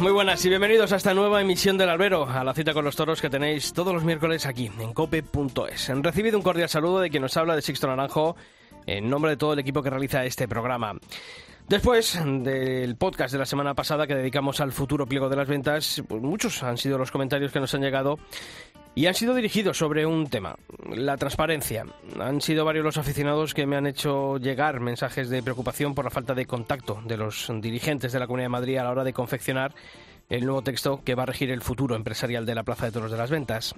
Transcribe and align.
Muy 0.00 0.12
buenas 0.12 0.44
y 0.44 0.48
bienvenidos 0.48 0.92
a 0.92 0.96
esta 0.96 1.12
nueva 1.12 1.40
emisión 1.40 1.76
del 1.76 1.88
Albero, 1.88 2.28
a 2.28 2.44
la 2.44 2.54
cita 2.54 2.72
con 2.72 2.84
los 2.84 2.94
toros 2.94 3.20
que 3.20 3.28
tenéis 3.28 3.72
todos 3.72 3.92
los 3.92 4.04
miércoles 4.04 4.46
aquí 4.46 4.70
en 4.78 4.92
cope.es. 4.92 5.90
Han 5.90 6.04
recibido 6.04 6.38
un 6.38 6.44
cordial 6.44 6.68
saludo 6.68 7.00
de 7.00 7.10
quien 7.10 7.22
nos 7.22 7.36
habla 7.36 7.56
de 7.56 7.62
Sixto 7.62 7.88
Naranjo 7.88 8.36
en 8.86 9.10
nombre 9.10 9.32
de 9.32 9.36
todo 9.36 9.54
el 9.54 9.58
equipo 9.58 9.82
que 9.82 9.90
realiza 9.90 10.24
este 10.24 10.46
programa. 10.46 10.94
Después 11.68 12.18
del 12.24 12.96
podcast 12.96 13.32
de 13.32 13.38
la 13.40 13.44
semana 13.44 13.74
pasada 13.74 14.06
que 14.06 14.14
dedicamos 14.14 14.60
al 14.60 14.72
futuro 14.72 15.06
pliego 15.06 15.28
de 15.28 15.36
las 15.36 15.48
ventas, 15.48 16.02
pues 16.08 16.22
muchos 16.22 16.62
han 16.62 16.78
sido 16.78 16.96
los 16.96 17.10
comentarios 17.10 17.52
que 17.52 17.60
nos 17.60 17.74
han 17.74 17.82
llegado 17.82 18.18
y 18.94 19.06
han 19.06 19.14
sido 19.14 19.34
dirigidos 19.34 19.78
sobre 19.78 20.06
un 20.06 20.28
tema, 20.28 20.56
la 20.90 21.16
transparencia. 21.16 21.86
Han 22.18 22.40
sido 22.40 22.64
varios 22.64 22.84
los 22.84 22.98
aficionados 22.98 23.54
que 23.54 23.66
me 23.66 23.76
han 23.76 23.86
hecho 23.86 24.38
llegar 24.38 24.80
mensajes 24.80 25.28
de 25.28 25.42
preocupación 25.42 25.94
por 25.94 26.04
la 26.04 26.10
falta 26.10 26.34
de 26.34 26.46
contacto 26.46 27.00
de 27.04 27.16
los 27.16 27.50
dirigentes 27.60 28.12
de 28.12 28.18
la 28.18 28.26
Comunidad 28.26 28.46
de 28.46 28.50
Madrid 28.50 28.76
a 28.78 28.84
la 28.84 28.90
hora 28.90 29.04
de 29.04 29.12
confeccionar 29.12 29.74
el 30.28 30.44
nuevo 30.44 30.62
texto 30.62 31.02
que 31.04 31.14
va 31.14 31.22
a 31.22 31.26
regir 31.26 31.50
el 31.50 31.62
futuro 31.62 31.96
empresarial 31.96 32.44
de 32.44 32.54
la 32.54 32.64
Plaza 32.64 32.86
de 32.86 32.92
Toros 32.92 33.10
de 33.10 33.18
las 33.18 33.30
Ventas. 33.30 33.74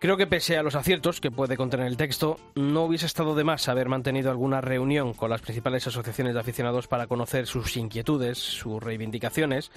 Creo 0.00 0.16
que 0.16 0.28
pese 0.28 0.56
a 0.56 0.62
los 0.62 0.76
aciertos 0.76 1.20
que 1.20 1.32
puede 1.32 1.56
contener 1.56 1.86
el 1.86 1.96
texto, 1.96 2.38
no 2.54 2.84
hubiese 2.84 3.06
estado 3.06 3.34
de 3.34 3.42
más 3.42 3.68
haber 3.68 3.88
mantenido 3.88 4.30
alguna 4.30 4.60
reunión 4.60 5.12
con 5.12 5.28
las 5.28 5.40
principales 5.40 5.88
asociaciones 5.88 6.34
de 6.34 6.40
aficionados 6.40 6.86
para 6.86 7.08
conocer 7.08 7.48
sus 7.48 7.76
inquietudes, 7.76 8.38
sus 8.38 8.80
reivindicaciones 8.80 9.72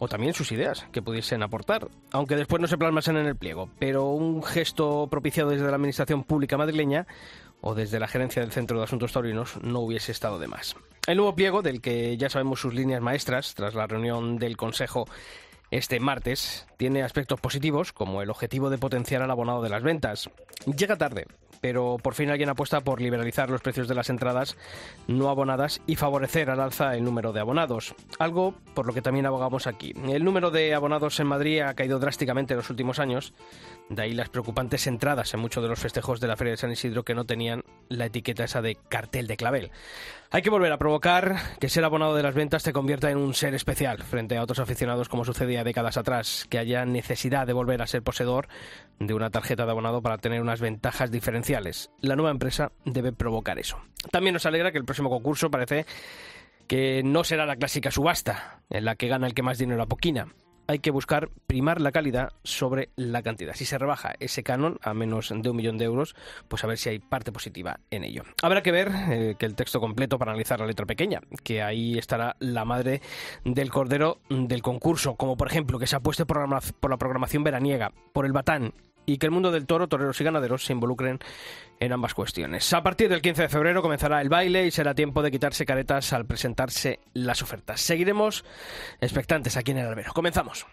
o 0.00 0.08
también 0.08 0.34
sus 0.34 0.50
ideas 0.50 0.86
que 0.90 1.02
pudiesen 1.02 1.42
aportar, 1.42 1.88
aunque 2.10 2.34
después 2.34 2.60
no 2.60 2.66
se 2.66 2.78
plasmasen 2.78 3.18
en 3.18 3.26
el 3.26 3.36
pliego. 3.36 3.68
Pero 3.78 4.08
un 4.08 4.42
gesto 4.42 5.06
propiciado 5.08 5.50
desde 5.50 5.68
la 5.68 5.76
Administración 5.76 6.24
Pública 6.24 6.56
madrileña 6.56 7.06
o 7.60 7.74
desde 7.74 8.00
la 8.00 8.08
gerencia 8.08 8.40
del 8.40 8.50
Centro 8.50 8.78
de 8.78 8.84
Asuntos 8.84 9.12
Taurinos 9.12 9.62
no 9.62 9.80
hubiese 9.80 10.10
estado 10.10 10.38
de 10.38 10.48
más. 10.48 10.74
El 11.06 11.18
nuevo 11.18 11.34
pliego, 11.34 11.60
del 11.60 11.82
que 11.82 12.16
ya 12.16 12.30
sabemos 12.30 12.60
sus 12.60 12.74
líneas 12.74 13.02
maestras 13.02 13.54
tras 13.54 13.74
la 13.74 13.86
reunión 13.86 14.38
del 14.38 14.56
Consejo 14.56 15.06
este 15.70 16.00
martes 16.00 16.66
tiene 16.78 17.02
aspectos 17.02 17.38
positivos, 17.38 17.92
como 17.92 18.22
el 18.22 18.30
objetivo 18.30 18.70
de 18.70 18.78
potenciar 18.78 19.22
al 19.22 19.30
abonado 19.30 19.62
de 19.62 19.68
las 19.68 19.82
ventas. 19.82 20.30
Llega 20.64 20.96
tarde, 20.96 21.26
pero 21.60 21.96
por 22.02 22.14
fin 22.14 22.30
alguien 22.30 22.48
apuesta 22.48 22.80
por 22.80 23.00
liberalizar 23.00 23.50
los 23.50 23.60
precios 23.60 23.88
de 23.88 23.94
las 23.94 24.10
entradas 24.10 24.56
no 25.06 25.28
abonadas 25.28 25.80
y 25.86 25.96
favorecer 25.96 26.50
al 26.50 26.60
alza 26.60 26.96
el 26.96 27.04
número 27.04 27.32
de 27.32 27.40
abonados, 27.40 27.94
algo 28.18 28.54
por 28.74 28.86
lo 28.86 28.92
que 28.92 29.02
también 29.02 29.26
abogamos 29.26 29.66
aquí. 29.66 29.94
El 30.08 30.24
número 30.24 30.50
de 30.50 30.74
abonados 30.74 31.20
en 31.20 31.26
Madrid 31.26 31.60
ha 31.60 31.74
caído 31.74 31.98
drásticamente 31.98 32.54
en 32.54 32.58
los 32.58 32.70
últimos 32.70 32.98
años, 32.98 33.34
de 33.88 34.02
ahí 34.02 34.12
las 34.12 34.28
preocupantes 34.28 34.86
entradas 34.86 35.34
en 35.34 35.40
muchos 35.40 35.62
de 35.62 35.68
los 35.68 35.78
festejos 35.78 36.20
de 36.20 36.28
la 36.28 36.36
Feria 36.36 36.52
de 36.52 36.56
San 36.56 36.72
Isidro 36.72 37.04
que 37.04 37.14
no 37.14 37.24
tenían 37.24 37.64
la 37.88 38.06
etiqueta 38.06 38.44
esa 38.44 38.62
de 38.62 38.76
cartel 38.88 39.26
de 39.26 39.36
clavel. 39.36 39.70
Hay 40.32 40.42
que 40.42 40.50
volver 40.50 40.70
a 40.70 40.78
provocar 40.78 41.34
que 41.58 41.68
ser 41.68 41.84
abonado 41.84 42.14
de 42.14 42.22
las 42.22 42.36
ventas 42.36 42.62
te 42.62 42.72
convierta 42.72 43.10
en 43.10 43.18
un 43.18 43.34
ser 43.34 43.52
especial 43.52 44.00
frente 44.04 44.36
a 44.36 44.42
otros 44.44 44.60
aficionados 44.60 45.08
como 45.08 45.24
sucedía 45.24 45.64
décadas 45.64 45.96
atrás, 45.96 46.46
que 46.48 46.58
haya 46.58 46.84
necesidad 46.84 47.48
de 47.48 47.52
volver 47.52 47.82
a 47.82 47.88
ser 47.88 48.04
poseedor 48.04 48.46
de 49.00 49.12
una 49.12 49.30
tarjeta 49.30 49.64
de 49.64 49.72
abonado 49.72 50.02
para 50.02 50.18
tener 50.18 50.40
unas 50.40 50.60
ventajas 50.60 51.10
diferenciales. 51.10 51.90
La 52.00 52.14
nueva 52.14 52.30
empresa 52.30 52.70
debe 52.84 53.12
provocar 53.12 53.58
eso. 53.58 53.80
También 54.12 54.34
nos 54.34 54.46
alegra 54.46 54.70
que 54.70 54.78
el 54.78 54.84
próximo 54.84 55.10
concurso 55.10 55.50
parece 55.50 55.84
que 56.68 57.02
no 57.02 57.24
será 57.24 57.44
la 57.44 57.56
clásica 57.56 57.90
subasta, 57.90 58.60
en 58.70 58.84
la 58.84 58.94
que 58.94 59.08
gana 59.08 59.26
el 59.26 59.34
que 59.34 59.42
más 59.42 59.58
dinero 59.58 59.82
apoquina 59.82 60.28
hay 60.70 60.78
que 60.78 60.92
buscar 60.92 61.30
primar 61.48 61.80
la 61.80 61.90
calidad 61.90 62.32
sobre 62.44 62.90
la 62.94 63.22
cantidad. 63.22 63.54
Si 63.54 63.64
se 63.64 63.76
rebaja 63.76 64.14
ese 64.20 64.44
canon 64.44 64.78
a 64.82 64.94
menos 64.94 65.32
de 65.34 65.50
un 65.50 65.56
millón 65.56 65.78
de 65.78 65.84
euros, 65.84 66.14
pues 66.46 66.62
a 66.62 66.68
ver 66.68 66.78
si 66.78 66.90
hay 66.90 67.00
parte 67.00 67.32
positiva 67.32 67.80
en 67.90 68.04
ello. 68.04 68.22
Habrá 68.40 68.62
que 68.62 68.70
ver 68.70 68.88
eh, 69.10 69.34
que 69.36 69.46
el 69.46 69.56
texto 69.56 69.80
completo 69.80 70.16
para 70.16 70.30
analizar 70.30 70.60
la 70.60 70.66
letra 70.66 70.86
pequeña, 70.86 71.22
que 71.42 71.60
ahí 71.60 71.98
estará 71.98 72.36
la 72.38 72.64
madre 72.64 73.02
del 73.44 73.68
cordero 73.68 74.20
del 74.28 74.62
concurso, 74.62 75.16
como 75.16 75.36
por 75.36 75.48
ejemplo 75.48 75.76
que 75.80 75.88
se 75.88 75.96
apueste 75.96 76.24
por 76.24 76.40
por 76.78 76.90
la 76.90 76.98
programación 76.98 77.42
veraniega, 77.42 77.92
por 78.12 78.24
el 78.24 78.32
batán 78.32 78.72
y 79.06 79.18
que 79.18 79.26
el 79.26 79.32
mundo 79.32 79.50
del 79.50 79.66
toro, 79.66 79.88
toreros 79.88 80.20
y 80.20 80.24
ganaderos 80.24 80.64
se 80.64 80.72
involucren 80.72 81.18
en 81.80 81.92
ambas 81.92 82.14
cuestiones. 82.14 82.72
A 82.72 82.82
partir 82.82 83.08
del 83.08 83.22
15 83.22 83.42
de 83.42 83.48
febrero 83.48 83.82
comenzará 83.82 84.20
el 84.20 84.28
baile 84.28 84.66
y 84.66 84.70
será 84.70 84.94
tiempo 84.94 85.22
de 85.22 85.30
quitarse 85.30 85.66
caretas 85.66 86.12
al 86.12 86.26
presentarse 86.26 87.00
las 87.14 87.42
ofertas. 87.42 87.80
Seguiremos 87.80 88.44
expectantes 89.00 89.56
aquí 89.56 89.72
en 89.72 89.78
el 89.78 89.86
albero. 89.86 90.12
Comenzamos. 90.12 90.66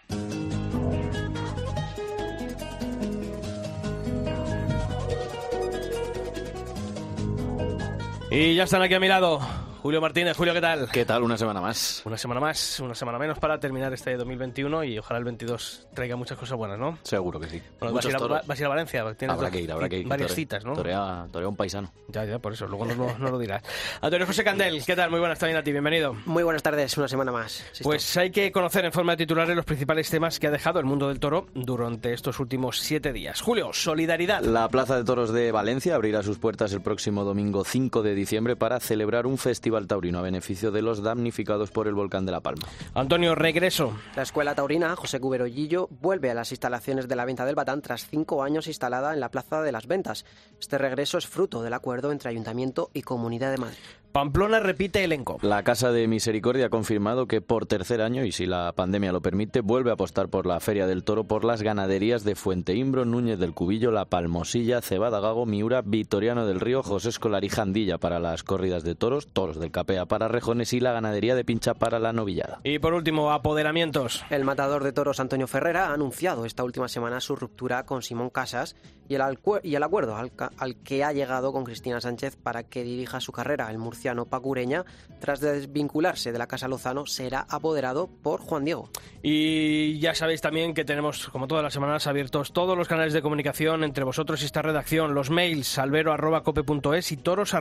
Y 8.30 8.54
ya 8.54 8.64
están 8.64 8.82
aquí 8.82 8.92
a 8.92 9.00
mi 9.00 9.08
lado 9.08 9.40
Julio 9.82 10.00
Martínez. 10.00 10.36
Julio, 10.36 10.52
¿qué 10.54 10.60
tal? 10.60 10.88
¿Qué 10.90 11.04
tal? 11.04 11.22
Una 11.22 11.38
semana 11.38 11.60
más. 11.60 12.02
Una 12.04 12.18
semana 12.18 12.40
más, 12.40 12.80
una 12.80 12.96
semana 12.96 13.16
menos 13.16 13.38
para 13.38 13.60
terminar 13.60 13.92
este 13.92 14.16
2021 14.16 14.82
y 14.82 14.98
ojalá 14.98 15.18
el 15.18 15.24
22 15.24 15.86
traiga 15.94 16.16
muchas 16.16 16.36
cosas 16.36 16.58
buenas, 16.58 16.80
¿no? 16.80 16.98
Seguro 17.04 17.38
que 17.38 17.48
sí. 17.48 17.62
Bueno, 17.78 17.94
vas, 17.94 18.04
a 18.04 18.08
ir 18.08 18.16
a, 18.16 18.18
vas, 18.18 18.50
a 18.50 18.56
ir 18.56 18.64
a, 18.64 18.68
Valencia. 18.68 19.02
habrá 19.02 19.50
que 19.52 19.60
ir, 19.60 19.70
habrá 19.70 19.88
que 19.88 19.98
ir. 19.98 20.08
Varias 20.08 20.34
citas, 20.34 20.64
¿no? 20.64 20.72
Torea, 20.72 21.28
torea, 21.30 21.48
un 21.48 21.54
paisano. 21.54 21.92
Ya, 22.08 22.24
ya, 22.24 22.40
por 22.40 22.54
eso. 22.54 22.66
Luego 22.66 22.86
no, 22.86 23.18
no 23.18 23.30
lo 23.30 23.38
dirás. 23.38 23.62
Antonio 24.00 24.26
José 24.26 24.42
Candel, 24.42 24.84
¿qué 24.84 24.96
tal? 24.96 25.10
Muy 25.10 25.20
buenas 25.20 25.38
también 25.38 25.58
a 25.58 25.62
ti, 25.62 25.70
bienvenido. 25.70 26.16
Muy 26.26 26.42
buenas 26.42 26.62
tardes, 26.64 26.98
una 26.98 27.06
semana 27.06 27.30
más. 27.30 27.64
Pues 27.84 28.16
hay 28.16 28.32
que 28.32 28.50
conocer 28.50 28.84
en 28.84 28.92
forma 28.92 29.12
de 29.12 29.18
titulares 29.18 29.54
los 29.54 29.64
principales 29.64 30.10
temas 30.10 30.40
que 30.40 30.48
ha 30.48 30.50
dejado 30.50 30.80
el 30.80 30.86
mundo 30.86 31.06
del 31.06 31.20
toro 31.20 31.46
durante 31.54 32.12
estos 32.12 32.40
últimos 32.40 32.80
siete 32.80 33.12
días. 33.12 33.40
Julio, 33.40 33.72
solidaridad. 33.72 34.42
La 34.42 34.68
Plaza 34.68 34.96
de 34.96 35.04
Toros 35.04 35.32
de 35.32 35.52
Valencia 35.52 35.94
abrirá 35.94 36.24
sus 36.24 36.38
puertas 36.38 36.72
el 36.72 36.82
próximo 36.82 37.22
domingo 37.22 37.64
5 37.64 38.02
de 38.02 38.16
diciembre 38.16 38.56
para 38.56 38.80
celebrar 38.80 39.26
un 39.26 39.38
festival 39.38 39.67
taurino 39.86 40.18
a 40.18 40.22
beneficio 40.22 40.70
de 40.70 40.82
los 40.82 41.02
damnificados 41.02 41.70
por 41.70 41.86
el 41.86 41.94
volcán 41.94 42.26
de 42.26 42.32
La 42.32 42.40
Palma. 42.40 42.66
Antonio, 42.94 43.34
regreso. 43.34 43.92
La 44.16 44.22
escuela 44.22 44.54
taurina 44.54 44.94
José 44.96 45.20
Cuberollillo 45.20 45.88
vuelve 46.00 46.30
a 46.30 46.34
las 46.34 46.50
instalaciones 46.52 47.08
de 47.08 47.16
la 47.16 47.24
venta 47.24 47.44
del 47.46 47.54
Batán 47.54 47.82
tras 47.82 48.06
cinco 48.08 48.42
años 48.42 48.66
instalada 48.66 49.14
en 49.14 49.20
la 49.20 49.30
Plaza 49.30 49.62
de 49.62 49.72
las 49.72 49.86
Ventas. 49.86 50.24
Este 50.60 50.78
regreso 50.78 51.18
es 51.18 51.26
fruto 51.26 51.62
del 51.62 51.74
acuerdo 51.74 52.12
entre 52.12 52.30
Ayuntamiento 52.30 52.90
y 52.92 53.02
Comunidad 53.02 53.50
de 53.50 53.58
Madrid. 53.58 53.78
Pamplona 54.12 54.58
repite 54.58 55.04
elenco. 55.04 55.38
La 55.42 55.62
Casa 55.62 55.92
de 55.92 56.08
Misericordia 56.08 56.66
ha 56.66 56.70
confirmado 56.70 57.26
que 57.26 57.40
por 57.42 57.66
tercer 57.66 58.00
año, 58.00 58.24
y 58.24 58.32
si 58.32 58.46
la 58.46 58.72
pandemia 58.72 59.12
lo 59.12 59.20
permite, 59.20 59.60
vuelve 59.60 59.90
a 59.90 59.94
apostar 59.94 60.28
por 60.28 60.46
la 60.46 60.58
Feria 60.60 60.86
del 60.86 61.04
Toro 61.04 61.24
por 61.24 61.44
las 61.44 61.62
ganaderías 61.62 62.24
de 62.24 62.34
Fuente 62.34 62.74
Imbro, 62.74 63.04
Núñez 63.04 63.38
del 63.38 63.52
Cubillo, 63.52 63.90
La 63.90 64.06
Palmosilla, 64.06 64.80
Cebada 64.80 65.20
Gago, 65.20 65.44
Miura, 65.44 65.82
Vitoriano 65.82 66.46
del 66.46 66.58
Río, 66.58 66.82
José 66.82 67.10
Escolar 67.10 67.44
y 67.44 67.50
Jandilla 67.50 67.98
para 67.98 68.18
las 68.18 68.42
corridas 68.42 68.82
de 68.82 68.94
toros, 68.94 69.26
toros 69.28 69.60
del 69.60 69.70
Capea 69.70 70.06
para 70.06 70.26
Rejones 70.26 70.72
y 70.72 70.80
la 70.80 70.92
ganadería 70.92 71.34
de 71.34 71.44
Pincha 71.44 71.74
para 71.74 71.98
la 71.98 72.14
novillada. 72.14 72.60
Y 72.64 72.78
por 72.78 72.94
último, 72.94 73.30
apoderamientos. 73.30 74.24
El 74.30 74.44
matador 74.44 74.84
de 74.84 74.92
toros 74.92 75.20
Antonio 75.20 75.46
Ferrera 75.46 75.88
ha 75.88 75.92
anunciado 75.92 76.46
esta 76.46 76.64
última 76.64 76.88
semana 76.88 77.20
su 77.20 77.36
ruptura 77.36 77.84
con 77.84 78.02
Simón 78.02 78.30
Casas 78.30 78.74
y 79.06 79.14
el, 79.14 79.22
y 79.62 79.74
el 79.74 79.82
acuerdo 79.82 80.16
al, 80.16 80.32
al 80.56 80.76
que 80.76 81.04
ha 81.04 81.12
llegado 81.12 81.52
con 81.52 81.64
Cristina 81.64 82.00
Sánchez 82.00 82.36
para 82.36 82.64
que 82.64 82.84
dirija 82.84 83.20
su 83.20 83.32
carrera. 83.32 83.70
El 83.70 83.78
murciano 83.78 83.97
Pacureña, 84.28 84.84
tras 85.20 85.40
desvincularse 85.40 86.32
de 86.32 86.38
la 86.38 86.46
Casa 86.46 86.68
Lozano, 86.68 87.06
será 87.06 87.46
apoderado 87.48 88.06
por 88.06 88.40
Juan 88.40 88.64
Diego. 88.64 88.90
Y 89.22 89.98
ya 89.98 90.14
sabéis 90.14 90.40
también 90.40 90.74
que 90.74 90.84
tenemos, 90.84 91.28
como 91.28 91.46
todas 91.46 91.64
las 91.64 91.72
semanas, 91.72 92.06
abiertos 92.06 92.52
todos 92.52 92.76
los 92.76 92.88
canales 92.88 93.12
de 93.12 93.22
comunicación 93.22 93.84
entre 93.84 94.04
vosotros 94.04 94.42
y 94.42 94.46
esta 94.46 94.62
redacción, 94.62 95.14
los 95.14 95.30
mails 95.30 95.78
albero.cope.es 95.78 97.12
y 97.12 97.16
toros.cope.es. 97.16 97.58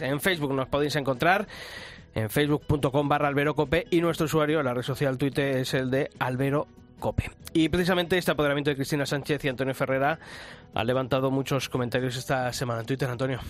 En 0.00 0.20
Facebook 0.20 0.52
nos 0.54 0.68
podéis 0.68 0.96
encontrar 0.96 1.46
en 2.14 2.28
facebook.com 2.30 3.08
barra 3.08 3.28
alberocope 3.28 3.86
y 3.90 4.00
nuestro 4.00 4.26
usuario 4.26 4.60
en 4.60 4.66
la 4.66 4.74
red 4.74 4.82
social 4.82 5.16
Twitter 5.18 5.56
es 5.56 5.74
el 5.74 5.90
de 5.90 6.10
albero 6.18 6.66
Cope. 6.98 7.30
Y 7.52 7.68
precisamente 7.68 8.16
este 8.16 8.30
apoderamiento 8.30 8.70
de 8.70 8.76
Cristina 8.76 9.04
Sánchez 9.04 9.44
y 9.44 9.48
Antonio 9.48 9.74
Ferrera 9.74 10.18
ha 10.72 10.84
levantado 10.84 11.30
muchos 11.30 11.68
comentarios 11.68 12.16
esta 12.16 12.52
semana 12.52 12.80
en 12.80 12.86
Twitter, 12.86 13.10
Antonio. 13.10 13.40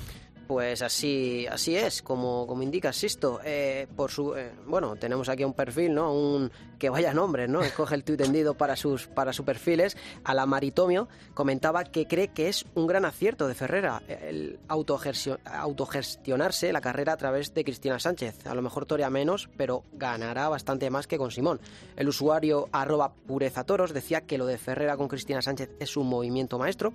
Pues 0.52 0.82
así, 0.82 1.46
así 1.46 1.76
es, 1.76 2.02
como, 2.02 2.46
como 2.46 2.62
indica 2.62 2.92
Sisto. 2.92 3.40
Eh, 3.42 3.86
por 3.96 4.10
su, 4.10 4.34
eh, 4.34 4.52
bueno, 4.66 4.96
tenemos 4.96 5.30
aquí 5.30 5.44
un 5.44 5.54
perfil, 5.54 5.94
¿no? 5.94 6.12
Un 6.12 6.52
que 6.78 6.90
vaya 6.90 7.14
nombre, 7.14 7.48
¿no? 7.48 7.62
Escoge 7.62 7.94
el 7.94 8.04
tuit 8.04 8.20
tendido 8.20 8.52
para 8.52 8.76
sus, 8.76 9.06
para 9.06 9.32
sus 9.32 9.46
perfiles. 9.46 9.96
A 10.24 10.34
la 10.34 10.44
Maritomio 10.44 11.08
comentaba 11.32 11.84
que 11.84 12.06
cree 12.06 12.28
que 12.28 12.50
es 12.50 12.66
un 12.74 12.86
gran 12.86 13.06
acierto 13.06 13.48
de 13.48 13.54
Ferrera 13.54 14.02
el 14.08 14.58
autogestionarse 14.68 16.70
la 16.70 16.82
carrera 16.82 17.14
a 17.14 17.16
través 17.16 17.54
de 17.54 17.64
Cristina 17.64 17.98
Sánchez. 17.98 18.46
A 18.46 18.54
lo 18.54 18.60
mejor 18.60 18.84
torea 18.84 19.08
menos, 19.08 19.48
pero 19.56 19.84
ganará 19.94 20.50
bastante 20.50 20.90
más 20.90 21.06
que 21.06 21.16
con 21.16 21.30
Simón. 21.30 21.60
El 21.96 22.10
usuario 22.10 22.68
arroba 22.72 23.14
purezatoros 23.14 23.94
decía 23.94 24.20
que 24.20 24.36
lo 24.36 24.44
de 24.44 24.58
Ferrera 24.58 24.98
con 24.98 25.08
Cristina 25.08 25.40
Sánchez 25.40 25.70
es 25.80 25.96
un 25.96 26.10
movimiento 26.10 26.58
maestro. 26.58 26.92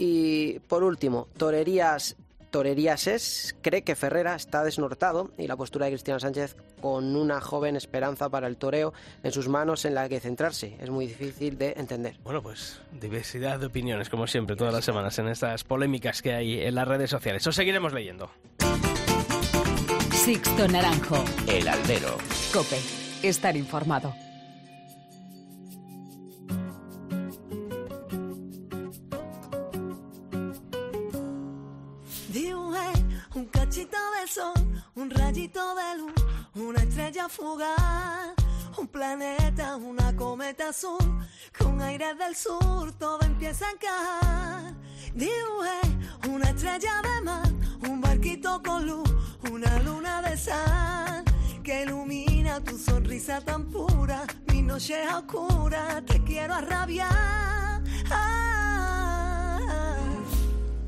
Y 0.00 0.60
por 0.60 0.82
último, 0.82 1.28
Torerías 1.36 2.16
Torerías 2.50 3.06
es 3.06 3.56
cree 3.62 3.82
que 3.82 3.94
Ferrera 3.94 4.34
está 4.34 4.64
desnortado 4.64 5.30
y 5.36 5.46
la 5.46 5.56
postura 5.56 5.86
de 5.86 5.92
Cristina 5.92 6.18
Sánchez 6.18 6.56
con 6.80 7.14
una 7.16 7.40
joven 7.40 7.76
esperanza 7.76 8.28
para 8.28 8.46
el 8.46 8.56
toreo 8.56 8.94
en 9.22 9.32
sus 9.32 9.48
manos 9.48 9.84
en 9.84 9.94
la 9.94 10.08
que 10.08 10.20
centrarse. 10.20 10.76
Es 10.80 10.90
muy 10.90 11.06
difícil 11.06 11.58
de 11.58 11.74
entender. 11.76 12.16
Bueno, 12.24 12.42
pues 12.42 12.80
diversidad 12.92 13.60
de 13.60 13.66
opiniones, 13.66 14.08
como 14.08 14.26
siempre, 14.26 14.56
todas 14.56 14.72
las 14.72 14.84
semanas 14.84 15.18
en 15.18 15.28
estas 15.28 15.64
polémicas 15.64 16.22
que 16.22 16.32
hay 16.32 16.60
en 16.60 16.74
las 16.74 16.88
redes 16.88 17.10
sociales. 17.10 17.46
Os 17.46 17.54
seguiremos 17.54 17.92
leyendo. 17.92 18.30
Sixto 20.12 20.68
Naranjo. 20.68 21.24
El 21.46 21.68
albero. 21.68 22.18
Cope. 22.52 22.78
Estar 23.22 23.56
informado. 23.56 24.14
Un 34.94 35.10
rayito 35.10 35.74
de 35.74 35.98
luz, 35.98 36.12
una 36.54 36.82
estrella 36.82 37.28
fugaz, 37.30 38.34
un 38.76 38.86
planeta, 38.86 39.76
una 39.76 40.14
cometa 40.14 40.68
azul, 40.68 40.98
con 41.58 41.80
aire 41.80 42.14
del 42.14 42.36
sur 42.36 42.92
todo 42.98 43.22
empieza 43.22 43.66
a 43.66 43.70
encajar. 43.70 44.74
Dibujé 45.14 45.80
una 46.28 46.50
estrella 46.50 47.00
de 47.02 47.20
mar, 47.22 47.48
un 47.88 48.00
barquito 48.02 48.62
con 48.62 48.86
luz, 48.86 49.08
una 49.50 49.78
luna 49.80 50.20
de 50.20 50.36
sal 50.36 51.24
que 51.62 51.84
ilumina 51.84 52.62
tu 52.62 52.76
sonrisa 52.76 53.40
tan 53.40 53.64
pura, 53.70 54.26
mi 54.52 54.60
noche 54.60 55.06
oscura, 55.08 56.02
te 56.04 56.22
quiero 56.24 56.52
arrabiar. 56.54 57.82
Ah, 58.10 59.58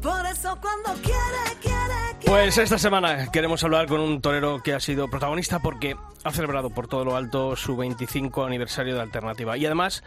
por 0.02 0.26
eso 0.26 0.58
cuando 0.60 0.92
quieres, 1.02 1.56
quieres 1.62 1.79
pues 2.26 2.58
esta 2.58 2.78
semana 2.78 3.30
queremos 3.30 3.62
hablar 3.64 3.86
con 3.86 4.00
un 4.00 4.20
torero 4.20 4.62
que 4.62 4.74
ha 4.74 4.80
sido 4.80 5.08
protagonista 5.08 5.58
porque 5.60 5.96
ha 6.24 6.30
celebrado 6.30 6.70
por 6.70 6.88
todo 6.88 7.04
lo 7.04 7.16
alto 7.16 7.56
su 7.56 7.76
25 7.76 8.44
aniversario 8.44 8.94
de 8.94 9.00
Alternativa. 9.00 9.56
Y 9.56 9.66
además, 9.66 10.02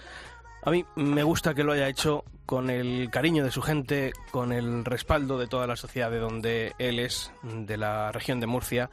a 0.63 0.71
mí 0.71 0.85
me 0.95 1.23
gusta 1.23 1.53
que 1.53 1.63
lo 1.63 1.73
haya 1.73 1.87
hecho 1.87 2.23
con 2.45 2.69
el 2.69 3.09
cariño 3.09 3.43
de 3.43 3.51
su 3.51 3.61
gente, 3.61 4.13
con 4.31 4.51
el 4.51 4.85
respaldo 4.85 5.37
de 5.37 5.47
toda 5.47 5.67
la 5.67 5.75
sociedad 5.75 6.11
de 6.11 6.19
donde 6.19 6.73
él 6.77 6.99
es, 6.99 7.31
de 7.43 7.77
la 7.77 8.11
región 8.11 8.39
de 8.39 8.47
Murcia. 8.47 8.89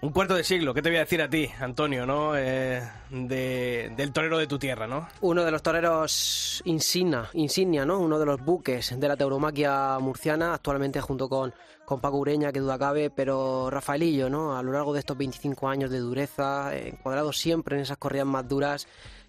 Un 0.00 0.10
cuarto 0.10 0.34
de 0.34 0.44
siglo, 0.44 0.74
¿qué 0.74 0.82
te 0.82 0.90
voy 0.90 0.96
a 0.98 1.00
decir 1.00 1.22
a 1.22 1.30
ti, 1.30 1.48
Antonio, 1.60 2.04
no? 2.04 2.36
Eh, 2.36 2.82
del 3.10 4.12
torero 4.12 4.36
de 4.36 4.46
tu 4.46 4.58
tierra, 4.58 4.86
¿no? 4.86 5.08
Uno 5.22 5.44
de 5.44 5.50
los 5.50 5.62
toreros 5.62 6.60
insignia, 6.66 7.30
insignia, 7.32 7.86
¿no? 7.86 8.00
Uno 8.00 8.18
de 8.18 8.26
los 8.26 8.44
buques 8.44 9.00
de 9.00 9.08
la 9.08 9.16
tauromaquia 9.16 9.98
murciana, 10.00 10.52
actualmente 10.52 11.00
junto 11.00 11.26
con, 11.30 11.54
con 11.86 12.00
Paco 12.02 12.18
Ureña, 12.18 12.52
que 12.52 12.60
duda 12.60 12.78
cabe, 12.78 13.08
pero 13.08 13.70
Rafaelillo, 13.70 14.28
¿no? 14.28 14.58
A 14.58 14.62
lo 14.62 14.72
largo 14.72 14.92
de 14.92 15.00
estos 15.00 15.16
25 15.16 15.68
años 15.68 15.90
de 15.90 16.00
dureza, 16.00 16.76
encuadrado 16.76 17.32
siempre 17.32 17.76
en 17.76 17.82
esas 17.82 17.96
corridas 17.96 18.26
más 18.26 18.46
duras, 18.46 18.86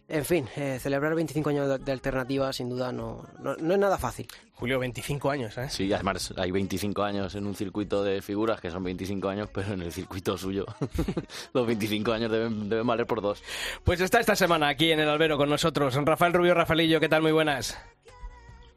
en 0.08 0.26
fin, 0.26 0.48
eh, 0.56 0.78
celebrar 0.80 1.16
25 1.16 1.50
años 1.50 1.84
de, 1.84 1.92
alternativa 1.92 2.54
sin 2.54 2.70
duda 2.70 2.92
no, 2.92 3.28
no, 3.40 3.54
es 3.54 3.80
nada 3.80 3.98
fácil. 3.98 4.28
Julio, 4.54 4.80
25 4.80 5.30
años, 5.32 5.58
¿eh? 5.58 5.70
Sí, 5.70 5.92
además 5.92 6.34
hay 6.38 6.52
25 6.52 7.04
años 7.04 7.36
en 7.36 7.46
un 7.46 7.56
circuito 7.56 8.04
de 8.04 8.22
figuras 8.22 8.62
que 8.62 8.70
son 8.70 8.84
25 8.84 9.28
años, 9.28 9.50
pero 9.52 9.74
en 9.74 9.82
el 9.82 9.92
circuito 9.92 10.38
suyo 10.38 10.66
los 11.54 11.68
25 11.68 12.14
años 12.14 12.32
deben, 12.32 12.70
deben 12.70 12.88
valer 12.88 13.06
por 13.06 13.22
dos. 13.22 13.44
Pues 13.84 14.00
está 14.00 14.20
esta 14.20 14.36
semana 14.36 14.70
aquí 14.70 14.92
en 14.92 15.00
el 15.00 15.10
albero 15.10 15.38
con 15.38 15.50
nosotros 15.50 15.96
Rafael 15.96 16.34
Rubio 16.34 16.54
Rafaelillo, 16.54 17.00
¿qué 17.00 17.10
tal? 17.10 17.22
Muy 17.22 17.32
buenas. 17.32 17.78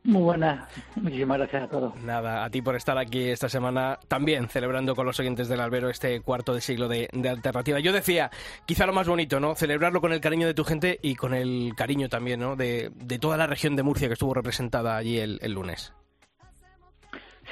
Muy 0.09 0.23
buenas, 0.23 0.67
muchísimas 0.97 1.37
gracias 1.37 1.65
a 1.65 1.69
todos. 1.69 1.95
Nada, 2.03 2.43
a 2.43 2.49
ti 2.49 2.63
por 2.63 2.75
estar 2.75 2.97
aquí 2.97 3.29
esta 3.29 3.51
semana 3.51 3.99
también 4.09 4.49
celebrando 4.49 4.97
con 4.97 5.05
los 5.05 5.21
oyentes 5.21 5.49
del 5.49 5.61
albero 5.61 5.91
este 5.91 6.23
cuarto 6.23 6.55
de 6.55 6.63
siglo 6.63 6.89
de, 6.89 7.11
alternativa. 7.29 7.79
Yo 7.79 7.93
decía, 7.93 8.31
quizá 8.65 8.87
lo 8.87 8.95
más 8.95 9.07
bonito, 9.07 9.39
¿no? 9.39 9.55
Celebrarlo 9.55 10.01
con 10.01 10.15
el 10.15 10.23
cariño 10.23 10.47
de 10.47 10.55
tu 10.55 10.65
gente 10.65 10.99
y 11.03 11.15
con 11.15 11.35
el 11.35 11.75
cariño 11.77 12.09
también, 12.09 12.41
¿no? 12.41 12.57
De, 12.57 12.91
toda 13.21 13.37
la 13.37 13.47
región 13.47 13.77
de 13.77 13.83
Murcia 13.83 14.09
que 14.09 14.15
estuvo 14.15 14.33
representada 14.33 14.97
allí 14.97 15.19
el, 15.19 15.53
lunes. 15.53 15.93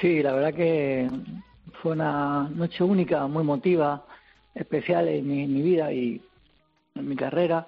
Sí, 0.01 0.23
la 0.23 0.33
verdad 0.33 0.55
que 0.55 1.07
fue 1.83 1.91
una 1.91 2.49
noche 2.49 2.83
única, 2.83 3.27
muy 3.27 3.41
emotiva, 3.41 4.03
especial 4.55 5.07
en 5.09 5.27
mi, 5.27 5.61
vida 5.61 5.93
y 5.93 6.19
en 6.95 7.07
mi 7.07 7.15
carrera, 7.15 7.67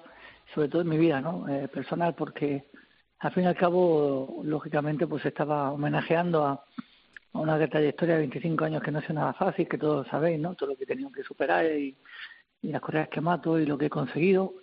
sobre 0.52 0.66
todo 0.66 0.82
en 0.82 0.88
mi 0.88 0.98
vida, 0.98 1.20
¿no? 1.20 1.46
Eh, 1.48 1.68
personal, 1.68 2.16
porque 2.16 2.64
al 3.20 3.32
fin 3.32 3.44
y 3.44 3.46
al 3.46 3.56
cabo, 3.56 4.40
lógicamente, 4.44 5.06
pues 5.06 5.24
estaba 5.26 5.70
homenajeando 5.72 6.44
a, 6.44 6.64
una 7.32 7.58
trayectoria 7.68 8.14
de 8.14 8.22
25 8.22 8.64
años 8.64 8.82
que 8.82 8.90
no 8.90 8.98
es 8.98 9.10
nada 9.10 9.34
fácil, 9.34 9.68
que 9.68 9.78
todos 9.78 10.08
sabéis, 10.08 10.40
¿no? 10.40 10.54
Todo 10.54 10.70
lo 10.70 10.76
que 10.76 10.84
he 10.84 10.86
tenido 10.86 11.12
que 11.12 11.22
superar 11.22 11.64
y, 11.66 11.96
las 12.62 12.80
correas 12.80 13.08
que 13.08 13.20
mato 13.20 13.58
y 13.58 13.66
lo 13.66 13.78
que 13.78 13.86
he 13.86 13.90
conseguido. 13.90 14.54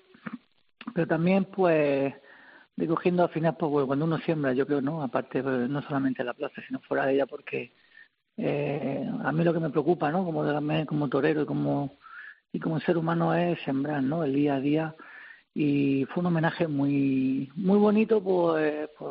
Pero 0.93 1.07
también, 1.07 1.45
pues, 1.45 2.13
recogiendo 2.75 3.23
al 3.23 3.29
final, 3.29 3.55
pues, 3.57 3.85
cuando 3.85 4.05
uno 4.05 4.17
siembra, 4.19 4.53
yo 4.53 4.65
creo, 4.65 4.81
¿no? 4.81 5.03
Aparte, 5.03 5.43
pues, 5.43 5.69
no 5.69 5.81
solamente 5.83 6.23
en 6.23 6.25
la 6.25 6.33
plaza, 6.33 6.61
sino 6.67 6.79
fuera 6.81 7.05
de 7.05 7.13
ella, 7.13 7.27
porque 7.27 7.73
eh, 8.37 9.07
a 9.23 9.31
mí 9.31 9.43
lo 9.43 9.53
que 9.53 9.59
me 9.59 9.69
preocupa, 9.69 10.11
¿no? 10.11 10.25
Como, 10.25 10.43
como 10.87 11.09
torero 11.09 11.43
y 11.43 11.45
como, 11.45 11.97
y 12.51 12.59
como 12.59 12.79
ser 12.79 12.97
humano 12.97 13.35
es 13.35 13.61
sembrar, 13.61 14.01
¿no? 14.01 14.23
El 14.23 14.33
día 14.33 14.55
a 14.55 14.59
día 14.59 14.95
y 15.59 16.05
fue 16.05 16.21
un 16.21 16.27
homenaje 16.27 16.67
muy 16.67 17.51
muy 17.55 17.79
bonito 17.79 18.21
por, 18.21 18.61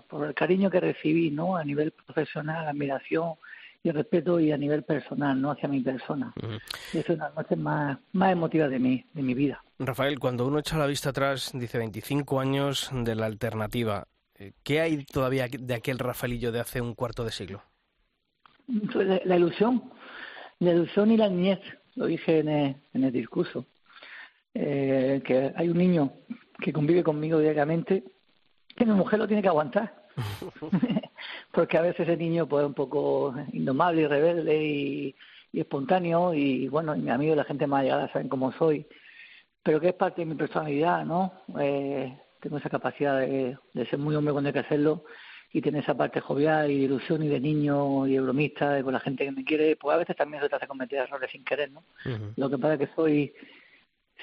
por, 0.09 0.29
el 0.29 0.33
cariño 0.33 0.71
que 0.71 0.79
recibí 0.79 1.29
no 1.33 1.57
a 1.57 1.65
nivel 1.65 1.91
profesional 1.91 2.69
admiración 2.69 3.35
y 3.83 3.91
respeto 3.91 4.39
y 4.39 4.53
a 4.53 4.57
nivel 4.57 4.85
personal 4.85 5.41
no 5.41 5.51
hacia 5.51 5.69
mi 5.69 5.81
persona. 5.81 6.33
Es 6.93 7.09
una 7.09 7.31
noche 7.31 7.57
más 7.57 7.99
más 8.13 8.31
emotiva 8.31 8.69
de 8.69 8.79
mi 8.79 9.05
de 9.13 9.23
mi 9.23 9.35
vida. 9.35 9.61
Rafael 9.81 10.21
cuando 10.21 10.47
uno 10.47 10.61
echa 10.61 10.79
la 10.79 10.87
vista 10.87 11.11
atrás 11.11 11.51
dice 11.53 11.79
25 11.79 12.39
años 12.39 12.91
de 12.93 13.17
la 13.17 13.27
alternativa 13.27 14.07
eh, 14.39 14.53
¿qué 14.63 14.81
hay 14.81 15.05
todavía 15.05 15.49
de 15.49 15.75
aquel 15.75 15.99
Rafaelillo 15.99 16.53
de 16.53 16.61
hace 16.61 16.81
un 16.81 16.95
cuarto 16.95 17.25
de 17.25 17.33
siglo? 17.33 17.65
La, 18.69 19.21
la 19.25 19.37
ilusión 19.37 19.91
la 20.61 20.71
ilusión 20.71 21.11
y 21.11 21.17
la 21.17 21.29
niñez 21.29 21.59
lo 21.97 22.07
dije 22.07 22.39
en 22.39 22.49
en 22.49 23.05
el 23.05 23.11
discurso 23.11 23.67
eh, 24.59 25.23
que 25.23 25.53
hay 25.55 25.69
un 25.69 25.77
niño 25.77 26.13
que 26.59 26.73
convive 26.73 27.03
conmigo 27.03 27.39
diariamente, 27.39 28.05
que 28.75 28.87
mi 28.87 28.93
mujer 28.93 29.19
lo 29.19 29.27
tiene 29.27 29.43
que 29.43 29.49
aguantar. 29.49 30.07
Porque 31.53 31.77
a 31.77 31.83
veces 31.83 32.09
ese 32.09 32.17
niño 32.17 32.49
pues, 32.49 32.63
es 32.63 32.69
un 32.69 32.75
poco 32.75 33.35
indomable 33.53 34.03
y 34.03 34.07
rebelde 34.07 34.65
y, 34.65 35.15
espontáneo 35.53 36.35
y 36.35 36.69
bueno, 36.69 36.95
y 36.95 37.01
mi 37.01 37.11
amigo 37.11 37.33
y 37.33 37.37
la 37.37 37.45
gente 37.45 37.67
más 37.67 37.83
llegada 37.83 38.13
saben 38.13 38.29
cómo 38.29 38.53
soy, 38.53 38.87
pero 39.63 39.81
que 39.81 39.89
es 39.89 39.95
parte 39.95 40.21
de 40.21 40.27
mi 40.27 40.35
personalidad, 40.35 41.07
¿no? 41.07 41.33
Eh, 41.59 42.15
tengo 42.41 42.59
esa 42.59 42.69
capacidad 42.69 43.21
de, 43.21 43.57
ser 43.89 43.99
muy 43.99 44.15
hombre 44.15 44.33
cuando 44.33 44.49
hay 44.49 44.53
que 44.53 44.59
hacerlo 44.59 45.05
y 45.51 45.63
tener 45.63 45.83
esa 45.83 45.97
parte 45.97 46.21
jovial 46.21 46.71
y 46.71 46.77
de 46.77 46.85
ilusión 46.85 47.23
y 47.23 47.29
de 47.29 47.41
niño 47.41 48.07
y 48.07 48.13
de 48.13 48.21
bromista 48.21 48.83
con 48.83 48.93
la 48.93 49.01
gente 49.01 49.25
que 49.25 49.33
me 49.33 49.45
quiere, 49.45 49.77
pues 49.77 49.95
a 49.95 49.99
veces 49.99 50.15
también 50.15 50.43
se 50.43 50.51
trata 50.51 50.67
de 50.67 50.69
cometer 50.69 50.99
errores 50.99 51.31
sin 51.31 51.43
querer, 51.43 51.71
¿no? 51.71 51.83
Lo 52.37 52.51
que 52.51 52.59
pasa 52.59 52.75
es 52.75 52.81
que 52.81 52.95
soy 52.95 53.33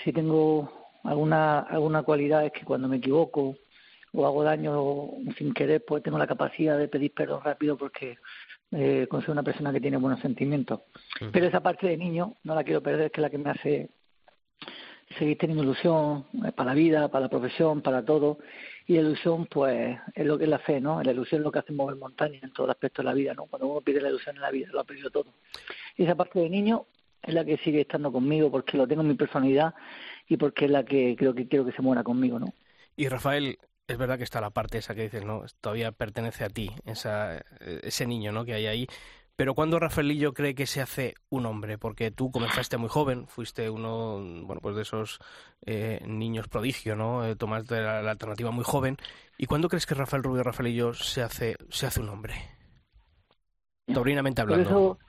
si 0.04 0.12
tengo 0.12 0.72
alguna, 1.04 1.60
alguna 1.60 2.04
cualidad 2.04 2.46
es 2.46 2.52
que 2.52 2.66
cuando 2.66 2.88
me 2.88 2.98
equivoco 2.98 3.56
o 4.14 4.26
hago 4.26 4.44
daño 4.44 5.10
sin 5.38 5.54
querer, 5.54 5.84
pues 5.86 6.04
tengo 6.04 6.18
la 6.18 6.28
capacidad 6.28 6.78
de 6.78 6.88
pedir 6.88 7.14
perdón 7.14 7.42
rápido 7.44 7.78
porque 7.78 8.18
eh, 8.72 9.08
soy 9.10 9.32
una 9.32 9.44
persona 9.44 9.72
que 9.72 9.82
tiene 9.82 9.98
buenos 9.98 10.20
sentimientos. 10.20 10.82
Pero 11.32 11.48
esa 11.48 11.62
parte 11.62 11.88
de 11.88 11.98
niño 11.98 12.36
no 12.44 12.56
la 12.56 12.64
quiero 12.64 12.82
perder, 12.82 13.12
que 13.12 13.22
es 13.22 13.24
la 13.24 13.30
que 13.30 13.38
me 13.38 13.50
hace 13.50 13.90
seguir 15.18 15.38
teniendo 15.38 15.64
ilusión 15.64 16.26
eh, 16.46 16.52
para 16.52 16.72
la 16.72 16.76
vida, 16.76 17.08
para 17.10 17.24
la 17.24 17.30
profesión, 17.30 17.82
para 17.82 18.04
todo. 18.04 18.40
Y 18.86 18.96
la 18.96 19.02
ilusión, 19.02 19.46
pues, 19.46 19.98
es 20.14 20.26
lo 20.26 20.38
que 20.38 20.44
es 20.44 20.50
la 20.50 20.60
fe, 20.60 20.82
¿no? 20.82 21.02
La 21.02 21.12
ilusión 21.12 21.42
es 21.42 21.46
lo 21.46 21.52
que 21.52 21.60
hace 21.60 21.72
mover 21.72 21.96
montañas 21.96 22.44
en 22.44 22.52
todo 22.52 22.70
aspecto 22.70 23.02
de 23.02 23.06
la 23.06 23.14
vida, 23.14 23.34
¿no? 23.34 23.46
Cuando 23.46 23.68
uno 23.68 23.82
pide 23.82 24.02
la 24.02 24.10
ilusión 24.10 24.36
en 24.36 24.42
la 24.42 24.52
vida, 24.52 24.68
lo 24.72 24.82
ha 24.82 24.84
perdido 24.84 25.10
todo. 25.10 25.34
Y 25.96 26.04
esa 26.04 26.16
parte 26.16 26.40
de 26.40 26.50
niño 26.50 26.86
es 27.24 27.34
la 27.34 27.46
que 27.46 27.58
sigue 27.58 27.82
estando 27.82 28.12
conmigo 28.12 28.52
porque 28.52 28.78
lo 28.78 28.88
tengo 28.88 29.02
en 29.02 29.10
mi 29.10 29.16
personalidad 29.16 29.74
y 30.28 30.38
porque 30.38 30.66
es 30.66 30.72
la 30.72 30.84
que 30.84 31.16
creo 31.18 31.34
que 31.34 31.48
quiero 31.48 31.66
que 31.66 31.72
se 31.72 31.82
muera 31.82 32.04
conmigo, 32.04 32.40
¿no? 32.40 32.54
Y 32.96 33.08
Rafael, 33.08 33.58
es 33.88 33.98
verdad 33.98 34.18
que 34.18 34.24
está 34.24 34.42
la 34.42 34.52
parte 34.52 34.78
esa 34.78 34.96
que 34.96 35.04
dices, 35.04 35.26
¿no? 35.26 35.44
Todavía 35.62 35.92
pertenece 35.92 36.44
a 36.44 36.50
ti, 36.50 36.72
esa, 36.86 37.44
ese 37.60 38.06
niño, 38.06 38.32
¿no? 38.32 38.46
Que 38.46 38.54
hay 38.54 38.68
ahí. 38.68 38.88
Pero 39.36 39.56
¿cuándo 39.56 39.80
Rafaelillo 39.80 40.34
cree 40.34 40.54
que 40.54 40.68
se 40.68 40.80
hace 40.80 41.16
un 41.30 41.48
hombre? 41.48 41.80
Porque 41.80 42.12
tú 42.12 42.30
comenzaste 42.30 42.78
muy 42.78 42.90
joven, 42.90 43.28
fuiste 43.28 43.70
uno, 43.70 44.20
bueno, 44.44 44.62
pues 44.62 44.76
de 44.76 44.84
esos 44.84 45.20
eh, 45.66 46.02
niños 46.06 46.48
prodigio, 46.48 46.96
¿no? 46.96 47.26
Eh, 47.26 47.36
tomaste 47.36 47.82
la, 47.82 48.04
la, 48.04 48.12
alternativa 48.12 48.52
muy 48.52 48.64
joven. 48.64 48.98
¿Y 49.38 49.48
cuándo 49.48 49.70
crees 49.70 49.88
que 49.88 49.96
Rafael 49.96 50.22
Rubio 50.22 50.44
Rafaelillo 50.44 50.94
se 50.94 51.24
hace, 51.24 51.56
se 51.70 51.88
hace 51.88 52.00
un 52.00 52.10
hombre? 52.10 52.36
Taurinamente 53.92 54.42
hablando. 54.42 54.70
Eso, 54.70 55.00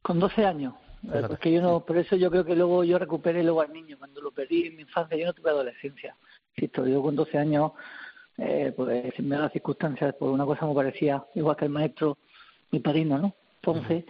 con 0.00 0.20
12 0.20 0.44
años. 0.44 0.74
Fíjate. 1.06 1.28
Porque 1.28 1.52
yo 1.52 1.62
no, 1.62 1.84
por 1.84 1.96
eso 1.96 2.16
yo 2.16 2.30
creo 2.30 2.44
que 2.44 2.56
luego 2.56 2.84
yo 2.84 2.98
recuperé 2.98 3.42
luego 3.42 3.60
al 3.60 3.72
niño. 3.72 3.96
Cuando 3.98 4.20
lo 4.20 4.32
perdí 4.32 4.66
en 4.66 4.76
mi 4.76 4.82
infancia, 4.82 5.16
yo 5.16 5.26
no 5.26 5.32
tuve 5.32 5.50
adolescencia. 5.50 6.16
Insisto, 6.56 6.86
yo 6.86 7.02
con 7.02 7.14
12 7.14 7.38
años, 7.38 7.72
eh, 8.38 8.72
pues 8.74 9.14
sin 9.14 9.28
ver 9.28 9.40
las 9.40 9.52
circunstancias, 9.52 10.14
por 10.14 10.30
una 10.30 10.44
cosa 10.44 10.66
me 10.66 10.74
parecía, 10.74 11.24
igual 11.34 11.56
que 11.56 11.66
el 11.66 11.70
maestro, 11.70 12.18
mi 12.70 12.80
padrino, 12.80 13.18
¿no? 13.18 13.34
Entonces, 13.56 14.04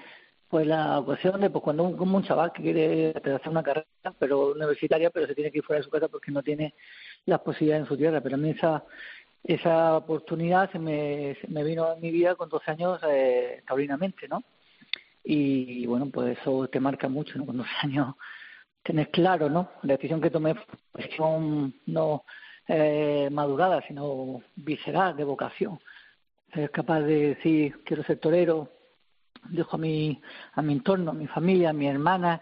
pues 0.48 0.66
la 0.66 1.00
ocasión 1.00 1.40
de, 1.40 1.50
pues 1.50 1.62
cuando 1.62 1.82
un, 1.82 1.96
como 1.96 2.16
un 2.16 2.24
chaval 2.24 2.52
que 2.52 2.62
quiere 2.62 3.10
hacer 3.10 3.48
una 3.48 3.62
carrera, 3.62 3.86
pero 4.18 4.52
universitaria, 4.52 5.10
pero 5.10 5.26
se 5.26 5.34
tiene 5.34 5.50
que 5.50 5.58
ir 5.58 5.64
fuera 5.64 5.80
de 5.80 5.84
su 5.84 5.90
casa 5.90 6.08
porque 6.08 6.30
no 6.30 6.42
tiene 6.42 6.74
las 7.24 7.40
posibilidades 7.40 7.84
en 7.84 7.88
su 7.88 7.96
tierra. 7.96 8.20
Pero 8.20 8.36
a 8.36 8.38
mí 8.38 8.50
esa, 8.50 8.84
esa 9.44 9.96
oportunidad 9.96 10.70
se 10.70 10.78
me, 10.78 11.36
se 11.40 11.48
me 11.48 11.64
vino 11.64 11.92
en 11.92 12.00
mi 12.00 12.10
vida 12.10 12.36
con 12.36 12.48
12 12.48 12.70
años 12.70 13.00
eh, 13.08 13.62
taurinamente, 13.66 14.28
¿no? 14.28 14.42
Y, 15.28 15.84
bueno, 15.86 16.08
pues 16.08 16.38
eso 16.38 16.68
te 16.68 16.78
marca 16.78 17.08
mucho, 17.08 17.36
¿no? 17.36 17.46
Con 17.46 17.56
12 17.56 17.70
años 17.82 18.14
tienes 18.84 19.08
claro, 19.08 19.50
¿no? 19.50 19.70
La 19.82 19.94
decisión 19.94 20.20
que 20.20 20.30
tomé 20.30 20.54
fue 20.54 20.64
decisión 20.94 21.74
no 21.86 22.24
eh, 22.68 23.28
madurada, 23.32 23.82
sino 23.88 24.42
visceral, 24.54 25.16
de 25.16 25.24
vocación. 25.24 25.80
Ser 26.54 26.70
capaz 26.70 27.00
de 27.00 27.34
decir, 27.34 27.82
quiero 27.84 28.04
ser 28.04 28.20
torero, 28.20 28.70
dejo 29.50 29.74
a 29.74 29.80
mi, 29.80 30.22
a 30.52 30.62
mi 30.62 30.74
entorno, 30.74 31.10
a 31.10 31.14
mi 31.14 31.26
familia, 31.26 31.70
a 31.70 31.72
mi 31.72 31.88
hermana, 31.88 32.40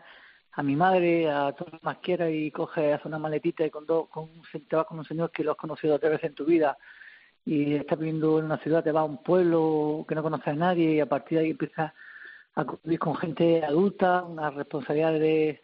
a 0.53 0.63
mi 0.63 0.77
madre, 0.77 1.31
a 1.31 1.53
todo 1.53 1.71
lo 1.73 1.79
que 1.79 1.87
más 1.87 1.99
quiera 1.99 2.31
y 2.31 2.51
coge, 2.51 2.93
hace 2.93 3.09
una 3.09 3.19
maletita 3.19 3.65
y 3.65 3.71
con 3.71 3.87
dos, 3.87 4.09
con, 4.11 4.29
te 4.69 4.77
vas 4.77 4.87
con 4.87 4.99
un 4.99 5.07
señor 5.07 5.31
que 5.31 5.43
lo 5.43 5.53
has 5.53 5.57
conocido 5.57 5.99
tres 5.99 6.13
veces 6.13 6.29
en 6.29 6.35
tu 6.35 6.45
vida 6.45 6.77
y 7.47 7.77
estás 7.77 7.99
viviendo 7.99 8.39
en 8.39 8.45
una 8.45 8.59
ciudad, 8.59 8.85
te 8.85 8.93
vas 8.93 9.03
a 9.03 9.05
un 9.05 9.23
pueblo 9.23 10.05
que 10.07 10.15
no 10.15 10.23
conoces 10.23 10.49
a 10.49 10.55
nadie 10.55 10.95
y 10.95 11.01
a 11.01 11.07
partir 11.07 11.39
de 11.39 11.45
ahí 11.45 11.51
empiezas 11.53 11.93
a 12.57 12.65
convivir 12.65 12.99
con 12.99 13.17
gente 13.17 13.65
adulta, 13.65 14.23
una 14.23 14.51
responsabilidad 14.51 15.13
de, 15.13 15.63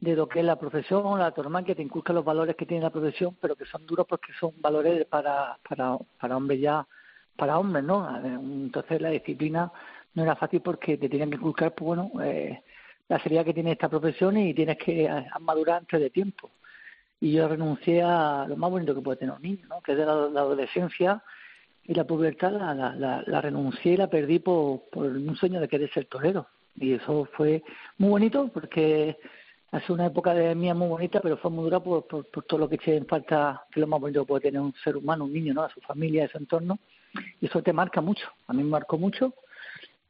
de 0.00 0.16
lo 0.16 0.28
que 0.28 0.40
es 0.40 0.44
la 0.44 0.58
profesión, 0.58 1.18
la 1.18 1.32
torma 1.32 1.64
que 1.64 1.74
te 1.74 1.82
inculca 1.82 2.12
los 2.12 2.24
valores 2.24 2.54
que 2.56 2.66
tiene 2.66 2.84
la 2.84 2.90
profesión, 2.90 3.36
pero 3.40 3.56
que 3.56 3.64
son 3.64 3.84
duros 3.86 4.06
porque 4.08 4.32
son 4.38 4.52
valores 4.60 5.04
para, 5.06 5.58
para, 5.68 5.98
para 6.20 6.36
hombres 6.36 6.60
ya, 6.60 6.86
para 7.36 7.58
hombres, 7.58 7.84
¿no? 7.84 8.08
Entonces 8.24 9.00
la 9.00 9.10
disciplina 9.10 9.72
no 10.14 10.22
era 10.22 10.36
fácil 10.36 10.60
porque 10.60 10.96
te 10.96 11.08
tenían 11.08 11.30
que 11.30 11.36
inculcar, 11.36 11.74
pues 11.74 11.86
bueno, 11.86 12.10
eh, 12.22 12.62
la 13.08 13.18
seriedad 13.20 13.44
que 13.44 13.54
tiene 13.54 13.72
esta 13.72 13.88
profesión 13.88 14.36
y 14.36 14.54
tienes 14.54 14.78
que 14.78 15.08
madurar 15.40 15.78
antes 15.78 16.00
de 16.00 16.10
tiempo. 16.10 16.50
Y 17.20 17.32
yo 17.32 17.48
renuncié 17.48 18.02
a 18.02 18.46
lo 18.46 18.56
más 18.56 18.70
bonito 18.70 18.94
que 18.94 19.00
puede 19.00 19.18
tener 19.18 19.34
un 19.34 19.42
niño, 19.42 19.66
¿no? 19.68 19.80
que 19.80 19.92
es 19.92 19.98
de 19.98 20.06
la 20.06 20.12
adolescencia 20.12 21.22
y 21.88 21.94
la 21.94 22.04
pubertad, 22.04 22.52
la, 22.52 22.74
la, 22.74 23.24
la, 23.26 23.40
renuncié 23.40 23.94
y 23.94 23.96
la 23.96 24.08
perdí 24.08 24.38
por, 24.38 24.82
por 24.90 25.06
un 25.06 25.36
sueño 25.36 25.60
de 25.60 25.66
querer 25.66 25.90
ser 25.92 26.04
torero. 26.04 26.46
Y 26.76 26.92
eso 26.92 27.28
fue 27.36 27.64
muy 27.96 28.10
bonito 28.10 28.48
porque 28.54 29.16
hace 29.72 29.92
una 29.92 30.06
época 30.06 30.32
de 30.34 30.54
mía 30.54 30.74
muy 30.74 30.86
bonita, 30.86 31.20
pero 31.20 31.36
fue 31.38 31.50
muy 31.50 31.64
dura 31.64 31.80
por, 31.80 32.06
por, 32.06 32.24
todo 32.26 32.60
lo 32.60 32.68
que 32.68 32.76
eché 32.76 32.96
en 32.96 33.06
falta, 33.06 33.64
que 33.72 33.80
lo 33.80 33.88
más 33.88 34.00
bonito 34.00 34.24
puede 34.24 34.42
tener 34.42 34.60
un 34.60 34.74
ser 34.84 34.96
humano, 34.96 35.24
un 35.24 35.32
niño, 35.32 35.52
¿no? 35.54 35.62
A 35.62 35.70
su 35.70 35.80
familia, 35.80 36.26
a 36.26 36.28
su 36.28 36.38
entorno. 36.38 36.78
Y 37.40 37.46
eso 37.46 37.62
te 37.62 37.72
marca 37.72 38.00
mucho. 38.00 38.28
A 38.46 38.52
mí 38.52 38.62
me 38.62 38.70
marcó 38.70 38.98
mucho 38.98 39.34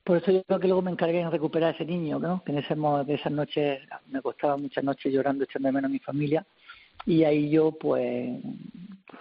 por 0.08 0.16
eso 0.16 0.32
yo 0.32 0.42
creo 0.44 0.58
que 0.58 0.68
luego 0.68 0.80
me 0.80 0.90
encargué 0.90 1.20
en 1.20 1.30
recuperar 1.30 1.74
a 1.74 1.74
ese 1.74 1.84
niño, 1.84 2.18
¿no? 2.18 2.42
que 2.42 2.52
en 2.52 2.58
ese, 2.58 2.74
de 2.74 3.14
esas 3.14 3.30
noches 3.30 3.80
me 4.06 4.22
costaba 4.22 4.56
muchas 4.56 4.82
noches 4.82 5.12
llorando, 5.12 5.44
echando 5.44 5.68
de 5.68 5.72
menos 5.72 5.90
a 5.90 5.92
mi 5.92 5.98
familia. 5.98 6.46
Y 7.04 7.24
ahí 7.24 7.50
yo, 7.50 7.72
pues, 7.72 8.40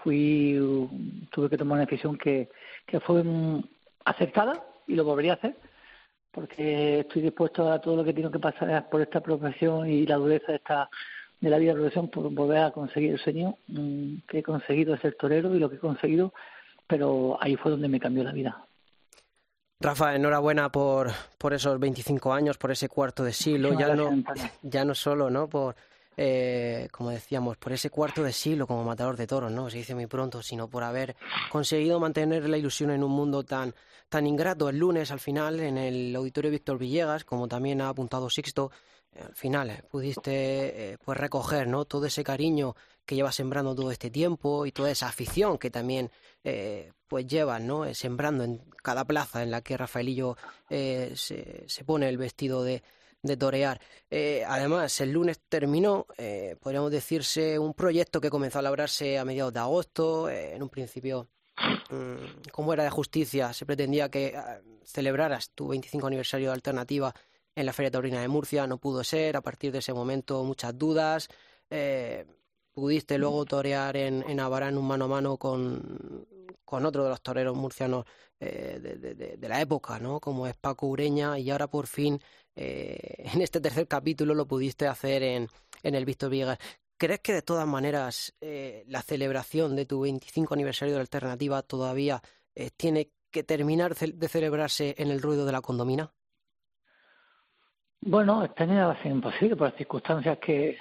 fui, 0.03 0.59
tuve 1.31 1.49
que 1.49 1.57
tomar 1.57 1.77
una 1.77 1.85
decisión 1.85 2.17
que, 2.17 2.49
que 2.85 2.99
fue 2.99 3.23
acertada 4.05 4.63
y 4.87 4.95
lo 4.95 5.03
volvería 5.03 5.33
a 5.33 5.35
hacer, 5.35 5.55
porque 6.31 7.01
estoy 7.01 7.21
dispuesto 7.21 7.71
a 7.71 7.79
todo 7.81 7.97
lo 7.97 8.03
que 8.03 8.13
tengo 8.13 8.31
que 8.31 8.39
pasar 8.39 8.89
por 8.89 9.01
esta 9.01 9.21
profesión 9.21 9.89
y 9.89 10.05
la 10.05 10.15
dureza 10.15 10.51
de, 10.51 10.57
esta, 10.57 10.89
de 11.39 11.49
la 11.49 11.57
vida 11.57 11.73
de 11.73 11.79
profesión 11.79 12.09
por 12.09 12.29
volver 12.31 12.59
a 12.59 12.71
conseguir 12.71 13.13
el 13.13 13.19
sueño 13.19 13.57
mm, 13.67 14.17
que 14.27 14.39
he 14.39 14.43
conseguido 14.43 14.97
ser 14.97 15.15
torero 15.15 15.53
y 15.55 15.59
lo 15.59 15.69
que 15.69 15.75
he 15.75 15.79
conseguido, 15.79 16.33
pero 16.87 17.37
ahí 17.41 17.55
fue 17.55 17.71
donde 17.71 17.87
me 17.87 17.99
cambió 17.99 18.23
la 18.23 18.31
vida. 18.31 18.63
Rafa, 19.79 20.15
enhorabuena 20.15 20.71
por, 20.71 21.11
por 21.37 21.53
esos 21.53 21.79
25 21.79 22.33
años, 22.33 22.57
por 22.57 22.71
ese 22.71 22.89
cuarto 22.89 23.23
de 23.23 23.31
siglo, 23.31 23.77
ya 23.77 23.95
no, 23.95 24.23
ya 24.63 24.83
no 24.83 24.95
solo, 24.95 25.29
¿no? 25.29 25.47
Por, 25.47 25.75
eh, 26.19 26.87
como 26.91 27.11
decíamos, 27.11 27.57
por 27.57 27.73
ese 27.73 27.91
cuarto 27.91 28.23
de 28.23 28.33
siglo 28.33 28.65
como 28.65 28.83
matador 28.83 29.15
de 29.15 29.27
toros, 29.27 29.51
¿no? 29.51 29.69
Se 29.69 29.77
dice 29.77 29.93
muy 29.93 30.07
pronto, 30.07 30.41
sino 30.41 30.67
por 30.67 30.83
haber 30.83 31.15
conseguido 31.51 31.99
mantener 31.99 32.49
la 32.49 32.57
ilusión 32.57 32.89
en 32.89 33.03
un 33.03 33.11
mundo 33.11 33.43
tan, 33.43 33.75
tan 34.09 34.25
ingrato. 34.25 34.67
El 34.67 34.79
lunes, 34.79 35.11
al 35.11 35.19
final, 35.19 35.59
en 35.59 35.77
el 35.77 36.15
auditorio 36.15 36.49
Víctor 36.49 36.79
Villegas, 36.79 37.23
como 37.23 37.47
también 37.47 37.81
ha 37.81 37.89
apuntado 37.89 38.31
Sixto, 38.31 38.71
al 39.15 39.35
final 39.35 39.69
eh, 39.69 39.83
pudiste 39.89 40.93
eh, 40.93 40.97
pues 41.05 41.19
recoger 41.19 41.67
¿no? 41.67 41.85
todo 41.85 42.07
ese 42.07 42.23
cariño 42.23 42.75
que 43.05 43.15
llevas 43.15 43.35
sembrando 43.35 43.75
todo 43.75 43.91
este 43.91 44.09
tiempo 44.09 44.65
y 44.65 44.71
toda 44.71 44.89
esa 44.89 45.07
afición 45.07 45.57
que 45.57 45.69
también 45.69 46.11
pues 47.07 47.27
llevas 47.27 47.61
¿no? 47.61 47.93
Sembrando 47.93 48.43
en 48.43 48.61
cada 48.83 49.05
plaza 49.05 49.43
en 49.43 49.51
la 49.51 49.61
que 49.61 49.77
Rafaelillo 49.77 50.37
se, 50.69 51.63
se 51.67 51.83
pone 51.85 52.07
el 52.09 52.17
vestido 52.17 52.63
de, 52.63 52.83
de 53.21 53.37
torear. 53.37 53.81
Eh, 54.09 54.43
además, 54.47 54.99
el 55.01 55.11
lunes 55.11 55.39
terminó, 55.49 56.07
eh, 56.17 56.55
podríamos 56.59 56.91
decirse, 56.91 57.59
un 57.59 57.73
proyecto 57.73 58.21
que 58.21 58.29
comenzó 58.29 58.59
a 58.59 58.61
labrarse 58.61 59.17
a 59.17 59.25
mediados 59.25 59.53
de 59.53 59.59
agosto. 59.59 60.29
Eh, 60.29 60.55
en 60.55 60.63
un 60.63 60.69
principio, 60.69 61.27
mmm, 61.89 62.49
como 62.51 62.73
era 62.73 62.83
de 62.83 62.89
justicia, 62.89 63.53
se 63.53 63.65
pretendía 63.65 64.09
que 64.09 64.33
uh, 64.37 64.85
celebraras 64.85 65.51
tu 65.51 65.67
25 65.67 66.07
aniversario 66.07 66.47
de 66.49 66.53
alternativa 66.53 67.13
en 67.55 67.65
la 67.65 67.73
Feria 67.73 67.91
Taurina 67.91 68.21
de 68.21 68.27
Murcia. 68.27 68.67
No 68.67 68.77
pudo 68.77 69.03
ser. 69.03 69.35
A 69.37 69.41
partir 69.41 69.71
de 69.71 69.79
ese 69.79 69.93
momento, 69.93 70.43
muchas 70.43 70.77
dudas. 70.77 71.27
Pudiste 72.77 73.17
luego 73.17 73.43
torear 73.43 73.97
en, 73.97 74.23
en 74.29 74.39
Abarán 74.39 74.77
un 74.77 74.85
mano 74.85 75.05
a 75.05 75.07
mano 75.07 75.37
con, 75.37 76.27
con 76.63 76.85
otro 76.85 77.03
de 77.05 77.09
los 77.09 77.23
toreros 77.23 77.57
murcianos 77.57 78.05
eh, 78.39 78.77
de, 78.79 79.15
de, 79.15 79.35
de, 79.35 79.49
la 79.49 79.59
época, 79.59 79.97
¿no? 79.97 80.19
Como 80.19 80.45
es 80.45 80.55
Paco 80.55 80.85
Ureña, 80.85 81.39
y 81.39 81.49
ahora 81.49 81.65
por 81.67 81.87
fin, 81.87 82.21
eh, 82.55 83.15
en 83.33 83.41
este 83.41 83.59
tercer 83.61 83.87
capítulo, 83.87 84.35
lo 84.35 84.45
pudiste 84.45 84.85
hacer 84.87 85.23
en, 85.23 85.49
en 85.81 85.95
el 85.95 86.05
Víctor 86.05 86.29
Villegas. 86.29 86.59
¿Crees 86.99 87.19
que 87.21 87.33
de 87.33 87.41
todas 87.41 87.67
maneras 87.67 88.35
eh, 88.41 88.83
la 88.85 89.01
celebración 89.01 89.75
de 89.75 89.87
tu 89.87 90.01
25 90.01 90.53
aniversario 90.53 90.93
de 90.93 90.99
la 90.99 91.01
alternativa 91.01 91.63
todavía 91.63 92.21
eh, 92.53 92.69
tiene 92.77 93.09
que 93.31 93.41
terminar 93.43 93.95
de 93.95 94.27
celebrarse 94.27 94.93
en 94.99 95.09
el 95.09 95.19
ruido 95.19 95.47
de 95.47 95.51
la 95.51 95.61
condomina? 95.61 96.13
Bueno, 98.01 98.43
este 98.43 98.63
año 98.63 98.87
va 98.87 98.93
a 98.93 99.01
ser 99.01 99.11
imposible 99.11 99.55
por 99.55 99.67
las 99.69 99.77
circunstancias 99.77 100.37
que, 100.39 100.77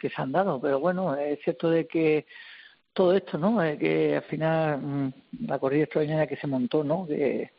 se 0.00 0.22
han 0.22 0.32
dado, 0.32 0.60
pero 0.60 0.78
bueno, 0.80 1.14
es 1.16 1.40
cierto 1.42 1.70
de 1.70 1.86
que 1.86 2.26
todo 2.92 3.14
esto, 3.14 3.38
¿no? 3.38 3.62
Eh, 3.62 3.78
que 3.78 4.16
al 4.16 4.22
final 4.24 4.80
mmm, 4.80 5.12
la 5.46 5.58
corrida 5.58 5.84
extraordinaria 5.84 6.26
que 6.26 6.36
se 6.36 6.46
montó, 6.46 6.84
¿no? 6.84 7.06
Que 7.06 7.52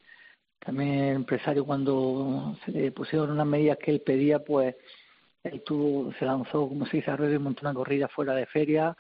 también 0.60 0.92
el 0.92 1.16
empresario 1.18 1.66
cuando 1.66 2.58
se 2.66 2.72
le 2.72 2.92
pusieron 2.92 3.32
unas 3.32 3.48
medidas 3.48 3.78
que 3.80 3.92
él 3.92 4.02
pedía, 4.02 4.40
pues 4.40 4.76
él 5.44 5.62
tuvo, 5.66 6.14
se 6.14 6.26
lanzó, 6.26 6.70
como 6.70 6.86
se 6.86 6.98
dice, 6.98 7.12
a 7.12 7.18
ruedo 7.18 7.34
y 7.34 7.40
montó 7.40 7.62
una 7.68 7.74
corrida 7.74 8.08
fuera 8.08 8.34
de 8.34 8.46
feria 8.46 8.96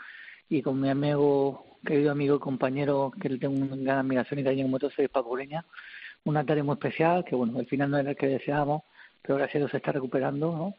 y 0.49 0.61
con 0.61 0.79
mi 0.81 0.89
amigo, 0.89 1.77
querido 1.85 2.11
amigo 2.11 2.35
y 2.37 2.39
compañero, 2.39 3.11
que 3.21 3.29
le 3.29 3.37
tengo 3.37 3.55
una 3.55 3.75
gran 3.77 3.99
admiración 3.99 4.39
y 4.39 4.43
cariño 4.43 4.65
como 4.65 4.79
todo, 4.79 4.91
soy 4.91 5.07
Paco 5.07 5.29
Ureña, 5.31 5.65
una 6.25 6.45
tarea 6.45 6.63
muy 6.63 6.73
especial, 6.73 7.23
que 7.23 7.35
bueno, 7.35 7.59
al 7.59 7.65
final 7.67 7.91
no 7.91 7.97
era 7.97 8.11
el 8.11 8.17
que 8.17 8.27
deseábamos, 8.27 8.83
pero 9.23 9.37
gracias 9.37 9.55
a 9.55 9.59
Dios 9.59 9.71
se 9.71 9.77
está 9.77 9.91
recuperando, 9.91 10.51
¿no? 10.55 10.75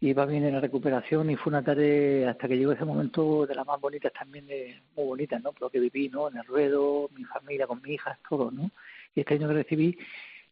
Y 0.00 0.12
va 0.12 0.26
bien 0.26 0.44
en 0.44 0.54
la 0.54 0.60
recuperación 0.60 1.30
y 1.30 1.36
fue 1.36 1.50
una 1.50 1.62
tarde 1.62 2.26
hasta 2.28 2.48
que 2.48 2.56
llegó 2.56 2.72
ese 2.72 2.84
momento 2.84 3.46
de 3.46 3.54
las 3.54 3.66
más 3.66 3.80
bonitas 3.80 4.12
también, 4.12 4.46
de, 4.46 4.80
muy 4.96 5.06
bonitas, 5.06 5.42
¿no? 5.42 5.52
Por 5.52 5.62
lo 5.62 5.70
que 5.70 5.80
viví, 5.80 6.08
¿no? 6.08 6.28
En 6.28 6.36
el 6.36 6.44
ruedo, 6.44 7.10
mi 7.16 7.24
familia, 7.24 7.66
con 7.66 7.82
mi 7.82 7.94
hija, 7.94 8.18
todo, 8.28 8.50
¿no? 8.50 8.70
Y 9.14 9.20
este 9.20 9.34
año 9.34 9.48
que 9.48 9.54
recibí, 9.54 9.98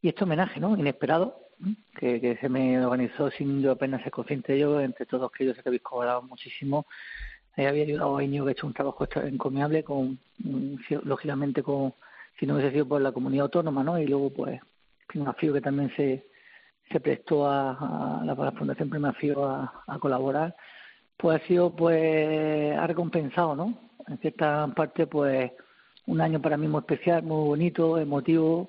y 0.00 0.09
este 0.09 0.25
homenaje, 0.25 0.59
¿no? 0.59 0.76
Inesperado, 0.76 1.49
que, 1.97 2.38
se 2.41 2.49
me 2.49 2.85
organizó 2.85 3.31
sin 3.31 3.62
yo 3.62 3.73
apenas 3.73 4.02
ser 4.02 4.11
consciente 4.11 4.52
de 4.52 4.59
ello, 4.59 4.81
entre 4.81 5.07
todos 5.07 5.31
que 5.31 5.45
yo 5.45 5.55
sé 5.55 5.62
que 5.62 5.69
habéis 5.69 5.83
colaborado 5.83 6.23
muchísimo. 6.23 6.87
Eh, 7.57 7.67
había 7.67 7.85
ayudado 7.85 8.17
a 8.17 8.25
Iñigo 8.25 8.47
que 8.47 8.50
ha 8.50 8.52
hecho 8.52 8.67
un 8.67 8.75
trabajo 8.75 9.07
encomiable, 9.17 9.85
con, 9.85 10.19
lógicamente, 11.05 11.62
con, 11.62 11.95
si 12.38 12.47
no 12.47 12.55
hubiese 12.55 12.73
sido 12.73 12.88
por 12.88 13.00
la 13.00 13.12
comunidad 13.12 13.45
autónoma, 13.45 13.85
¿no? 13.85 13.99
Y 13.99 14.07
luego, 14.07 14.31
pues, 14.31 14.61
Primafío 15.07 15.52
que 15.52 15.61
también 15.61 15.93
se, 15.95 16.25
se 16.92 17.00
prestó 17.00 17.49
a, 17.49 18.22
la, 18.25 18.52
Fundación 18.52 18.90
Primafío 18.90 19.44
a, 19.44 19.84
a 19.87 19.99
colaborar, 19.99 20.54
pues 21.16 21.42
ha 21.42 21.46
sido, 21.46 21.75
pues, 21.75 22.76
ha 22.76 22.87
recompensado, 22.87 23.54
¿no? 23.54 23.78
En 24.08 24.18
cierta 24.18 24.66
parte, 24.75 25.06
pues, 25.06 25.52
un 26.06 26.20
año 26.20 26.40
para 26.40 26.56
mí 26.56 26.68
muy 26.68 26.80
especial, 26.80 27.22
muy 27.22 27.46
bonito, 27.46 27.99
emotivo, 27.99 28.68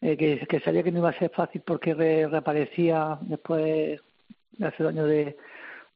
eh, 0.00 0.16
que, 0.16 0.60
sabía 0.60 0.82
que 0.82 0.92
no 0.92 0.98
iba 0.98 1.10
a 1.10 1.18
ser 1.18 1.30
fácil 1.30 1.62
porque 1.66 1.94
reaparecía 1.94 3.18
después 3.22 4.00
de 4.52 4.66
hace 4.66 4.82
dos 4.82 4.92
años 4.92 5.08
de, 5.08 5.36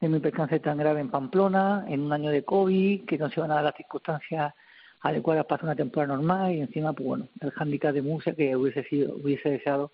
de 0.00 0.08
mi 0.08 0.18
percance 0.18 0.58
tan 0.60 0.78
grave 0.78 1.00
en 1.00 1.10
Pamplona, 1.10 1.84
en 1.88 2.00
un 2.00 2.12
año 2.12 2.30
de 2.30 2.44
COVID, 2.44 3.04
que 3.04 3.18
no 3.18 3.28
se 3.28 3.40
iban 3.40 3.50
a 3.52 3.56
dar 3.56 3.64
las 3.64 3.76
circunstancias 3.76 4.54
adecuadas 5.02 5.46
para 5.46 5.64
una 5.64 5.76
temporada 5.76 6.16
normal 6.16 6.52
y 6.52 6.60
encima, 6.60 6.92
pues 6.92 7.06
bueno, 7.06 7.28
el 7.40 7.52
handicap 7.56 7.92
de 7.92 8.02
Murcia 8.02 8.34
que 8.34 8.56
hubiese 8.56 8.84
sido, 8.84 9.14
hubiese 9.16 9.50
deseado 9.50 9.92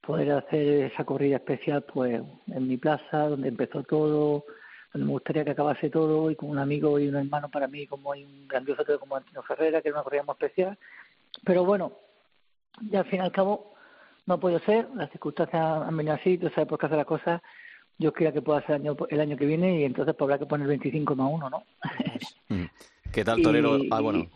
poder 0.00 0.32
hacer 0.32 0.92
esa 0.92 1.04
corrida 1.04 1.36
especial 1.36 1.82
pues 1.82 2.22
en 2.46 2.68
mi 2.68 2.76
plaza, 2.76 3.28
donde 3.28 3.48
empezó 3.48 3.82
todo, 3.82 4.44
donde 4.92 5.06
me 5.06 5.12
gustaría 5.12 5.44
que 5.44 5.50
acabase 5.50 5.90
todo 5.90 6.30
y 6.30 6.36
con 6.36 6.50
un 6.50 6.58
amigo 6.58 6.98
y 6.98 7.08
un 7.08 7.16
hermano 7.16 7.48
para 7.48 7.66
mí 7.66 7.86
como 7.86 8.12
hay 8.12 8.24
un 8.24 8.46
grandioso 8.46 8.82
otro 8.82 9.00
como 9.00 9.16
Antonio 9.16 9.42
Ferrera, 9.42 9.82
que 9.82 9.88
era 9.88 9.98
una 9.98 10.04
corrida 10.04 10.22
muy 10.22 10.34
especial. 10.34 10.78
Pero 11.44 11.64
bueno, 11.64 11.92
ya 12.90 13.00
al 13.00 13.06
fin 13.06 13.20
y 13.20 13.22
al 13.22 13.32
cabo 13.32 13.74
no 14.26 14.34
ha 14.34 14.40
podido 14.40 14.60
ser, 14.60 14.88
las 14.94 15.10
circunstancias 15.10 15.62
han 15.62 15.96
venido 15.96 16.14
así, 16.14 16.38
tú 16.38 16.48
sabes 16.50 16.68
por 16.68 16.78
qué 16.78 16.86
hacer 16.86 16.98
las 16.98 17.06
cosas 17.06 17.42
yo 17.98 18.12
quiera 18.12 18.32
que 18.32 18.42
pueda 18.42 18.60
ser 18.62 18.76
el 18.76 18.82
año, 18.82 18.96
el 19.08 19.20
año 19.20 19.36
que 19.36 19.46
viene 19.46 19.80
y 19.80 19.84
entonces 19.84 20.14
pues 20.14 20.26
habrá 20.26 20.38
que 20.38 20.46
poner 20.46 20.66
25 20.68 21.14
más 21.16 21.30
uno, 21.32 21.50
¿no? 21.50 21.62
Mm. 22.48 22.66
¿Qué 23.12 23.24
tal, 23.24 23.42
Torero? 23.42 23.76
ah, 23.90 24.00
bueno, 24.00 24.28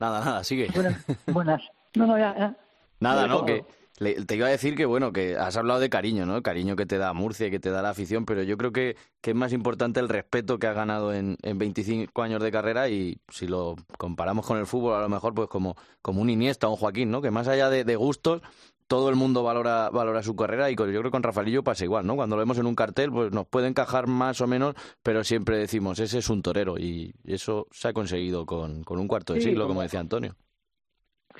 nada, 0.00 0.24
nada, 0.24 0.42
sigue. 0.42 0.66
Buenas, 0.74 1.06
buenas. 1.26 1.62
No, 1.94 2.08
no, 2.08 2.18
ya, 2.18 2.56
Nada, 2.98 3.28
no, 3.28 3.44
que 3.44 3.64
te 3.98 4.36
iba 4.36 4.46
a 4.46 4.50
decir 4.50 4.74
que, 4.74 4.86
bueno, 4.86 5.12
que 5.12 5.36
has 5.36 5.56
hablado 5.56 5.80
de 5.80 5.88
cariño, 5.88 6.26
¿no? 6.26 6.36
El 6.36 6.42
cariño 6.42 6.74
que 6.76 6.86
te 6.86 6.98
da 6.98 7.12
Murcia 7.12 7.46
y 7.46 7.50
que 7.50 7.60
te 7.60 7.70
da 7.70 7.82
la 7.82 7.90
afición, 7.90 8.24
pero 8.24 8.42
yo 8.42 8.56
creo 8.56 8.72
que, 8.72 8.96
que 9.20 9.30
es 9.30 9.36
más 9.36 9.52
importante 9.52 10.00
el 10.00 10.08
respeto 10.08 10.58
que 10.58 10.66
has 10.66 10.74
ganado 10.74 11.14
en, 11.14 11.36
en 11.42 11.58
25 11.58 12.22
años 12.22 12.42
de 12.42 12.50
carrera 12.50 12.88
y 12.88 13.18
si 13.30 13.46
lo 13.46 13.76
comparamos 13.96 14.46
con 14.46 14.58
el 14.58 14.66
fútbol, 14.66 14.94
a 14.94 15.00
lo 15.00 15.08
mejor 15.08 15.34
pues 15.34 15.48
como, 15.48 15.76
como 16.02 16.22
un 16.22 16.30
Iniesta 16.30 16.66
o 16.66 16.70
un 16.70 16.76
Joaquín, 16.76 17.10
¿no? 17.10 17.22
Que 17.22 17.30
más 17.30 17.46
allá 17.46 17.70
de, 17.70 17.84
de 17.84 17.96
gustos, 17.96 18.42
todo 18.86 19.08
el 19.08 19.16
mundo 19.16 19.42
valora, 19.42 19.90
valora 19.90 20.22
su 20.22 20.36
carrera 20.36 20.70
y 20.70 20.76
yo 20.76 20.84
creo 20.84 21.02
que 21.04 21.10
con 21.10 21.22
Rafaelillo 21.22 21.64
pasa 21.64 21.84
igual, 21.84 22.06
¿no? 22.06 22.16
Cuando 22.16 22.36
lo 22.36 22.40
vemos 22.40 22.58
en 22.58 22.66
un 22.66 22.74
cartel, 22.74 23.10
pues 23.10 23.32
nos 23.32 23.46
puede 23.46 23.68
encajar 23.68 24.06
más 24.06 24.40
o 24.40 24.46
menos, 24.46 24.74
pero 25.02 25.24
siempre 25.24 25.56
decimos, 25.56 25.98
ese 25.98 26.18
es 26.18 26.28
un 26.28 26.42
torero 26.42 26.78
y 26.78 27.14
eso 27.24 27.66
se 27.70 27.88
ha 27.88 27.92
conseguido 27.92 28.44
con, 28.44 28.84
con 28.84 28.98
un 28.98 29.08
cuarto 29.08 29.34
de 29.34 29.40
siglo, 29.40 29.66
como, 29.66 29.82
decía 29.82 30.00
Antonio. 30.00 30.36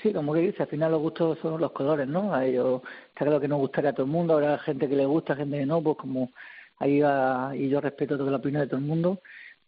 Sí, 0.01 0.13
como 0.13 0.33
que 0.33 0.41
dice, 0.41 0.63
al 0.63 0.69
final 0.69 0.91
los 0.91 1.01
gustos 1.01 1.39
son 1.39 1.59
los 1.59 1.71
colores, 1.71 2.07
¿no? 2.07 2.33
A 2.33 2.45
ellos 2.45 2.81
está 3.09 3.25
claro 3.25 3.39
que 3.39 3.47
no 3.47 3.57
gustaría 3.57 3.91
a 3.91 3.93
todo 3.93 4.05
el 4.05 4.11
mundo, 4.11 4.33
habrá 4.33 4.57
gente 4.59 4.89
que 4.89 4.95
le 4.95 5.05
gusta, 5.05 5.35
gente 5.35 5.57
que 5.57 5.65
no, 5.65 5.81
pues 5.81 5.97
como 5.97 6.31
ahí 6.79 6.99
va, 6.99 7.55
y 7.55 7.69
yo 7.69 7.79
respeto 7.81 8.17
toda 8.17 8.31
la 8.31 8.37
opinión 8.37 8.61
de 8.61 8.67
todo 8.67 8.79
el 8.79 8.85
mundo, 8.85 9.21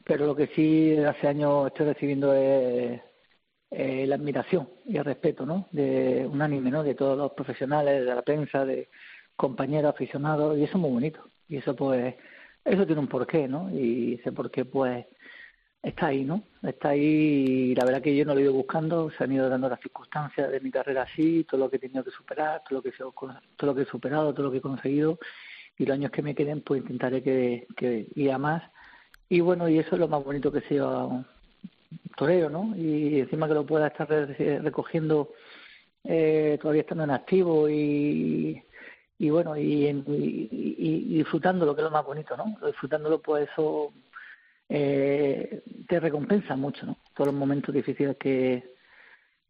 pero 0.03 0.25
lo 0.25 0.35
que 0.35 0.47
sí 0.47 0.97
hace 0.97 1.27
años 1.27 1.67
estoy 1.67 1.87
recibiendo 1.87 2.33
es 2.33 3.01
eh, 3.71 4.05
la 4.07 4.15
admiración 4.15 4.69
y 4.85 4.97
el 4.97 5.05
respeto, 5.05 5.45
¿no? 5.45 5.67
De 5.71 6.27
unánime, 6.31 6.71
¿no? 6.71 6.83
De 6.83 6.95
todos 6.95 7.17
los 7.17 7.31
profesionales, 7.33 8.05
de 8.05 8.15
la 8.15 8.21
prensa, 8.21 8.65
de 8.65 8.89
compañeros 9.35 9.93
aficionados 9.93 10.57
y 10.57 10.63
eso 10.63 10.73
es 10.77 10.81
muy 10.81 10.91
bonito. 10.91 11.29
Y 11.49 11.57
eso 11.57 11.75
pues, 11.75 12.15
eso 12.65 12.85
tiene 12.85 13.01
un 13.01 13.07
porqué, 13.07 13.47
¿no? 13.47 13.69
Y 13.71 14.15
ese 14.15 14.31
porqué 14.31 14.65
pues 14.65 15.05
está 15.81 16.07
ahí, 16.07 16.23
¿no? 16.23 16.43
Está 16.63 16.89
ahí 16.89 17.71
y 17.71 17.75
la 17.75 17.85
verdad 17.85 18.01
que 18.01 18.15
yo 18.15 18.25
no 18.25 18.33
lo 18.33 18.39
he 18.39 18.43
ido 18.43 18.53
buscando, 18.53 19.09
se 19.11 19.23
han 19.23 19.31
ido 19.31 19.49
dando 19.49 19.69
las 19.69 19.79
circunstancias 19.79 20.51
de 20.51 20.59
mi 20.59 20.71
carrera 20.71 21.03
así, 21.03 21.43
todo 21.45 21.61
lo 21.61 21.69
que 21.69 21.77
he 21.77 21.79
tenido 21.79 22.03
que 22.03 22.11
superar, 22.11 22.63
todo 22.67 22.79
lo 22.79 22.81
que, 22.81 22.91
todo 22.91 23.23
lo 23.61 23.75
que 23.75 23.81
he 23.83 23.85
superado, 23.85 24.33
todo 24.33 24.47
lo 24.47 24.51
que 24.51 24.57
he 24.57 24.61
conseguido 24.61 25.17
y 25.77 25.85
los 25.85 25.95
años 25.95 26.11
que 26.11 26.21
me 26.21 26.35
queden 26.35 26.61
pues 26.61 26.81
intentaré 26.81 27.21
que, 27.21 27.67
que 27.75 28.07
ir 28.15 28.31
a 28.31 28.37
más. 28.37 28.63
Y 29.29 29.41
bueno, 29.41 29.69
y 29.69 29.77
eso 29.79 29.95
es 29.95 29.99
lo 29.99 30.07
más 30.07 30.23
bonito 30.23 30.51
que 30.51 30.61
sea 30.61 31.07
toreo, 32.15 32.49
¿no? 32.49 32.75
Y 32.75 33.19
encima 33.19 33.47
que 33.47 33.53
lo 33.53 33.65
pueda 33.65 33.87
estar 33.87 34.07
recogiendo 34.09 35.33
eh, 36.03 36.57
todavía 36.61 36.81
estando 36.81 37.03
en 37.03 37.11
activo 37.11 37.69
y, 37.69 38.61
y 39.19 39.29
bueno, 39.29 39.57
y, 39.57 39.87
y, 39.87 41.17
disfrutándolo, 41.17 41.75
que 41.75 41.81
es 41.81 41.85
lo 41.85 41.91
más 41.91 42.05
bonito, 42.05 42.35
¿no? 42.37 42.57
Disfrutándolo, 42.65 43.21
pues 43.21 43.49
eso 43.51 43.91
eh, 44.69 45.63
te 45.87 45.99
recompensa 45.99 46.55
mucho, 46.55 46.85
¿no? 46.85 46.97
Todos 47.13 47.27
los 47.27 47.35
momentos 47.35 47.73
difíciles 47.73 48.17
que, 48.17 48.75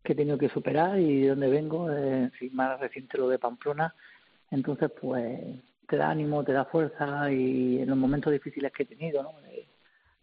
que 0.03 0.13
he 0.13 0.15
tenido 0.15 0.37
que 0.37 0.49
superar 0.49 0.99
y 0.99 1.21
de 1.21 1.29
dónde 1.29 1.49
vengo, 1.49 1.91
eh, 1.91 2.29
más 2.51 2.79
reciente 2.79 3.17
lo 3.17 3.27
de 3.29 3.39
Pamplona, 3.39 3.93
entonces 4.51 4.91
pues 4.99 5.39
te 5.87 5.97
da 5.97 6.09
ánimo, 6.09 6.43
te 6.43 6.53
da 6.53 6.65
fuerza 6.65 7.31
y 7.31 7.79
en 7.81 7.89
los 7.89 7.97
momentos 7.97 8.31
difíciles 8.31 8.71
que 8.71 8.83
he 8.83 8.85
tenido, 8.85 9.23
¿no? 9.23 9.33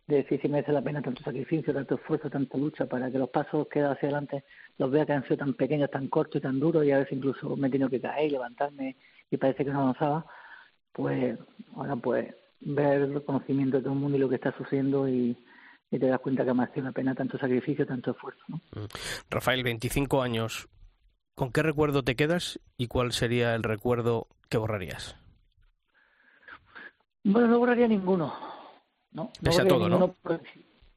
de 0.07 0.17
decir 0.17 0.41
si 0.41 0.49
merece 0.49 0.73
la 0.73 0.83
pena 0.83 1.01
tanto 1.01 1.23
sacrificio, 1.23 1.73
tanto 1.73 1.95
esfuerzo, 1.95 2.29
tanta 2.29 2.59
lucha 2.59 2.87
para 2.87 3.11
que 3.11 3.19
los 3.19 3.31
pasos 3.31 3.69
que 3.69 3.79
he 3.79 3.83
dado 3.83 3.95
hacia 3.95 4.09
adelante 4.09 4.45
los 4.77 4.91
vea 4.91 5.07
que 5.07 5.13
han 5.13 5.23
sido 5.25 5.39
tan 5.39 5.55
pequeños, 5.55 5.91
tan 5.91 6.09
cortos 6.09 6.37
y 6.37 6.43
tan 6.43 6.61
duros 6.61 6.85
y 6.85 6.91
a 6.91 6.99
veces 6.99 7.17
incluso 7.17 7.57
me 7.57 7.69
he 7.69 7.71
tenido 7.71 7.89
que 7.89 8.01
caer 8.01 8.27
y 8.27 8.31
levantarme 8.31 8.97
y 9.31 9.37
parece 9.39 9.65
que 9.65 9.71
no 9.71 9.81
avanzaba, 9.81 10.27
pues 10.93 11.39
ahora 11.75 11.97
pues 11.97 12.35
ver 12.61 13.03
el 13.03 13.15
reconocimiento 13.15 13.77
de 13.77 13.83
todo 13.83 13.93
el 13.93 14.01
mundo 14.01 14.17
y 14.17 14.21
lo 14.21 14.29
que 14.29 14.37
está 14.37 14.57
sucediendo 14.57 15.09
y, 15.09 15.37
te 15.91 16.09
das 16.09 16.19
cuenta 16.19 16.43
que 16.43 16.51
ha 16.51 16.55
merecido 16.55 16.87
la 16.87 16.93
pena 16.93 17.15
tanto 17.15 17.39
sacrificio, 17.39 17.87
tanto 17.87 18.11
esfuerzo. 18.11 18.43
¿no? 18.49 18.57
Mm. 18.57 18.87
Rafael, 19.31 19.63
25 19.63 20.23
años, 20.23 20.69
¿con 21.37 21.53
qué 21.53 21.63
recuerdo 21.63 22.03
te 22.03 22.17
quedas 22.17 22.59
y 22.77 22.89
cuál 22.89 23.13
sería 23.13 23.55
el 23.55 23.63
recuerdo 23.63 24.27
que 24.49 24.59
borrarías? 24.59 25.17
Bueno, 27.23 27.47
no 27.47 27.59
borraría 27.61 27.87
ninguno 27.87 28.35
¿no? 29.15 29.31
Pese 29.41 29.63
a 29.63 29.67
todo, 29.67 29.89
¿no? 29.89 30.15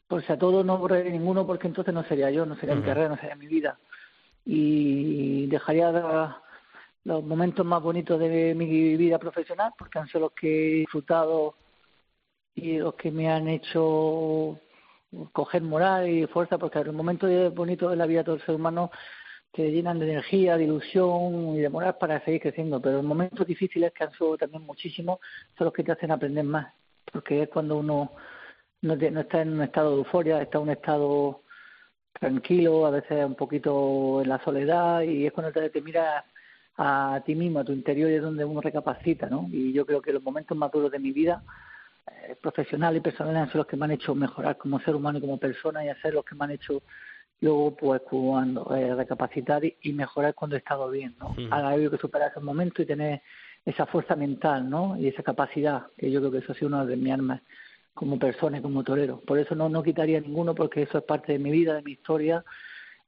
Por, 0.07 0.23
a 0.27 0.37
todo 0.37 0.63
no 0.63 0.77
borré 0.77 1.09
ninguno 1.09 1.45
porque 1.45 1.67
entonces 1.67 1.93
no 1.93 2.03
sería 2.03 2.31
yo, 2.31 2.45
no 2.45 2.55
sería 2.55 2.75
mi 2.75 2.81
carrera, 2.81 3.09
no 3.09 3.17
sería 3.17 3.35
mi 3.35 3.47
vida. 3.47 3.77
Y 4.45 5.45
dejaría 5.47 5.91
los 7.07 7.23
momentos 7.23 7.65
más 7.65 7.81
bonitos 7.81 8.19
de 8.19 8.53
mi 8.53 8.97
vida 8.97 9.17
profesional 9.17 9.71
porque 9.79 9.97
han 9.97 10.07
sido 10.07 10.19
los 10.21 10.31
que 10.33 10.47
he 10.49 10.75
disfrutado 10.79 11.55
y 12.53 12.79
los 12.79 12.95
que 12.95 13.11
me 13.11 13.31
han 13.31 13.47
hecho 13.47 14.59
coger 15.31 15.61
moral 15.61 16.09
y 16.09 16.27
fuerza 16.27 16.57
porque 16.57 16.83
los 16.83 16.93
momentos 16.93 17.29
bonitos 17.53 17.91
de 17.91 17.95
la 17.95 18.05
vida 18.05 18.19
de 18.19 18.23
todo 18.25 18.35
el 18.35 18.45
ser 18.45 18.55
humano 18.55 18.91
te 19.53 19.71
llenan 19.71 19.99
de 19.99 20.11
energía, 20.11 20.57
de 20.57 20.65
ilusión 20.65 21.55
y 21.55 21.59
de 21.59 21.69
moral 21.69 21.95
para 21.97 22.23
seguir 22.25 22.41
creciendo, 22.41 22.81
pero 22.81 22.97
los 22.97 23.05
momentos 23.05 23.47
difíciles 23.47 23.93
que 23.93 24.03
han 24.03 24.11
sido 24.11 24.37
también 24.37 24.63
muchísimos 24.63 25.19
son 25.57 25.65
los 25.65 25.73
que 25.73 25.85
te 25.85 25.93
hacen 25.93 26.11
aprender 26.11 26.43
más 26.43 26.73
porque 27.09 27.43
es 27.43 27.49
cuando 27.49 27.77
uno 27.77 28.11
no, 28.81 28.95
no 28.97 29.19
está 29.21 29.43
en 29.43 29.53
un 29.53 29.61
estado 29.61 29.91
de 29.91 29.97
euforia, 29.99 30.41
está 30.41 30.57
en 30.57 30.63
un 30.65 30.69
estado 30.71 31.41
tranquilo, 32.19 32.85
a 32.85 32.91
veces 32.91 33.25
un 33.25 33.35
poquito 33.35 34.21
en 34.21 34.27
la 34.27 34.43
soledad, 34.43 35.03
y 35.03 35.25
es 35.25 35.31
cuando 35.31 35.53
te, 35.53 35.69
te 35.69 35.81
miras 35.81 36.25
a 36.77 37.21
ti 37.25 37.35
mismo, 37.35 37.59
a 37.59 37.63
tu 37.63 37.71
interior, 37.71 38.09
y 38.09 38.15
es 38.15 38.21
donde 38.21 38.45
uno 38.45 38.61
recapacita, 38.61 39.27
¿no? 39.27 39.47
Y 39.51 39.73
yo 39.73 39.85
creo 39.85 40.01
que 40.01 40.13
los 40.13 40.23
momentos 40.23 40.55
más 40.55 40.71
duros 40.71 40.91
de 40.91 40.99
mi 40.99 41.11
vida, 41.11 41.43
eh, 42.07 42.35
profesional 42.39 42.95
y 42.95 43.01
personal, 43.01 43.35
han 43.35 43.47
sido 43.47 43.59
los 43.59 43.67
que 43.67 43.77
me 43.77 43.85
han 43.85 43.91
hecho 43.91 44.13
mejorar 44.13 44.57
como 44.57 44.79
ser 44.81 44.95
humano 44.95 45.17
y 45.17 45.21
como 45.21 45.37
persona, 45.37 45.83
y 45.83 45.89
hacer 45.89 46.13
los 46.13 46.23
que 46.23 46.35
me 46.35 46.45
han 46.45 46.51
hecho 46.51 46.83
luego, 47.41 47.75
pues, 47.75 48.01
cuando 48.01 48.75
eh, 48.75 48.95
recapacitar 48.95 49.63
y, 49.65 49.93
mejorar 49.93 50.35
cuando 50.35 50.55
he 50.55 50.59
estado 50.59 50.89
bien, 50.89 51.15
¿no? 51.19 51.35
Ahora 51.51 51.75
he 51.75 51.89
que 51.89 51.97
superar 51.97 52.31
esos 52.31 52.43
momentos 52.43 52.83
y 52.83 52.85
tener 52.85 53.21
esa 53.65 53.85
fuerza 53.85 54.15
mental, 54.15 54.69
¿no? 54.69 54.97
Y 54.97 55.07
esa 55.07 55.23
capacidad, 55.23 55.87
que 55.97 56.11
yo 56.11 56.19
creo 56.19 56.31
que 56.31 56.37
eso 56.39 56.51
ha 56.51 56.55
sido 56.55 56.67
una 56.67 56.85
de 56.85 56.95
mis 56.95 57.11
armas 57.11 57.41
como 57.93 58.19
persona 58.19 58.59
y 58.59 58.61
como 58.61 58.83
torero. 58.83 59.19
Por 59.21 59.39
eso 59.39 59.55
no, 59.55 59.67
no 59.67 59.81
quitaría 59.81 60.21
ninguno, 60.21 60.53
porque 60.53 60.83
eso 60.83 60.99
es 60.99 61.03
parte 61.03 61.33
de 61.33 61.39
mi 61.39 61.49
vida, 61.51 61.73
de 61.73 61.81
mi 61.81 61.93
historia. 61.93 62.45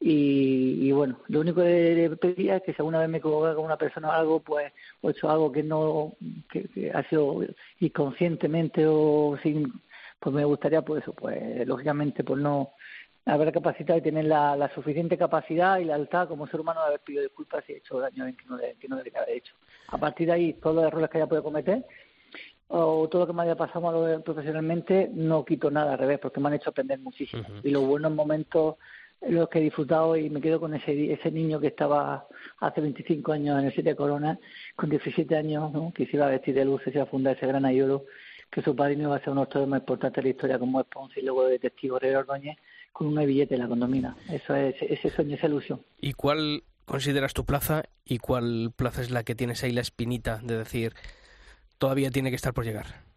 Y, 0.02 0.92
bueno, 0.94 1.20
lo 1.28 1.42
único 1.42 1.62
que 1.62 2.10
le 2.10 2.16
pedía 2.16 2.58
es 2.58 2.64
que 2.64 2.74
si 2.74 2.78
alguna 2.80 3.00
vez 3.00 3.10
me 3.10 3.18
equivoco 3.18 3.54
con 3.54 3.66
una 3.66 3.78
persona 3.78 4.10
o 4.10 4.12
algo, 4.12 4.40
pues, 4.40 4.72
o 5.02 5.10
hecho 5.10 5.30
algo 5.30 5.52
que 5.52 5.62
no, 5.62 6.14
que, 6.50 6.90
ha 6.94 7.04
sido 7.10 7.42
inconscientemente 7.82 8.86
o 8.88 9.38
sin, 9.44 9.74
pues 10.20 10.34
me 10.34 10.46
gustaría, 10.46 10.82
pues 10.84 11.04
eso, 11.04 11.14
pues 11.14 11.68
lógicamente, 11.68 12.24
pues 12.24 12.40
no, 12.42 12.72
haber 13.26 13.52
capacitado 13.52 14.00
y 14.00 14.02
tener 14.02 14.26
la, 14.26 14.56
la, 14.56 14.74
suficiente 14.74 15.18
capacidad 15.18 15.80
y 15.80 15.86
la 15.86 15.98
lealtad 15.98 16.30
como 16.30 16.48
ser 16.48 16.62
humano 16.62 16.82
de 16.82 16.88
haber 16.88 17.02
pedido 17.02 17.24
disculpas 17.24 17.66
si 17.66 17.74
he 17.74 17.78
hecho 17.78 18.00
daño 18.00 18.26
que 18.26 18.46
no, 18.46 18.58
que 18.58 18.88
no 18.88 18.96
debería 18.96 19.22
haber 19.22 19.36
hecho. 19.36 19.54
A 19.90 19.98
partir 19.98 20.28
de 20.28 20.34
ahí, 20.34 20.54
todos 20.54 20.78
los 20.78 20.86
errores 20.86 21.10
que 21.10 21.18
haya 21.18 21.28
podido 21.28 21.44
cometer 21.44 21.86
o 22.70 23.08
todo 23.10 23.24
lo 23.24 23.28
que 23.28 23.34
me 23.34 23.44
haya 23.44 23.56
pasado 23.56 24.24
profesionalmente, 24.24 25.10
no 25.12 25.44
quito 25.44 25.72
nada 25.72 25.94
al 25.94 26.00
revés, 26.00 26.20
porque 26.20 26.40
me 26.40 26.50
han 26.50 26.54
hecho 26.54 26.70
aprender 26.70 27.00
muchísimo. 27.00 27.44
Y 27.64 27.72
los 27.72 27.84
buenos 27.84 28.12
momentos 28.12 28.76
los 29.28 29.50
que 29.50 29.60
he 29.60 29.64
disfrutado 29.64 30.16
y 30.16 30.30
me 30.30 30.42
quedo 30.42 30.60
con 30.60 30.74
ese 30.74 31.12
ese 31.12 31.32
niño 31.32 31.60
que 31.60 31.68
estaba 31.68 32.28
hace 32.60 32.82
25 32.82 33.32
años 33.32 33.60
en 33.60 33.66
el 33.66 33.74
Siete 33.74 33.96
Corona, 33.96 34.40
con 34.76 34.90
17 34.90 35.36
años, 35.36 35.72
que 35.94 36.06
se 36.06 36.18
iba 36.18 36.28
a 36.28 36.30
vestir 36.30 36.56
de 36.56 36.66
luz, 36.66 36.82
se 36.84 36.92
iba 36.92 37.04
a 37.04 37.08
fundar 37.08 37.36
ese 37.36 37.48
gran 37.48 37.66
ayudo, 37.66 38.06
que 38.50 38.62
su 38.62 38.76
padre 38.76 38.94
iba 38.94 39.16
a 39.16 39.20
ser 39.20 39.30
uno 39.30 39.46
de 39.46 39.60
los 39.60 39.68
más 39.68 39.82
importantes 39.82 40.24
de 40.24 40.30
la 40.30 40.30
historia 40.30 40.60
como 40.60 40.82
es 40.82 40.88
Ponce 40.88 41.20
y 41.20 41.24
luego 41.24 41.46
de 41.46 41.60
testigo 41.60 42.00
Rey 42.00 42.14
Ordóñez, 42.16 42.58
con 42.92 43.08
una 43.08 43.24
billete 43.24 43.58
la 43.58 43.68
condomina. 43.68 44.16
Eso 44.30 44.56
es 44.56 44.76
ese 44.82 45.10
sueño, 45.10 45.36
esa 45.36 45.48
ilusión. 45.48 45.82
¿Y 46.00 46.14
cuál 46.14 46.64
consideras 46.86 47.34
tu 47.34 47.46
plaza 47.46 47.84
y 48.06 48.18
cuál 48.18 48.72
plaza 48.76 49.02
es 49.02 49.12
la 49.12 49.24
que 49.24 49.36
tienes 49.36 49.64
ahí 49.64 49.72
la 49.72 49.82
espinita 49.82 50.40
de 50.44 50.58
decir 50.58 50.94
todavía 51.78 52.10
tiene 52.10 52.30
que 52.30 52.36
estar 52.36 52.54
por 52.54 52.66
llegar? 52.66 53.09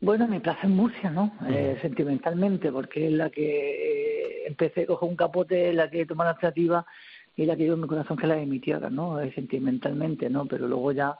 Bueno, 0.00 0.28
mi 0.28 0.38
plaza 0.38 0.60
es 0.62 0.68
Murcia, 0.68 1.10
¿no? 1.10 1.32
Eh, 1.48 1.76
sentimentalmente, 1.82 2.70
porque 2.70 3.06
es 3.06 3.12
la 3.12 3.30
que 3.30 4.42
eh, 4.42 4.46
empecé, 4.46 4.86
cojo 4.86 5.06
un 5.06 5.16
capote, 5.16 5.72
la 5.72 5.90
que 5.90 6.06
tomé 6.06 6.24
la 6.24 6.30
iniciativa 6.32 6.86
y 7.34 7.44
la 7.46 7.56
que 7.56 7.64
llevo 7.64 7.74
en 7.74 7.80
mi 7.82 7.88
corazón 7.88 8.16
que 8.16 8.22
es 8.22 8.28
la 8.28 8.36
de 8.36 8.46
mi 8.46 8.60
tierra, 8.60 8.90
¿no? 8.90 9.20
Eh, 9.20 9.32
sentimentalmente, 9.34 10.30
¿no? 10.30 10.46
Pero 10.46 10.68
luego 10.68 10.92
ya 10.92 11.18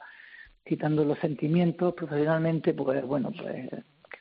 quitando 0.65 1.03
los 1.03 1.19
sentimientos 1.19 1.93
profesionalmente, 1.93 2.73
pues 2.73 3.05
bueno, 3.05 3.31
pues 3.31 3.69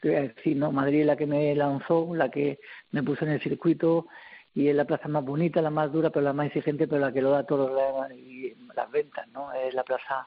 qué 0.01 0.09
voy 0.09 0.17
a 0.17 0.23
decir, 0.23 0.57
¿no? 0.57 0.73
Madrid 0.73 1.03
es 1.03 1.07
la 1.07 1.17
que 1.17 1.27
me 1.27 1.55
lanzó, 1.55 2.13
la 2.17 2.29
que 2.29 2.59
me 2.91 3.05
puso 3.05 3.25
en 3.25 3.33
el 3.33 3.41
circuito 3.41 4.09
y 4.57 4.69
es 4.69 4.75
la 4.75 4.87
plaza 4.87 5.07
más 5.07 5.25
bonita, 5.25 5.63
la 5.63 5.71
más 5.71 5.93
dura, 5.93 6.11
pero 6.11 6.25
la 6.25 6.33
más 6.33 6.49
exigente, 6.49 6.89
pero 6.89 7.01
la 7.01 7.13
que 7.13 7.23
lo 7.23 7.31
da 7.31 7.45
todo 7.45 7.77
y 8.13 8.57
las 8.75 8.91
ventas, 8.91 9.29
¿no? 9.29 9.53
Es 9.53 9.73
la 9.73 9.85
plaza 9.85 10.27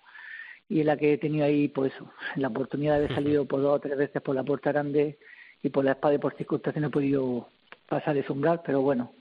y 0.71 0.79
es 0.79 0.85
la 0.85 0.95
que 0.95 1.13
he 1.13 1.17
tenido 1.17 1.43
ahí, 1.43 1.67
pues 1.67 1.91
la 2.37 2.47
oportunidad 2.47 2.93
de 2.93 3.05
haber 3.05 3.15
salido 3.15 3.45
por 3.45 3.61
dos 3.61 3.75
o 3.75 3.79
tres 3.81 3.97
veces 3.97 4.21
por 4.21 4.33
la 4.33 4.43
puerta 4.43 4.71
grande 4.71 5.17
y 5.61 5.69
por 5.69 5.83
la 5.83 5.91
espada 5.91 6.13
y 6.13 6.17
por 6.17 6.33
circunstancias 6.37 6.81
no 6.81 6.87
he 6.87 6.91
podido 6.91 7.49
pasar 7.89 8.15
ese 8.15 8.31
umbral, 8.31 8.61
pero 8.65 8.81
bueno, 8.81 9.11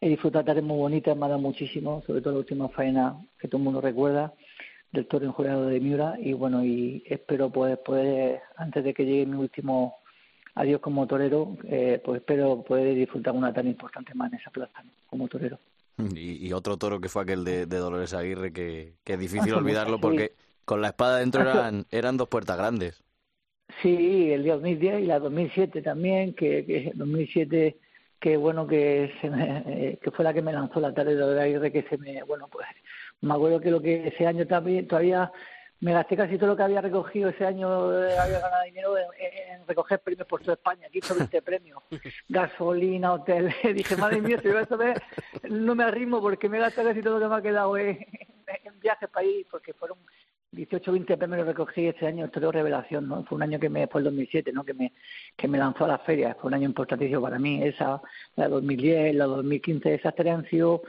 he 0.00 0.08
disfrutado 0.08 0.44
tardes 0.44 0.62
muy 0.62 0.78
bonitas, 0.78 1.16
me 1.16 1.26
ha 1.26 1.30
dado 1.30 1.40
muchísimo, 1.40 2.04
sobre 2.06 2.20
todo 2.20 2.34
la 2.34 2.38
última 2.38 2.68
faena 2.68 3.16
que 3.36 3.48
todo 3.48 3.58
el 3.58 3.64
mundo 3.64 3.80
recuerda 3.80 4.32
del 4.92 5.08
toro 5.08 5.24
en 5.24 5.32
jurado 5.32 5.66
de 5.66 5.80
Miura 5.80 6.14
y 6.20 6.34
bueno, 6.34 6.64
y 6.64 7.02
espero 7.06 7.50
poder, 7.50 7.82
poder 7.82 8.40
antes 8.56 8.84
de 8.84 8.94
que 8.94 9.04
llegue 9.04 9.26
mi 9.26 9.38
último 9.38 9.96
adiós 10.54 10.80
como 10.80 11.08
torero, 11.08 11.56
eh, 11.64 12.00
pues 12.04 12.20
espero 12.20 12.62
poder 12.62 12.94
disfrutar 12.94 13.34
una 13.34 13.52
tan 13.52 13.66
importante 13.66 14.14
más 14.14 14.32
en 14.32 14.38
esa 14.38 14.52
plaza 14.52 14.84
como 15.08 15.26
torero. 15.26 15.58
Y, 16.14 16.52
otro 16.52 16.76
toro 16.76 17.00
que 17.00 17.08
fue 17.08 17.22
aquel 17.22 17.44
de, 17.44 17.66
Dolores 17.66 18.14
Aguirre, 18.14 18.52
que, 18.52 18.94
que 19.02 19.14
es 19.14 19.18
difícil 19.18 19.52
olvidarlo 19.54 20.00
porque 20.00 20.32
con 20.64 20.80
la 20.80 20.88
espada 20.88 21.18
dentro 21.18 21.42
eran, 21.48 21.86
eran 21.90 22.16
dos 22.16 22.28
puertas 22.28 22.56
grandes. 22.56 23.02
Sí, 23.80 24.30
el 24.30 24.42
día 24.42 24.54
2010 24.54 25.00
y 25.00 25.06
la 25.06 25.18
2007 25.18 25.82
también, 25.82 26.34
que, 26.34 26.64
que 26.66 26.92
2007 26.94 27.78
que 28.22 28.36
bueno 28.36 28.68
que 28.68 29.12
se 29.20 29.26
eh, 29.26 29.98
que 30.00 30.10
fue 30.12 30.24
la 30.24 30.32
que 30.32 30.42
me 30.42 30.52
lanzó 30.52 30.78
la 30.78 30.94
tarde 30.94 31.16
de 31.16 31.42
Aguirre 31.42 31.72
que 31.72 31.82
se 31.82 31.98
me 31.98 32.22
bueno 32.22 32.46
pues 32.46 32.66
me 33.20 33.34
acuerdo 33.34 33.60
que 33.60 33.70
lo 33.72 33.82
que 33.82 34.06
ese 34.06 34.28
año 34.28 34.46
también 34.46 34.86
todavía 34.86 35.30
me 35.80 35.92
gasté 35.92 36.16
casi 36.16 36.38
todo 36.38 36.50
lo 36.50 36.56
que 36.56 36.62
había 36.62 36.80
recogido 36.80 37.30
ese 37.30 37.44
año 37.44 37.92
eh, 37.92 38.16
había 38.16 38.38
ganado 38.38 38.62
dinero 38.64 38.96
en, 38.96 39.66
recoger 39.66 39.98
premios 39.98 40.28
por 40.28 40.40
toda 40.40 40.54
España 40.54 40.88
15 40.88 41.12
o 41.12 41.16
20 41.16 41.42
premios 41.42 41.82
gasolina 42.28 43.14
hotel 43.14 43.52
dije 43.74 43.96
madre 43.96 44.20
mía 44.20 44.40
si 44.40 44.48
a 44.48 44.66
saber 44.66 45.02
no 45.50 45.74
me 45.74 45.82
arrimo 45.82 46.20
porque 46.20 46.48
me 46.48 46.60
gasté 46.60 46.84
casi 46.84 47.02
todo 47.02 47.18
lo 47.18 47.26
que 47.26 47.28
me 47.28 47.36
ha 47.36 47.42
quedado 47.42 47.76
en, 47.76 48.06
en 48.64 48.80
viajes 48.80 49.08
para 49.08 49.26
ir 49.26 49.48
porque 49.50 49.74
fueron 49.74 49.98
18 50.52 50.92
20 50.92 51.16
premios 51.16 51.46
recogí 51.46 51.86
este 51.86 52.06
año, 52.06 52.26
esto 52.26 52.38
de 52.38 52.52
revelación, 52.52 53.08
¿no? 53.08 53.24
Fue 53.24 53.36
un 53.36 53.42
año 53.42 53.58
que 53.58 53.70
me, 53.70 53.86
fue 53.86 54.00
el 54.00 54.04
2007, 54.04 54.52
¿no? 54.52 54.64
Que 54.64 54.74
me, 54.74 54.92
que 55.34 55.48
me 55.48 55.56
lanzó 55.56 55.86
a 55.86 55.88
las 55.88 56.02
ferias, 56.02 56.36
fue 56.38 56.48
un 56.48 56.54
año 56.54 56.66
importantísimo 56.66 57.22
para 57.22 57.38
mí, 57.38 57.62
esa, 57.62 58.02
la 58.36 58.48
2010, 58.48 59.14
la 59.14 59.24
2015, 59.24 59.94
esas 59.94 60.14
tres 60.14 60.34
han 60.34 60.44
sido 60.48 60.82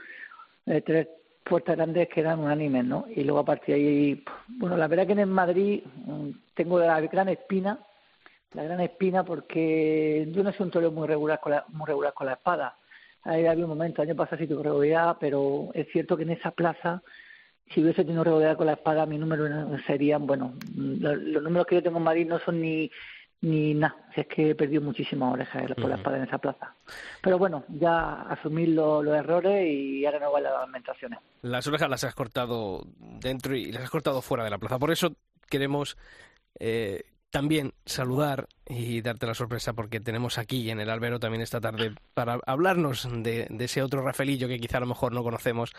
eh, 0.66 0.82
tres 0.82 1.08
puertas 1.46 1.78
grandes 1.78 2.10
que 2.10 2.20
eran 2.20 2.40
unánimes, 2.40 2.84
¿no? 2.84 3.06
Y 3.16 3.24
luego 3.24 3.40
a 3.40 3.46
partir 3.46 3.76
de 3.76 3.82
ahí, 3.82 4.24
bueno, 4.48 4.76
la 4.76 4.88
verdad 4.88 5.08
que 5.08 5.14
en 5.14 5.30
Madrid 5.30 5.82
mm, 6.06 6.30
tengo 6.56 6.80
la 6.80 7.00
gran 7.00 7.30
espina, 7.30 7.80
la 8.54 8.64
gran 8.64 8.82
espina 8.82 9.24
porque 9.24 10.28
yo 10.30 10.44
no 10.44 10.52
soy 10.52 10.66
un 10.66 10.72
toro 10.72 10.92
muy 10.92 11.08
regular 11.08 11.40
con 11.40 11.54
la, 11.54 11.66
muy 11.70 11.88
regular 11.88 12.14
con 12.14 12.28
la 12.28 12.34
espada. 12.34 12.78
Ahí 13.24 13.46
había 13.46 13.64
un 13.64 13.70
momento, 13.70 14.02
año 14.02 14.16
pasado 14.16 14.42
sí 14.42 14.48
tuve 14.48 14.64
regular, 14.64 15.16
pero 15.22 15.70
es 15.74 15.88
cierto 15.94 16.18
que 16.18 16.24
en 16.24 16.32
esa 16.32 16.52
plaza 16.52 17.02
si 17.70 17.82
hubiese 17.82 18.04
tenido 18.04 18.24
regodear 18.24 18.58
con 18.58 18.68
la 18.68 18.74
espada, 18.74 19.06
mi 19.06 19.18
número 19.18 19.48
serían, 19.86 20.28
bueno, 20.28 20.54
los, 20.76 21.44
números 21.44 21.68
que 21.68 21.76
yo 21.76 21.84
tengo 21.84 21.98
en 21.98 22.04
Madrid 22.04 22.28
no 22.28 22.40
son 22.40 22.62
ni 22.62 22.90
ni 23.42 23.74
nada, 23.74 23.98
es 24.16 24.26
que 24.28 24.52
he 24.52 24.56
perdido 24.56 24.82
muchísimas 24.82 25.34
orejas 25.34 25.64
por 25.76 25.90
la 25.90 25.96
espada 25.96 26.16
en 26.16 26.24
esa 26.24 26.38
plaza. 26.38 26.74
Pero 27.22 27.38
bueno, 27.38 27.66
ya 27.68 28.22
asumir 28.22 28.70
los 28.70 29.06
errores 29.06 29.68
y 29.70 30.06
ahora 30.06 30.20
no 30.20 30.32
vale 30.32 30.50
las 30.50 30.62
lamentaciones. 30.62 31.20
Las 31.42 31.68
orejas 31.68 31.90
las 31.90 32.06
has 32.06 32.16
cortado 32.16 32.88
dentro 32.98 33.54
y 33.54 33.74
las 33.74 33.84
has 33.84 33.90
cortado 33.90 34.22
fuera 34.22 34.46
de 34.46 34.50
la 34.50 34.60
plaza. 34.60 34.80
Por 34.80 34.92
eso 34.92 35.14
queremos 35.50 35.98
eh, 36.58 37.04
también 37.34 37.74
saludar 37.84 38.48
y 38.68 39.02
darte 39.02 39.26
la 39.26 39.34
sorpresa 39.34 39.74
porque 39.74 40.00
tenemos 40.00 40.38
aquí 40.38 40.70
en 40.70 40.80
el 40.80 40.90
albero 40.92 41.20
también 41.20 41.42
esta 41.42 41.60
tarde 41.60 41.96
para 42.14 42.40
hablarnos 42.46 43.10
de, 43.12 43.48
ese 43.60 43.82
otro 43.82 44.04
Rafaelillo 44.04 44.48
que 44.48 44.60
quizá 44.60 44.78
a 44.78 44.82
lo 44.82 44.86
mejor 44.86 45.14
no 45.14 45.24
conocemos 45.24 45.74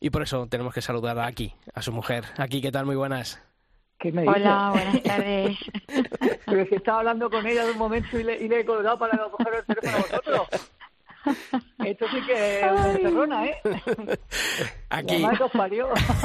y 0.00 0.10
por 0.10 0.22
eso 0.22 0.46
tenemos 0.48 0.74
que 0.74 0.80
saludar 0.80 1.18
a 1.18 1.26
aquí, 1.26 1.54
a 1.74 1.82
su 1.82 1.92
mujer. 1.92 2.24
Aquí, 2.38 2.60
¿qué 2.60 2.72
tal? 2.72 2.86
Muy 2.86 2.96
buenas. 2.96 3.40
Hola, 4.02 4.70
buenas 4.72 5.02
tardes. 5.02 5.58
Pero 6.46 6.66
que 6.66 6.76
estaba 6.76 7.00
hablando 7.00 7.28
con 7.28 7.46
ella 7.46 7.66
de 7.66 7.72
un 7.72 7.78
momento 7.78 8.18
y 8.18 8.24
le, 8.24 8.38
y 8.38 8.48
le 8.48 8.60
he 8.60 8.64
colgado 8.64 8.98
para 8.98 9.18
coger 9.30 9.54
el 9.56 9.66
teléfono 9.66 9.96
a 9.96 10.00
vosotros. 10.00 10.70
Esto 11.84 12.06
sí 12.08 12.26
que 12.26 12.60
es 12.60 12.72
una 12.72 12.92
encerrona, 12.92 13.46
¿eh? 13.46 13.56
Aquí. 14.90 15.22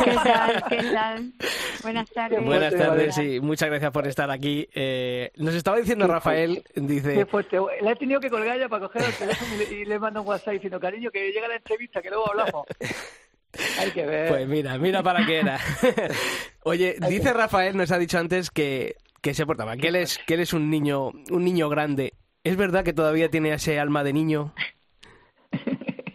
¿Qué 0.03 0.15
tal? 0.23 0.63
¿Qué 0.69 0.77
tal? 0.93 1.33
Buenas 1.83 2.09
tardes. 2.11 2.45
Buenas 2.45 2.75
tardes, 2.75 3.15
sí. 3.15 3.39
Muchas 3.41 3.69
gracias 3.69 3.91
por 3.91 4.07
estar 4.07 4.31
aquí. 4.31 4.67
Eh, 4.73 5.31
nos 5.35 5.53
estaba 5.53 5.77
diciendo 5.77 6.07
Rafael, 6.07 6.63
dice... 6.75 7.15
Le 7.81 7.91
he 7.91 7.95
tenido 7.95 8.19
que 8.19 8.29
colgar 8.29 8.57
ya 8.57 8.69
para 8.69 8.87
coger 8.87 9.03
el 9.03 9.13
teléfono 9.13 9.51
y 9.69 9.85
le, 9.85 9.99
mando 9.99 10.21
un 10.21 10.27
WhatsApp 10.27 10.53
diciendo, 10.53 10.79
cariño, 10.79 11.11
que 11.11 11.31
llega 11.31 11.47
la 11.47 11.57
entrevista, 11.57 12.01
que 12.01 12.09
luego 12.09 12.29
hablamos. 12.31 12.65
Hay 13.79 13.91
que 13.91 14.05
ver. 14.05 14.29
Pues 14.29 14.47
mira, 14.47 14.77
mira 14.77 15.03
para 15.03 15.25
qué 15.25 15.39
era. 15.39 15.59
Oye, 16.63 16.95
dice 17.09 17.33
Rafael, 17.33 17.75
nos 17.77 17.91
ha 17.91 17.97
dicho 17.97 18.17
antes 18.17 18.51
que, 18.51 18.95
que 19.21 19.33
se 19.33 19.45
portaba, 19.45 19.77
que 19.77 19.89
él 19.89 19.95
es, 19.95 20.19
que 20.19 20.35
él 20.35 20.39
es 20.41 20.53
un 20.53 20.69
niño, 20.69 21.11
un 21.29 21.43
niño 21.43 21.69
grande. 21.69 22.13
¿Es 22.43 22.57
verdad 22.57 22.83
que 22.83 22.93
todavía 22.93 23.29
tiene 23.29 23.53
ese 23.53 23.79
alma 23.79 24.03
de 24.03 24.13
niño? 24.13 24.53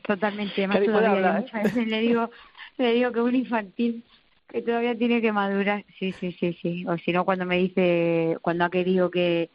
Totalmente, 0.07 0.67
más 0.67 0.85
todavía. 0.85 1.33
Muchas 1.33 1.63
veces 1.65 1.87
le 1.89 2.01
digo, 2.01 2.31
le 2.79 2.93
digo 2.93 3.13
que 3.13 3.21
un 3.21 3.35
infantil 3.35 4.05
que 4.49 4.63
todavía 4.63 4.97
tiene 4.97 5.21
que 5.21 5.33
madurar. 5.33 5.85
Sí, 5.99 6.13
sí, 6.13 6.33
sí, 6.33 6.57
sí. 6.61 6.85
O 6.87 6.97
si 6.99 7.13
no, 7.13 7.25
cuando 7.25 7.47
me 7.47 7.59
dice, 7.59 8.37
cuando 8.43 8.65
ha 8.65 8.71
querido 8.71 9.11
que, 9.11 9.51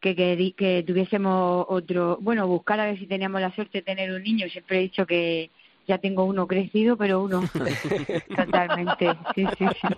que, 0.00 0.14
que, 0.14 0.54
que 0.56 0.84
tuviésemos 0.86 1.66
otro, 1.68 2.18
bueno, 2.20 2.46
buscar 2.46 2.80
a 2.80 2.86
ver 2.86 2.98
si 2.98 3.06
teníamos 3.06 3.40
la 3.40 3.54
suerte 3.54 3.78
de 3.78 3.82
tener 3.82 4.12
un 4.12 4.22
niño, 4.22 4.46
siempre 4.48 4.78
he 4.78 4.82
dicho 4.82 5.06
que, 5.06 5.50
ya 5.86 5.98
tengo 5.98 6.24
uno 6.24 6.46
crecido, 6.46 6.96
pero 6.96 7.22
uno 7.22 7.42
totalmente. 8.36 9.16
Sí, 9.34 9.46
sí, 9.58 9.66
sí. 9.80 9.88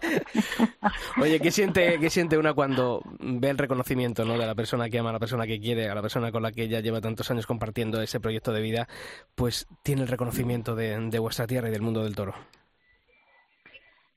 Oye, 1.21 1.41
¿qué 1.41 1.51
siente, 1.51 1.99
¿qué 1.99 2.11
siente 2.11 2.39
una 2.39 2.55
cuando 2.55 3.03
ve 3.21 3.51
el 3.51 3.59
reconocimiento 3.59 4.25
¿no? 4.25 4.39
de 4.39 4.47
la 4.47 4.55
persona 4.55 4.89
que 4.89 4.99
ama, 4.99 5.11
a 5.11 5.15
la 5.15 5.19
persona 5.19 5.47
que 5.47 5.61
quiere, 5.61 5.89
a 5.89 5.95
la 5.95 6.03
persona 6.03 6.33
con 6.33 6.43
la 6.43 6.53
que 6.53 6.69
ya 6.69 6.81
lleva 6.81 7.01
tantos 7.01 7.31
años 7.31 7.47
compartiendo 7.47 8.01
ese 8.01 8.21
proyecto 8.21 8.53
de 8.53 8.61
vida? 8.61 8.89
Pues 9.35 9.67
tiene 9.83 10.03
el 10.03 10.09
reconocimiento 10.09 10.75
de, 10.75 10.99
de 11.11 11.19
vuestra 11.19 11.47
tierra 11.47 11.69
y 11.69 11.73
del 11.73 11.83
mundo 11.83 12.03
del 12.03 12.15
toro. 12.15 12.35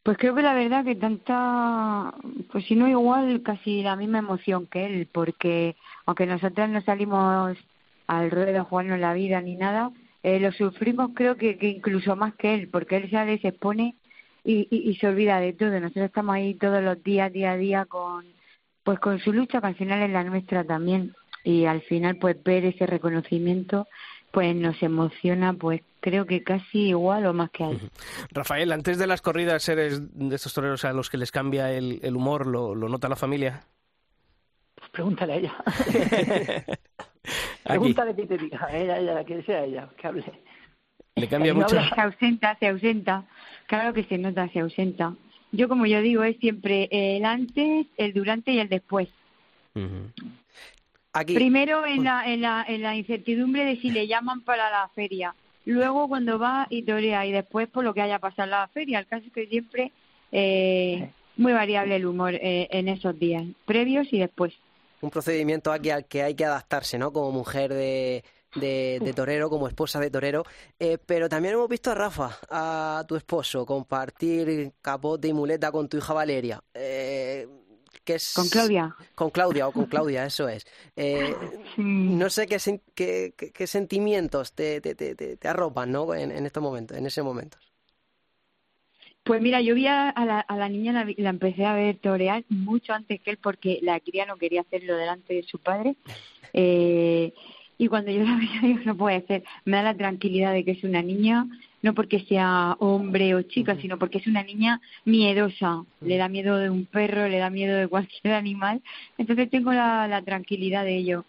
Pues 0.04 0.18
creo 0.18 0.34
que 0.34 0.42
la 0.42 0.54
verdad 0.54 0.86
que 0.86 0.96
tanta, 0.96 2.14
pues 2.52 2.66
si 2.66 2.76
no 2.76 2.88
igual, 2.88 3.44
casi 3.44 3.84
la 3.84 3.96
misma 3.96 4.20
emoción 4.20 4.66
que 4.66 4.86
él, 4.86 5.08
porque 5.12 5.76
aunque 6.06 6.26
nosotros 6.26 6.70
no 6.70 6.82
salimos 6.82 7.58
al 8.08 8.32
ruedo 8.32 8.54
de 8.54 8.60
jugarnos 8.62 9.00
la 9.00 9.14
vida 9.14 9.40
ni 9.42 9.56
nada, 9.56 9.92
eh, 10.24 10.40
lo 10.40 10.52
sufrimos 10.52 11.12
creo 11.16 11.38
que, 11.38 11.58
que, 11.58 11.70
incluso 11.70 12.16
más 12.16 12.36
que 12.36 12.54
él, 12.54 12.70
porque 12.70 12.98
él 12.98 13.10
ya 13.10 13.26
se 13.26 13.48
expone 13.48 13.96
y, 14.44 14.68
y, 14.70 14.96
se 14.96 15.08
olvida 15.08 15.40
de 15.40 15.54
todo. 15.54 15.80
Nosotros 15.80 16.06
estamos 16.06 16.36
ahí 16.36 16.56
todos 16.56 16.82
los 16.82 17.02
días, 17.04 17.32
día 17.32 17.52
a 17.52 17.58
día, 17.58 17.86
con 17.86 18.26
pues 18.84 19.00
con 19.00 19.20
su 19.20 19.34
lucha, 19.34 19.62
que 19.62 19.68
al 19.68 19.76
final 19.76 20.02
es 20.02 20.10
la 20.10 20.24
nuestra 20.24 20.64
también. 20.64 21.14
Y 21.44 21.66
al 21.66 21.82
final, 21.82 22.18
pues 22.18 22.42
ver 22.44 22.66
ese 22.66 22.86
reconocimiento, 22.86 23.88
pues 24.32 24.56
nos 24.56 24.82
emociona, 24.82 25.54
pues 25.54 25.82
creo 26.00 26.26
que 26.26 26.44
casi 26.44 26.90
igual 26.90 27.26
o 27.26 27.34
más 27.34 27.50
que 27.52 27.64
a 27.64 27.70
él. 27.70 27.80
Rafael, 28.32 28.72
antes 28.72 28.98
de 28.98 29.08
las 29.08 29.22
corridas, 29.22 29.68
¿eres 29.70 30.02
de 30.14 30.36
estos 30.36 30.54
toreros 30.54 30.86
a 30.86 30.94
los 30.94 31.10
que 31.10 31.18
les 31.18 31.32
cambia 31.32 31.72
el, 31.72 32.00
el 32.02 32.16
humor? 32.16 32.48
¿Lo, 32.48 32.76
¿Lo 32.76 32.90
nota 32.90 33.10
la 33.10 33.16
familia? 33.16 33.64
Pregúntale 35.00 35.32
a 35.32 35.36
ella. 35.38 35.54
Pregúntale 37.64 38.14
que 38.14 38.26
te 38.26 38.38
diga, 38.38 38.68
ella, 38.74 39.00
ella, 39.00 39.24
que 39.24 39.42
sea 39.44 39.64
ella, 39.64 39.88
que 39.96 40.08
hable. 40.08 40.26
¿Le 41.16 41.28
cambia 41.30 41.54
mucho? 41.54 41.82
Se 41.96 42.02
ausenta, 42.02 42.58
se 42.60 42.68
ausenta. 42.68 43.24
Claro 43.68 43.94
que 43.94 44.04
se 44.04 44.18
nota, 44.18 44.50
se 44.50 44.60
ausenta. 44.60 45.16
Yo, 45.54 45.70
como 45.70 45.86
yo 45.86 46.02
digo, 46.02 46.26
es 46.26 46.36
siempre 46.40 46.90
el 46.92 47.24
antes, 47.24 47.88
el 47.96 48.12
durante 48.12 48.52
y 48.52 48.60
el 48.60 48.68
después. 48.68 49.08
Aquí. 51.14 51.34
Primero 51.34 51.86
en 51.86 52.04
la, 52.04 52.30
en, 52.30 52.42
la, 52.42 52.66
en 52.68 52.82
la 52.82 52.98
incertidumbre 52.98 53.64
de 53.64 53.78
si 53.78 53.92
le 53.92 54.06
llaman 54.06 54.42
para 54.42 54.70
la 54.70 54.90
feria. 54.90 55.34
Luego 55.64 56.10
cuando 56.10 56.40
va 56.40 56.68
y 56.70 56.82
torea. 56.82 57.26
Y 57.26 57.32
después 57.32 57.70
por 57.70 57.86
lo 57.86 57.94
que 57.94 58.02
haya 58.02 58.20
pasado 58.20 58.48
en 58.48 58.52
la 58.52 58.68
feria. 58.68 59.00
El 59.00 59.08
caso 59.08 59.28
es 59.28 59.32
que 59.32 59.48
siempre 59.48 59.94
eh, 60.34 61.10
muy 61.38 61.54
variable 61.54 61.96
el 61.96 62.06
humor 62.06 62.36
eh, 62.36 62.68
en 62.70 62.90
esos 62.90 63.18
días, 63.18 63.46
previos 63.66 64.12
y 64.12 64.20
después 64.20 64.54
un 65.02 65.10
procedimiento 65.10 65.72
aquí 65.72 65.90
al 65.90 66.06
que 66.06 66.24
hay 66.24 66.36
que 66.36 66.46
adaptarse, 66.46 66.98
¿no? 66.98 67.12
Como 67.12 67.32
mujer 67.32 67.74
de, 67.74 68.24
de, 68.56 69.14
torero, 69.16 69.50
como 69.50 69.68
esposa 69.68 70.00
de 70.00 70.10
torero. 70.10 70.44
Eh, 70.80 70.98
pero 71.04 71.30
también 71.30 71.54
hemos 71.56 71.70
visto 71.70 71.92
a 71.92 71.96
Rafa, 71.96 72.38
a 72.50 73.04
tu 73.08 73.16
esposo, 73.16 73.66
compartir 73.66 74.74
capote 74.82 75.28
y 75.28 75.34
muleta 75.34 75.72
con 75.72 75.88
tu 75.88 75.98
hija 75.98 76.14
Valeria. 76.14 76.64
Eh, 76.74 77.48
que 78.04 78.16
es... 78.16 78.34
Con 78.34 78.50
Claudia. 78.50 78.96
Con 79.16 79.30
Claudia 79.30 79.68
o 79.68 79.72
con 79.72 79.86
Claudia, 79.86 80.26
eso 80.26 80.48
es. 80.48 80.66
Eh, 80.96 81.36
no 81.78 82.30
sé 82.30 82.48
qué, 82.48 82.58
qué, 82.96 83.34
qué, 83.36 83.68
sentimientos 83.68 84.54
te, 84.54 84.82
te, 84.82 84.96
te, 84.96 85.16
te, 85.16 85.48
arropan, 85.48 85.92
¿no? 85.92 86.14
En, 86.14 86.32
en 86.32 86.46
estos 86.46 86.64
momentos, 86.64 86.98
en 86.98 87.06
ese 87.06 87.22
momento. 87.22 87.58
Pues 89.30 89.44
mira, 89.44 89.62
yo 89.62 89.76
vi 89.76 89.86
a, 89.86 90.12
la, 90.26 90.40
a 90.40 90.58
la, 90.58 90.70
niña, 90.70 90.92
la, 90.92 91.30
empecé 91.30 91.64
a 91.64 91.76
ver 91.76 91.98
torear 91.98 92.44
mucho 92.50 92.94
antes 92.94 93.22
que 93.22 93.30
él 93.30 93.38
porque 93.38 93.78
la 93.84 94.00
cría 94.00 94.26
no 94.26 94.38
quería 94.38 94.62
hacerlo 94.62 94.98
delante 94.98 95.36
de 95.36 95.44
su 95.44 95.60
padre. 95.60 95.98
Eh, 96.52 97.32
y 97.78 97.88
cuando 97.90 98.10
yo 98.10 98.24
la 98.24 98.36
veía, 98.38 98.60
digo, 98.64 98.80
no 98.86 98.98
puede 98.98 99.22
ser. 99.28 99.44
Me 99.66 99.78
da 99.78 99.84
la 99.84 99.94
tranquilidad 99.94 100.52
de 100.52 100.66
que 100.66 100.72
es 100.72 100.84
una 100.84 101.04
niña, 101.04 101.46
no 101.84 101.94
porque 101.94 102.22
sea 102.22 102.76
hombre 102.80 103.36
o 103.36 103.44
chica, 103.44 103.76
sino 103.80 104.00
porque 104.00 104.18
es 104.18 104.26
una 104.26 104.42
niña 104.42 104.82
miedosa. 105.06 105.84
Le 106.02 106.18
da 106.18 106.28
miedo 106.28 106.58
de 106.58 106.72
un 106.72 106.88
perro, 106.88 107.28
le 107.28 107.38
da 107.38 107.52
miedo 107.52 107.78
de 107.78 107.88
cualquier 107.88 108.34
animal. 108.34 108.82
Entonces 109.20 109.48
tengo 109.52 109.72
la, 109.72 110.08
la 110.08 110.24
tranquilidad 110.24 110.86
de 110.86 110.98
ello. 110.98 111.26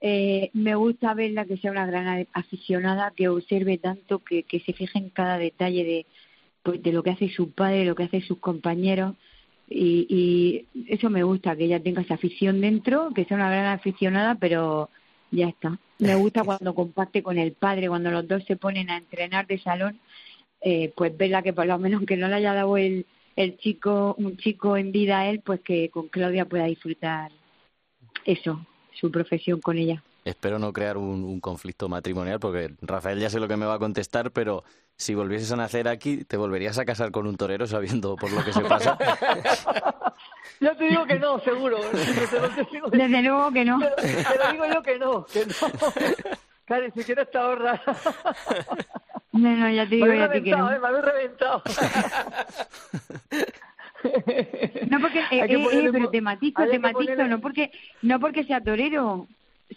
Eh, 0.00 0.48
me 0.54 0.74
gusta 0.74 1.12
verla 1.12 1.44
que 1.44 1.58
sea 1.58 1.70
una 1.70 1.84
gran 1.84 2.26
aficionada, 2.32 3.12
que 3.14 3.28
observe 3.28 3.76
tanto, 3.76 4.20
que, 4.20 4.42
que 4.42 4.60
se 4.60 4.72
fije 4.72 4.98
en 4.98 5.10
cada 5.10 5.36
detalle 5.36 5.84
de, 5.84 6.06
pues, 6.62 6.82
de 6.82 6.92
lo 6.92 7.02
que 7.02 7.10
hace 7.10 7.28
su 7.28 7.52
padre, 7.52 7.84
lo 7.84 7.94
que 7.94 8.04
hace 8.04 8.20
sus 8.20 8.38
compañeros. 8.38 9.14
Y, 9.68 10.06
y 10.74 10.92
eso 10.92 11.08
me 11.08 11.22
gusta, 11.22 11.56
que 11.56 11.64
ella 11.64 11.82
tenga 11.82 12.02
esa 12.02 12.14
afición 12.14 12.60
dentro, 12.60 13.10
que 13.14 13.24
sea 13.24 13.36
una 13.36 13.50
gran 13.50 13.66
aficionada, 13.66 14.34
pero 14.34 14.90
ya 15.30 15.48
está. 15.48 15.78
Me 15.98 16.14
gusta 16.14 16.42
cuando 16.44 16.74
comparte 16.74 17.22
con 17.22 17.38
el 17.38 17.52
padre, 17.52 17.88
cuando 17.88 18.10
los 18.10 18.26
dos 18.28 18.44
se 18.44 18.56
ponen 18.56 18.90
a 18.90 18.98
entrenar 18.98 19.46
de 19.46 19.58
salón, 19.58 19.98
eh, 20.60 20.92
pues 20.96 21.16
verla 21.16 21.42
que 21.42 21.52
por 21.52 21.66
lo 21.66 21.78
menos 21.78 22.04
que 22.06 22.16
no 22.16 22.28
le 22.28 22.34
haya 22.36 22.54
dado 22.54 22.76
el, 22.76 23.06
el 23.36 23.56
chico, 23.58 24.14
un 24.18 24.36
chico 24.36 24.76
en 24.76 24.92
vida 24.92 25.20
a 25.20 25.28
él, 25.28 25.40
pues 25.44 25.60
que 25.60 25.88
con 25.90 26.08
Claudia 26.08 26.44
pueda 26.44 26.66
disfrutar 26.66 27.32
eso, 28.24 28.64
su 28.92 29.10
profesión 29.10 29.60
con 29.60 29.78
ella. 29.78 30.02
Espero 30.24 30.58
no 30.58 30.72
crear 30.72 30.96
un, 30.96 31.40
conflicto 31.40 31.88
matrimonial 31.88 32.38
porque 32.38 32.74
Rafael 32.80 33.18
ya 33.18 33.28
sé 33.28 33.40
lo 33.40 33.48
que 33.48 33.56
me 33.56 33.66
va 33.66 33.74
a 33.74 33.78
contestar, 33.78 34.30
pero 34.30 34.62
si 34.96 35.14
volvieses 35.14 35.50
a 35.50 35.56
nacer 35.56 35.88
aquí, 35.88 36.24
¿te 36.24 36.36
volverías 36.36 36.78
a 36.78 36.84
casar 36.84 37.10
con 37.10 37.26
un 37.26 37.36
torero 37.36 37.66
sabiendo 37.66 38.14
por 38.16 38.30
lo 38.30 38.44
que 38.44 38.52
se 38.52 38.60
pasa? 38.60 38.96
ya 40.60 40.74
te 40.76 40.84
digo 40.84 41.04
que 41.06 41.18
no, 41.18 41.40
seguro. 41.40 41.78
Desde 42.92 43.22
luego 43.22 43.50
que 43.50 43.64
no. 43.64 43.80
Pero, 43.80 44.52
digo 44.52 44.66
yo 44.72 44.82
que 44.82 44.98
no, 44.98 45.24
que 45.26 45.46
no. 45.46 45.54
Cari, 46.64 46.90
si 46.92 47.02
quieres 47.02 47.30
te 47.30 47.38
ahorras. 47.38 47.80
No, 49.32 49.56
no, 49.56 49.70
ya 49.70 49.88
te 49.88 49.96
digo 49.96 50.06
me 50.06 50.28
ti 50.28 50.42
que 50.42 50.50
no. 50.50 50.70
Eh, 50.70 50.78
me 50.78 50.86
habéis 50.86 51.04
reventado. 51.04 51.62
No 54.88 55.00
porque, 55.00 55.20
eh, 55.30 55.46
eh, 55.48 55.88
pero 55.92 56.10
te 56.10 56.20
matizo, 56.20 56.66
te 56.66 56.78
matizo, 56.78 57.26
no 57.26 57.40
porque, 57.40 57.70
no 58.02 58.20
porque 58.20 58.44
sea 58.44 58.60
torero, 58.60 59.26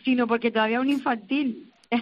sino 0.04 0.28
porque 0.28 0.52
todavía 0.52 0.78
es 0.78 0.82
un 0.82 0.90
infantil. 0.90 1.72
Hay 1.92 2.00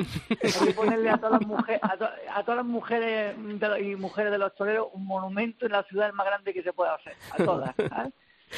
que 0.68 0.74
ponerle 0.74 1.10
a 1.10 1.18
todas 1.18 1.42
las 1.42 1.48
mujeres, 1.48 1.82
a, 1.84 2.44
todas 2.44 2.58
las 2.58 2.66
mujeres 2.66 3.36
y 3.82 3.96
mujeres 3.96 4.32
de 4.32 4.38
los 4.38 4.56
toreros 4.56 4.88
un 4.94 5.06
monumento 5.06 5.66
en 5.66 5.74
la 5.74 5.84
ciudad 5.84 6.12
más 6.14 6.26
grande 6.26 6.54
que 6.54 6.64
se 6.64 6.74
pueda 6.74 6.96
hacer, 6.96 7.14
a 7.32 7.44
todas. 7.44 7.76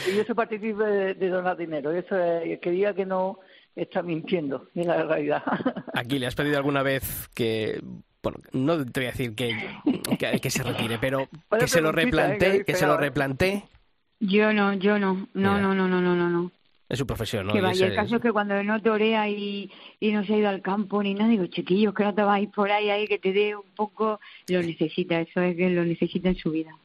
Y 0.08 0.20
eso 0.20 0.36
participe 0.36 0.84
de, 0.84 1.14
de, 1.16 1.30
donar 1.30 1.58
dinero. 1.58 1.92
Eso 1.92 2.18
es, 2.18 2.60
que 2.60 2.72
diga 2.72 2.94
que 2.94 3.06
no 3.06 3.40
está 3.76 4.02
mintiendo, 4.02 4.70
en 4.76 4.88
la 4.88 5.04
realidad. 5.04 5.44
Aquí 5.94 6.20
le 6.20 6.28
has 6.28 6.36
pedido 6.36 6.58
alguna 6.58 6.84
vez 6.84 7.28
que 7.34 7.82
bueno, 8.26 8.40
no 8.54 8.84
te 8.86 9.02
voy 9.02 9.08
a 9.08 9.12
decir 9.12 9.36
que, 9.36 9.56
que, 10.18 10.50
se 10.50 10.64
retire, 10.64 10.98
pero 11.00 11.30
que 11.60 11.68
se 11.68 11.80
lo 11.80 11.92
replantee, 11.92 12.66
que 12.66 12.76
se 12.76 12.88
lo 12.88 12.98
replantee. 12.98 13.64
Yo 14.20 14.52
no, 14.52 14.74
yo 14.74 14.98
no, 14.98 15.28
no, 15.34 15.60
no, 15.60 15.76
no, 15.76 15.88
no, 15.88 16.02
no, 16.02 16.30
no. 16.30 16.52
Es 16.88 17.00
su 17.00 17.08
profesión, 17.08 17.48
¿no? 17.48 17.54
Que 17.54 17.62
vaya, 17.62 17.88
el 17.88 17.96
caso 17.96 18.18
es 18.18 18.22
que 18.22 18.32
cuando 18.32 18.62
no 18.64 18.80
torea 18.82 19.28
y, 19.28 19.72
y 20.00 20.12
no 20.12 20.24
se 20.24 20.36
ha 20.36 20.38
ido 20.38 20.50
al 20.50 20.62
campo 20.62 21.02
ni 21.02 21.16
nada, 21.16 21.30
digo, 21.30 21.48
chiquillos, 21.48 21.94
que 21.94 22.04
no 22.04 22.14
te 22.14 22.22
vas 22.22 22.36
a 22.36 22.40
ir 22.42 22.52
por 22.52 22.72
ahí, 22.72 22.90
ahí 22.90 23.08
que 23.08 23.18
te 23.18 23.34
dé 23.34 23.56
un 23.56 23.72
poco, 23.76 24.20
lo 24.48 24.62
necesita, 24.62 25.20
eso 25.20 25.42
es 25.42 25.56
que 25.56 25.70
lo 25.70 25.84
necesita 25.84 26.30
en 26.30 26.36
su 26.36 26.52
vida. 26.52 26.78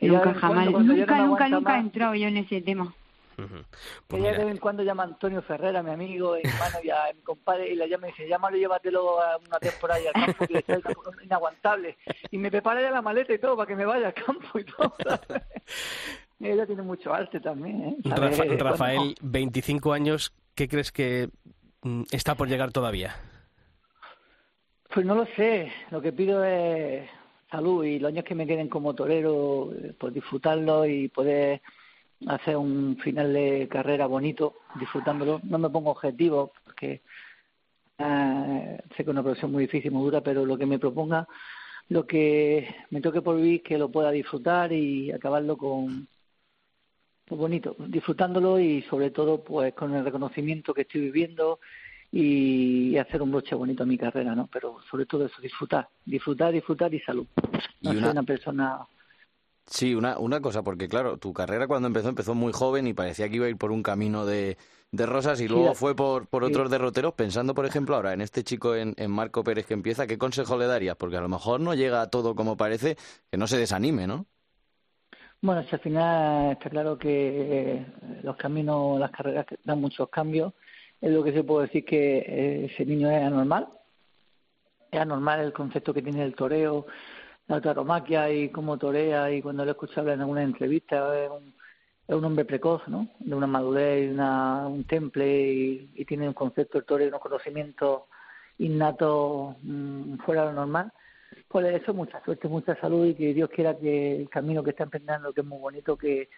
nunca 0.00 0.34
jamás, 0.34 0.70
nunca, 0.70 1.18
nunca, 1.24 1.48
nunca 1.48 1.76
he 1.76 1.80
entrado 1.80 2.14
yo 2.16 2.26
en 2.26 2.38
ese 2.38 2.60
tema. 2.60 2.92
Pues 4.06 4.22
ella 4.22 4.32
de 4.32 4.44
vez 4.44 4.54
en 4.54 4.58
cuando 4.58 4.82
llama 4.82 5.04
a 5.04 5.06
Antonio 5.06 5.42
Ferrera, 5.42 5.82
mi 5.82 5.90
amigo, 5.90 6.34
mi 6.34 6.50
hermano 6.50 6.78
y 6.82 6.90
a 6.90 7.12
mi 7.14 7.22
compadre, 7.22 7.70
y 7.70 7.74
le 7.74 7.88
llama 7.88 8.08
y 8.08 8.10
dice, 8.10 8.28
llámalo, 8.28 8.56
llévatelo 8.56 9.20
a 9.22 9.38
una 9.38 9.58
temporada 9.58 10.00
al 10.12 10.26
campo, 10.26 10.46
que 10.46 10.58
es 10.58 11.24
inaguantable. 11.24 11.96
Y 12.30 12.38
me 12.38 12.50
prepara 12.50 12.82
ya 12.82 12.90
la 12.90 13.02
maleta 13.02 13.32
y 13.32 13.38
todo 13.38 13.56
para 13.56 13.66
que 13.66 13.76
me 13.76 13.84
vaya 13.84 14.08
al 14.08 14.14
campo 14.14 14.58
y 14.58 14.64
todo. 14.64 14.94
ella 16.48 16.66
tiene 16.66 16.82
mucho 16.82 17.12
arte 17.12 17.40
también. 17.40 17.98
¿eh? 18.04 18.56
Rafael, 18.58 19.14
25 19.20 19.92
años, 19.92 20.32
¿qué 20.54 20.68
crees 20.68 20.90
que 20.90 21.28
mm, 21.82 22.04
está 22.10 22.34
por 22.34 22.48
llegar 22.48 22.72
todavía? 22.72 23.14
Pues 24.92 25.06
no 25.06 25.14
lo 25.14 25.26
sé. 25.36 25.70
Lo 25.90 26.00
que 26.00 26.12
pido 26.12 26.42
es 26.44 27.08
salud 27.50 27.84
y 27.84 27.98
los 27.98 28.10
años 28.10 28.24
que 28.24 28.34
me 28.34 28.46
queden 28.46 28.68
como 28.68 28.94
torero, 28.94 29.72
eh, 29.72 29.94
pues 29.98 30.14
disfrutarlo 30.14 30.86
y 30.86 31.08
poder 31.08 31.60
hacer 32.26 32.56
un 32.56 32.96
final 33.02 33.32
de 33.32 33.68
carrera 33.68 34.06
bonito, 34.06 34.56
disfrutándolo. 34.78 35.40
No 35.44 35.58
me 35.58 35.70
pongo 35.70 35.90
objetivos 35.90 36.50
porque 36.64 37.02
eh, 37.98 38.78
sé 38.90 38.96
que 38.96 39.02
es 39.02 39.08
una 39.08 39.22
profesión 39.22 39.52
muy 39.52 39.64
difícil, 39.64 39.90
muy 39.90 40.04
dura, 40.04 40.20
pero 40.22 40.44
lo 40.44 40.56
que 40.56 40.66
me 40.66 40.78
proponga, 40.78 41.26
lo 41.88 42.06
que 42.06 42.74
me 42.90 43.00
toque 43.00 43.20
por 43.20 43.36
vivir, 43.36 43.62
que 43.62 43.78
lo 43.78 43.90
pueda 43.90 44.10
disfrutar 44.10 44.72
y 44.72 45.12
acabarlo 45.12 45.56
con 45.56 46.08
pues 47.30 47.38
bonito, 47.38 47.76
disfrutándolo 47.78 48.58
y 48.58 48.82
sobre 48.82 49.12
todo 49.12 49.44
pues 49.44 49.72
con 49.74 49.94
el 49.94 50.04
reconocimiento 50.04 50.74
que 50.74 50.80
estoy 50.80 51.02
viviendo 51.02 51.60
y, 52.10 52.98
hacer 52.98 53.22
un 53.22 53.30
broche 53.30 53.54
bonito 53.54 53.84
a 53.84 53.86
mi 53.86 53.96
carrera, 53.96 54.34
¿no? 54.34 54.48
Pero 54.52 54.78
sobre 54.90 55.06
todo 55.06 55.26
eso, 55.26 55.40
disfrutar, 55.40 55.88
disfrutar, 56.04 56.52
disfrutar 56.52 56.92
y 56.92 56.98
salud. 56.98 57.28
No 57.82 57.92
soy 57.92 58.02
una 58.02 58.24
persona 58.24 58.80
Sí, 59.64 59.94
una, 59.94 60.18
una 60.18 60.40
cosa, 60.40 60.64
porque 60.64 60.88
claro, 60.88 61.18
tu 61.18 61.32
carrera 61.32 61.68
cuando 61.68 61.86
empezó 61.86 62.08
empezó 62.08 62.34
muy 62.34 62.52
joven 62.52 62.88
y 62.88 62.94
parecía 62.94 63.28
que 63.28 63.36
iba 63.36 63.46
a 63.46 63.48
ir 63.48 63.56
por 63.56 63.70
un 63.70 63.84
camino 63.84 64.26
de, 64.26 64.58
de 64.90 65.06
rosas 65.06 65.40
y 65.40 65.46
luego 65.46 65.76
fue 65.76 65.94
por, 65.94 66.26
por 66.26 66.42
otros 66.42 66.68
derroteros. 66.68 67.14
Pensando, 67.14 67.54
por 67.54 67.64
ejemplo, 67.64 67.94
ahora 67.94 68.12
en 68.12 68.22
este 68.22 68.42
chico, 68.42 68.74
en, 68.74 68.94
en, 68.96 69.12
Marco 69.12 69.44
Pérez 69.44 69.66
que 69.66 69.74
empieza, 69.74 70.08
¿qué 70.08 70.18
consejo 70.18 70.58
le 70.58 70.66
darías? 70.66 70.96
Porque 70.96 71.16
a 71.16 71.20
lo 71.20 71.28
mejor 71.28 71.60
no 71.60 71.74
llega 71.74 72.02
a 72.02 72.10
todo 72.10 72.34
como 72.34 72.56
parece, 72.56 72.96
que 73.30 73.36
no 73.36 73.46
se 73.46 73.56
desanime, 73.56 74.08
¿no? 74.08 74.26
Bueno, 75.42 75.62
si 75.62 75.74
al 75.74 75.80
final 75.80 76.52
está 76.52 76.68
claro 76.68 76.98
que 76.98 77.72
eh, 77.72 77.86
los 78.22 78.36
caminos, 78.36 79.00
las 79.00 79.10
carreras 79.10 79.46
dan 79.64 79.80
muchos 79.80 80.08
cambios. 80.10 80.52
Es 81.00 81.10
lo 81.10 81.24
que 81.24 81.32
se 81.32 81.44
puede 81.44 81.66
decir 81.66 81.84
que 81.84 82.18
eh, 82.18 82.64
ese 82.66 82.84
niño 82.84 83.10
es 83.10 83.22
anormal. 83.22 83.68
Es 84.90 85.00
anormal 85.00 85.40
el 85.40 85.52
concepto 85.52 85.94
que 85.94 86.02
tiene 86.02 86.24
el 86.24 86.34
toreo 86.34 86.86
la 87.50 87.60
taromaquia 87.60 88.30
y 88.30 88.48
cómo 88.50 88.78
torea 88.78 89.30
y 89.32 89.42
cuando 89.42 89.64
lo 89.64 89.72
escuchado 89.72 90.12
en 90.12 90.20
alguna 90.20 90.44
entrevista 90.44 91.18
es 91.18 91.30
un, 91.30 91.52
es 92.06 92.14
un 92.14 92.24
hombre 92.24 92.44
precoz, 92.44 92.86
¿no? 92.86 93.08
De 93.18 93.34
una 93.34 93.48
madurez 93.48 94.04
y 94.08 94.12
una, 94.12 94.68
un 94.68 94.84
temple 94.84 95.88
y, 95.96 96.04
tiene 96.04 96.28
un 96.28 96.34
concepto 96.34 96.78
del 96.78 96.86
toreo 96.86 97.08
unos 97.08 97.20
conocimientos 97.20 98.02
innatos 98.58 99.56
mm, 99.62 100.18
fuera 100.18 100.42
de 100.42 100.46
lo 100.48 100.60
normal. 100.60 100.92
Pues 101.50 101.82
eso, 101.82 101.92
mucha 101.92 102.22
suerte, 102.24 102.46
mucha 102.46 102.76
salud 102.76 103.06
y 103.06 103.14
que 103.14 103.34
Dios 103.34 103.50
quiera 103.50 103.76
que 103.76 104.14
el 104.14 104.28
camino 104.30 104.62
que 104.62 104.70
está 104.70 104.84
emprendiendo, 104.84 105.32
que 105.32 105.40
es 105.40 105.46
muy 105.46 105.58
bonito, 105.58 105.96
que, 105.96 106.28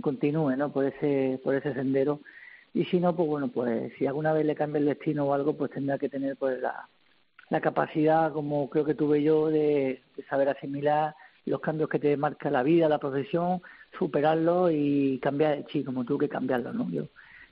continúe, 0.00 0.56
¿no? 0.56 0.72
Por 0.72 0.86
ese, 0.86 1.38
por 1.44 1.54
ese 1.54 1.74
sendero. 1.74 2.20
Y 2.72 2.86
si 2.86 2.98
no, 2.98 3.14
pues 3.14 3.28
bueno, 3.28 3.48
pues 3.48 3.92
si 3.98 4.06
alguna 4.06 4.32
vez 4.32 4.46
le 4.46 4.54
cambia 4.54 4.78
el 4.78 4.86
destino 4.86 5.26
o 5.26 5.34
algo, 5.34 5.52
pues 5.54 5.70
tendrá 5.70 5.98
que 5.98 6.08
tener 6.08 6.38
pues 6.38 6.62
la, 6.62 6.88
la 7.50 7.60
capacidad, 7.60 8.32
como 8.32 8.70
creo 8.70 8.86
que 8.86 8.94
tuve 8.94 9.22
yo, 9.22 9.50
de, 9.50 10.02
saber 10.30 10.48
asimilar 10.48 11.14
los 11.44 11.60
cambios 11.60 11.90
que 11.90 11.98
te 11.98 12.16
marca 12.16 12.50
la 12.50 12.62
vida, 12.62 12.88
la 12.88 12.98
profesión, 12.98 13.60
superarlos 13.98 14.70
y 14.72 15.18
cambiar 15.18 15.58
el 15.58 15.66
chi, 15.66 15.84
como 15.84 16.06
tú 16.06 16.16
que 16.16 16.30
cambiarlo, 16.30 16.72
¿no? 16.72 16.88
Yo, 16.90 17.08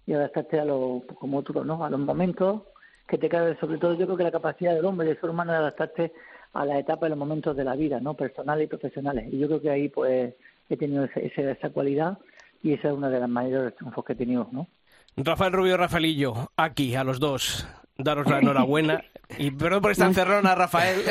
y 0.07 0.15
adaptarte 0.15 0.61
a 0.61 0.65
los, 0.65 1.05
como 1.21 1.37
otro, 1.37 1.63
¿no? 1.63 1.85
A 1.85 1.91
los 1.91 2.01
momentos 2.01 2.63
que 3.07 3.19
te 3.19 3.29
caen, 3.29 3.61
sobre 3.61 3.77
todo 3.77 3.93
yo 3.93 4.07
creo 4.07 4.17
que 4.17 4.25
la 4.25 4.33
capacidad 4.33 4.75
del 4.75 4.87
hombre, 4.87 5.09
del 5.09 5.21
ser 5.21 5.29
humano, 5.29 5.53
de 5.53 5.59
adaptarte 5.59 6.13
a 6.53 6.65
la 6.65 6.79
etapa 6.79 7.07
y 7.07 7.11
los 7.11 7.19
momentos 7.19 7.57
de 7.57 7.65
la 7.65 7.75
vida, 7.75 8.01
¿no? 8.01 8.15
Personales 8.15 8.65
y 8.65 8.69
profesionales. 8.69 9.33
Y 9.33 9.39
yo 9.39 9.47
creo 9.47 9.61
que 9.61 9.71
ahí, 9.71 9.89
pues, 9.89 10.35
he 10.69 10.77
tenido 10.77 11.05
esa, 11.05 11.51
esa 11.51 11.71
cualidad 11.71 12.19
y 12.63 12.73
esa 12.73 12.89
es 12.89 12.95
una 12.95 13.09
de 13.11 13.21
las 13.21 13.29
mayores 13.29 13.75
triunfos 13.77 14.05
que 14.05 14.13
he 14.13 14.17
tenido, 14.17 14.49
¿no? 14.53 14.69
Rafael 15.17 15.53
Rubio 15.53 15.77
Rafaelillo, 15.77 16.51
aquí, 16.57 16.95
a 16.95 17.05
los 17.05 17.21
dos 17.21 17.67
daros 17.99 18.27
la 18.29 18.39
enhorabuena. 18.39 19.03
Y 19.39 19.51
perdón 19.51 19.83
por 19.83 19.93
esta 19.93 20.07
encerrona, 20.07 20.55
Rafael. 20.57 21.03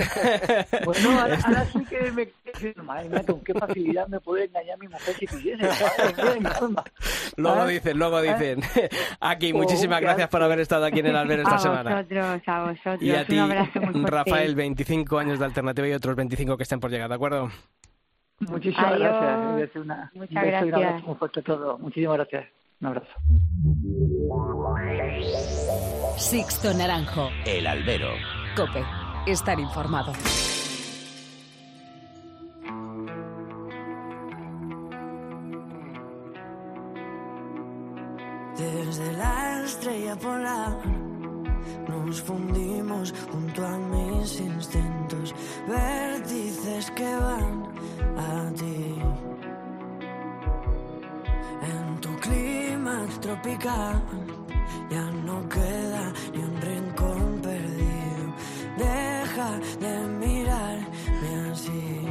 Pues 0.83 1.03
no, 1.03 1.19
ahora, 1.19 1.65
sí 1.65 1.85
que 1.85 2.11
me 2.11 2.27
madre 2.83 3.25
con 3.25 3.41
qué 3.41 3.53
facilidad 3.53 4.07
me 4.07 4.19
puede 4.19 4.45
engañar 4.45 4.77
mi 4.79 4.87
mujer 4.87 5.15
si 5.15 5.27
quisiera. 5.27 5.69
Luego 7.37 7.65
dicen, 7.67 7.97
luego 7.97 8.21
dicen. 8.21 8.61
Aquí, 9.19 9.53
muchísimas 9.53 10.01
gracias 10.01 10.29
por 10.29 10.43
haber 10.43 10.59
estado 10.59 10.85
aquí 10.85 10.99
en 10.99 11.07
el 11.07 11.15
albero 11.15 11.43
esta 11.43 11.57
semana. 11.59 11.91
A 11.91 11.95
vosotros, 12.01 12.41
a 12.47 12.63
vosotros. 12.63 13.01
Y 13.01 13.11
a 13.11 13.25
ti, 13.25 13.39
Rafael, 14.03 14.55
25 14.55 15.19
años 15.19 15.39
de 15.39 15.45
alternativa 15.45 15.87
y 15.87 15.93
otros 15.93 16.15
25 16.15 16.57
que 16.57 16.63
estén 16.63 16.79
por 16.79 16.91
llegar, 16.91 17.09
¿de 17.09 17.15
acuerdo? 17.15 17.49
Muchísimas 18.39 18.99
gracias. 18.99 19.75
Una, 19.75 20.11
Muchas 20.13 20.45
gracias. 20.45 21.03
Un 21.03 21.17
fuerte 21.17 21.41
todo. 21.41 21.77
Muchísimas 21.77 22.17
gracias. 22.17 22.47
Un 22.81 22.87
abrazo. 22.87 23.11
Sixto 26.21 26.71
Naranjo. 26.71 27.31
El 27.45 27.65
albero. 27.65 28.13
Cope. 28.55 28.85
Estar 29.25 29.59
informado. 29.59 30.13
Desde 38.55 39.13
la 39.13 39.63
estrella 39.63 40.15
polar 40.15 40.77
nos 41.89 42.21
fundimos 42.21 43.13
junto 43.31 43.65
a 43.65 43.77
mis 43.79 44.39
instintos, 44.39 45.33
vértices 45.67 46.91
que 46.91 47.15
van 47.15 47.63
a 48.15 48.53
ti. 48.53 48.95
En 51.63 51.99
tu 51.99 52.15
clima 52.19 53.07
tropical 53.19 54.03
ya 54.89 55.01
no 55.25 55.47
queda 55.49 56.13
ni 56.33 56.39
un 56.43 56.61
rincón 56.61 57.41
perdido. 57.41 58.35
Deja 58.77 59.59
de 59.79 59.97
mirarme 60.19 61.51
así. 61.51 62.07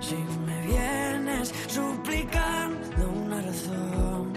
Si 0.00 0.16
me 0.46 0.66
vienes 0.66 1.52
suplicando 1.66 3.08
una 3.08 3.42
razón, 3.42 4.32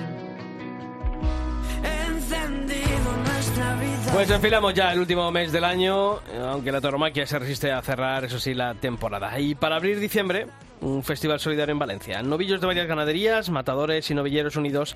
encendido 1.84 3.18
nuestra 3.26 3.76
vida. 3.76 4.12
Pues 4.14 4.30
enfilamos 4.32 4.74
ya 4.74 4.92
el 4.94 5.00
último 5.00 5.32
mes 5.32 5.52
del 5.52 5.64
año, 5.64 6.20
aunque 6.50 6.72
la 6.72 6.82
tauromaquia 6.82 7.28
se 7.28 7.38
resiste 7.38 7.72
a 7.72 7.82
cerrar, 7.84 8.26
eso 8.26 8.40
sí, 8.40 8.56
la 8.56 8.74
temporada. 8.74 9.40
Y 9.40 9.54
para 9.54 9.76
abrir 9.76 10.00
diciembre, 10.00 10.48
un 10.82 11.04
festival 11.04 11.40
solidario 11.40 11.74
en 11.74 11.80
Valencia. 11.80 12.24
Novillos 12.24 12.60
de 12.60 12.68
varias 12.68 12.88
ganaderías, 12.88 13.50
matadores 13.50 14.10
y 14.10 14.16
novilleros 14.16 14.56
unidos 14.56 14.96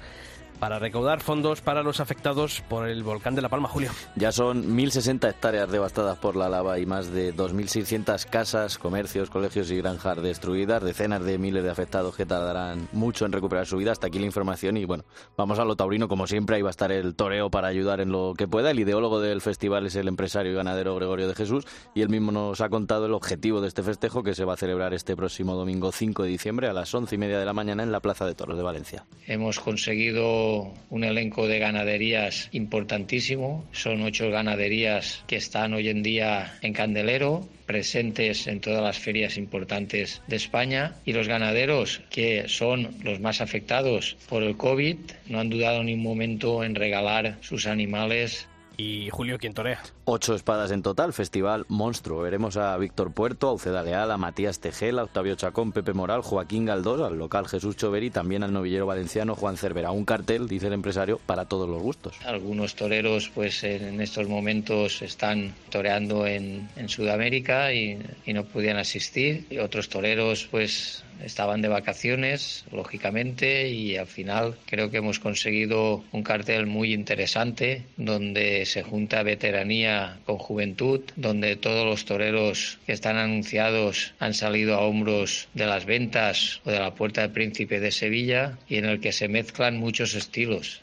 para 0.63 0.79
recaudar 0.79 1.19
fondos 1.19 1.59
para 1.59 1.83
los 1.83 1.99
afectados 1.99 2.61
por 2.69 2.87
el 2.87 3.03
volcán 3.03 3.35
de 3.35 3.41
La 3.41 3.49
Palma, 3.49 3.67
Julio. 3.67 3.91
Ya 4.15 4.31
son 4.31 4.77
1.060 4.77 5.29
hectáreas 5.29 5.69
devastadas 5.69 6.17
por 6.19 6.37
la 6.37 6.47
lava 6.47 6.79
y 6.79 6.85
más 6.85 7.11
de 7.11 7.35
2.600 7.35 8.29
casas, 8.29 8.77
comercios, 8.77 9.29
colegios 9.29 9.69
y 9.71 9.75
granjas 9.75 10.21
destruidas, 10.21 10.81
decenas 10.81 11.25
de 11.25 11.37
miles 11.37 11.65
de 11.65 11.69
afectados 11.69 12.15
que 12.15 12.25
tardarán 12.25 12.87
mucho 12.93 13.25
en 13.25 13.33
recuperar 13.33 13.65
su 13.65 13.75
vida. 13.75 13.91
Hasta 13.91 14.07
aquí 14.07 14.19
la 14.19 14.25
información 14.25 14.77
y 14.77 14.85
bueno, 14.85 15.03
vamos 15.35 15.59
a 15.59 15.65
lo 15.65 15.75
taurino 15.75 16.07
como 16.07 16.27
siempre, 16.27 16.55
ahí 16.55 16.61
va 16.61 16.69
a 16.69 16.71
estar 16.71 16.93
el 16.93 17.13
toreo 17.13 17.49
para 17.49 17.67
ayudar 17.67 17.99
en 17.99 18.13
lo 18.13 18.33
que 18.33 18.47
pueda. 18.47 18.71
El 18.71 18.79
ideólogo 18.79 19.19
del 19.19 19.41
festival 19.41 19.87
es 19.87 19.97
el 19.97 20.07
empresario 20.07 20.53
y 20.53 20.55
ganadero 20.55 20.95
Gregorio 20.95 21.27
de 21.27 21.35
Jesús 21.35 21.67
y 21.93 22.03
él 22.03 22.07
mismo 22.07 22.31
nos 22.31 22.61
ha 22.61 22.69
contado 22.69 23.07
el 23.07 23.13
objetivo 23.15 23.59
de 23.59 23.67
este 23.67 23.83
festejo 23.83 24.23
que 24.23 24.33
se 24.33 24.45
va 24.45 24.53
a 24.53 24.57
celebrar 24.57 24.93
este 24.93 25.17
próximo 25.17 25.55
domingo 25.55 25.91
5 25.91 26.23
de 26.23 26.29
diciembre 26.29 26.69
a 26.69 26.73
las 26.73 26.95
11 26.95 27.13
y 27.13 27.17
media 27.17 27.37
de 27.37 27.45
la 27.45 27.51
mañana 27.51 27.83
en 27.83 27.91
la 27.91 27.99
Plaza 27.99 28.25
de 28.25 28.33
Toros 28.33 28.55
de 28.55 28.63
Valencia. 28.63 29.05
Hemos 29.27 29.59
conseguido 29.59 30.52
un 30.89 31.03
elenco 31.03 31.47
de 31.47 31.59
ganaderías 31.59 32.49
importantísimo. 32.51 33.65
Son 33.71 34.01
ocho 34.03 34.29
ganaderías 34.29 35.23
que 35.27 35.37
están 35.37 35.73
hoy 35.73 35.89
en 35.89 36.03
día 36.03 36.57
en 36.61 36.73
Candelero, 36.73 37.47
presentes 37.65 38.47
en 38.47 38.59
todas 38.59 38.83
las 38.83 38.99
ferias 38.99 39.37
importantes 39.37 40.21
de 40.27 40.35
España 40.35 40.95
y 41.05 41.13
los 41.13 41.27
ganaderos 41.27 42.01
que 42.09 42.47
son 42.47 42.95
los 43.03 43.19
más 43.19 43.41
afectados 43.41 44.17
por 44.29 44.43
el 44.43 44.57
COVID 44.57 44.97
no 45.27 45.39
han 45.39 45.49
dudado 45.49 45.83
ni 45.83 45.93
un 45.93 46.03
momento 46.03 46.63
en 46.63 46.75
regalar 46.75 47.37
sus 47.41 47.65
animales 47.65 48.47
Y 48.83 49.09
Julio, 49.11 49.37
¿quién 49.39 49.53
torea? 49.53 49.81
Ocho 50.03 50.35
espadas 50.35 50.71
en 50.71 50.81
total, 50.81 51.13
festival 51.13 51.65
monstruo. 51.69 52.21
Veremos 52.21 52.57
a 52.57 52.75
Víctor 52.75 53.13
Puerto, 53.13 53.47
a 53.47 53.53
Uceda 53.53 53.81
Leal, 53.81 54.11
a 54.11 54.17
Matías 54.17 54.59
Tejel, 54.59 54.99
a 54.99 55.03
Octavio 55.03 55.35
Chacón, 55.35 55.71
Pepe 55.71 55.93
Moral, 55.93 56.21
Joaquín 56.21 56.65
Galdós, 56.65 56.99
al 56.99 57.17
local 57.17 57.47
Jesús 57.47 57.77
Chover 57.77 58.03
y 58.03 58.09
también 58.09 58.43
al 58.43 58.51
novillero 58.51 58.85
valenciano 58.85 59.35
Juan 59.35 59.55
Cervera. 59.55 59.91
Un 59.91 60.03
cartel, 60.03 60.49
dice 60.49 60.67
el 60.67 60.73
empresario, 60.73 61.21
para 61.25 61.45
todos 61.45 61.69
los 61.69 61.81
gustos. 61.81 62.17
Algunos 62.25 62.75
toreros 62.75 63.31
pues 63.33 63.63
en 63.63 64.01
estos 64.01 64.27
momentos 64.27 65.01
están 65.01 65.53
toreando 65.69 66.27
en, 66.27 66.67
en 66.75 66.89
Sudamérica 66.89 67.71
y, 67.71 67.97
y 68.25 68.33
no 68.33 68.43
podían 68.43 68.75
asistir. 68.75 69.45
Y 69.49 69.59
otros 69.59 69.87
toreros 69.87 70.45
pues 70.51 71.05
estaban 71.23 71.61
de 71.61 71.67
vacaciones, 71.67 72.65
lógicamente, 72.71 73.69
y 73.69 73.97
al 73.97 74.07
final 74.07 74.55
creo 74.65 74.89
que 74.89 74.97
hemos 74.97 75.19
conseguido 75.19 76.03
un 76.11 76.23
cartel 76.23 76.65
muy 76.65 76.93
interesante 76.93 77.83
donde 77.97 78.65
se 78.65 78.83
junta 78.83 79.23
veteranía 79.23 80.19
con 80.25 80.37
juventud, 80.37 81.01
donde 81.15 81.55
todos 81.55 81.85
los 81.85 82.05
toreros 82.05 82.79
que 82.85 82.93
están 82.93 83.17
anunciados 83.17 84.13
han 84.19 84.33
salido 84.33 84.75
a 84.75 84.81
hombros 84.81 85.47
de 85.53 85.65
las 85.65 85.85
ventas 85.85 86.61
o 86.65 86.71
de 86.71 86.79
la 86.79 86.95
Puerta 86.95 87.21
del 87.21 87.31
Príncipe 87.31 87.79
de 87.79 87.91
Sevilla 87.91 88.57
y 88.67 88.77
en 88.77 88.85
el 88.85 88.99
que 88.99 89.11
se 89.11 89.27
mezclan 89.27 89.77
muchos 89.77 90.13
estilos. 90.15 90.81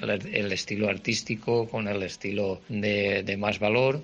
El, 0.00 0.10
el 0.10 0.52
estilo 0.52 0.88
artístico 0.88 1.66
con 1.68 1.88
el 1.88 2.02
estilo 2.02 2.60
de, 2.68 3.22
de 3.22 3.36
más 3.38 3.58
valor, 3.58 4.02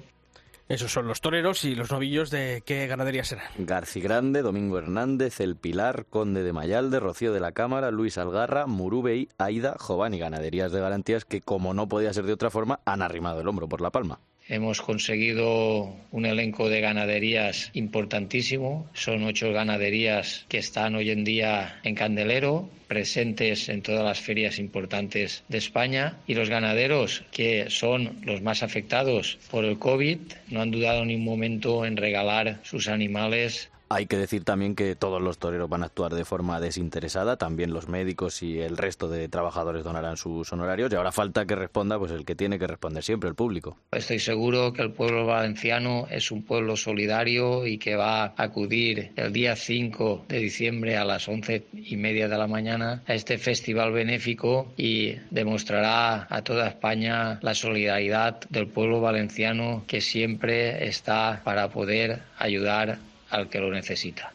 Esos 0.68 0.92
son 0.92 1.06
los 1.06 1.20
toreros 1.20 1.64
y 1.64 1.74
los 1.74 1.90
novillos 1.90 2.30
de 2.30 2.62
qué 2.64 2.86
ganadería 2.86 3.24
serán. 3.24 3.50
Garci 3.58 4.00
Grande, 4.00 4.42
Domingo 4.42 4.78
Hernández, 4.78 5.40
El 5.40 5.56
Pilar, 5.56 6.06
Conde 6.08 6.42
de 6.42 6.52
Mayalde, 6.52 7.00
Rocío 7.00 7.32
de 7.32 7.40
la 7.40 7.52
Cámara, 7.52 7.90
Luis 7.90 8.16
Algarra, 8.16 8.66
Murubey, 8.66 9.28
Aida, 9.38 9.76
Jován 9.78 10.14
y 10.14 10.18
ganaderías 10.18 10.72
de 10.72 10.80
garantías 10.80 11.24
que, 11.24 11.40
como 11.40 11.74
no 11.74 11.88
podía 11.88 12.12
ser 12.12 12.24
de 12.24 12.32
otra 12.32 12.50
forma, 12.50 12.80
han 12.84 13.02
arrimado 13.02 13.40
el 13.40 13.48
hombro 13.48 13.68
por 13.68 13.80
la 13.80 13.90
palma. 13.90 14.20
Hemos 14.48 14.82
conseguido 14.82 15.94
un 16.10 16.26
elenco 16.26 16.68
de 16.68 16.80
ganaderías 16.80 17.70
importantísimo. 17.74 18.90
Son 18.92 19.22
ocho 19.22 19.52
ganaderías 19.52 20.44
que 20.48 20.58
están 20.58 20.94
hoy 20.94 21.10
en 21.10 21.24
día 21.24 21.80
en 21.84 21.94
Candelero, 21.94 22.68
presentes 22.88 23.68
en 23.68 23.82
todas 23.82 24.04
las 24.04 24.20
ferias 24.20 24.58
importantes 24.58 25.44
de 25.48 25.58
España. 25.58 26.18
Y 26.26 26.34
los 26.34 26.50
ganaderos, 26.50 27.24
que 27.30 27.70
son 27.70 28.18
los 28.24 28.42
más 28.42 28.62
afectados 28.62 29.38
por 29.50 29.64
el 29.64 29.78
COVID, 29.78 30.18
no 30.48 30.60
han 30.60 30.70
dudado 30.70 31.04
ni 31.04 31.14
un 31.14 31.24
momento 31.24 31.86
en 31.86 31.96
regalar 31.96 32.60
sus 32.62 32.88
animales 32.88 33.71
Hay 33.94 34.06
que 34.06 34.16
decir 34.16 34.42
también 34.42 34.74
que 34.74 34.96
todos 34.96 35.20
los 35.20 35.36
toreros 35.36 35.68
van 35.68 35.82
a 35.82 35.86
actuar 35.86 36.14
de 36.14 36.24
forma 36.24 36.60
desinteresada, 36.60 37.36
también 37.36 37.74
los 37.74 37.88
médicos 37.88 38.42
y 38.42 38.58
el 38.58 38.78
resto 38.78 39.06
de 39.06 39.28
trabajadores 39.28 39.84
donarán 39.84 40.16
sus 40.16 40.50
honorarios 40.50 40.90
y 40.90 40.96
ahora 40.96 41.12
falta 41.12 41.44
que 41.44 41.54
responda 41.54 41.98
pues 41.98 42.10
el 42.10 42.24
que 42.24 42.34
tiene 42.34 42.58
que 42.58 42.66
responder 42.66 43.02
siempre, 43.02 43.28
el 43.28 43.34
público. 43.34 43.76
Estoy 43.90 44.18
seguro 44.18 44.72
que 44.72 44.80
el 44.80 44.92
pueblo 44.92 45.26
valenciano 45.26 46.06
es 46.10 46.30
un 46.30 46.42
pueblo 46.42 46.74
solidario 46.74 47.66
y 47.66 47.76
que 47.76 47.94
va 47.94 48.24
a 48.24 48.32
acudir 48.38 49.12
el 49.16 49.30
día 49.30 49.56
5 49.56 50.24
de 50.26 50.38
diciembre 50.38 50.96
a 50.96 51.04
las 51.04 51.28
once 51.28 51.66
y 51.74 51.96
media 51.98 52.28
de 52.28 52.38
la 52.38 52.46
mañana 52.46 53.02
a 53.06 53.12
este 53.12 53.36
festival 53.36 53.92
benéfico 53.92 54.72
y 54.78 55.16
demostrará 55.30 56.26
a 56.30 56.40
toda 56.40 56.66
España 56.66 57.38
la 57.42 57.52
solidaridad 57.52 58.40
del 58.48 58.68
pueblo 58.68 59.02
valenciano 59.02 59.84
que 59.86 60.00
siempre 60.00 60.88
está 60.88 61.42
para 61.44 61.68
poder 61.68 62.22
ayudar 62.38 62.98
al 63.32 63.48
que 63.48 63.58
lo 63.58 63.70
necesita. 63.70 64.32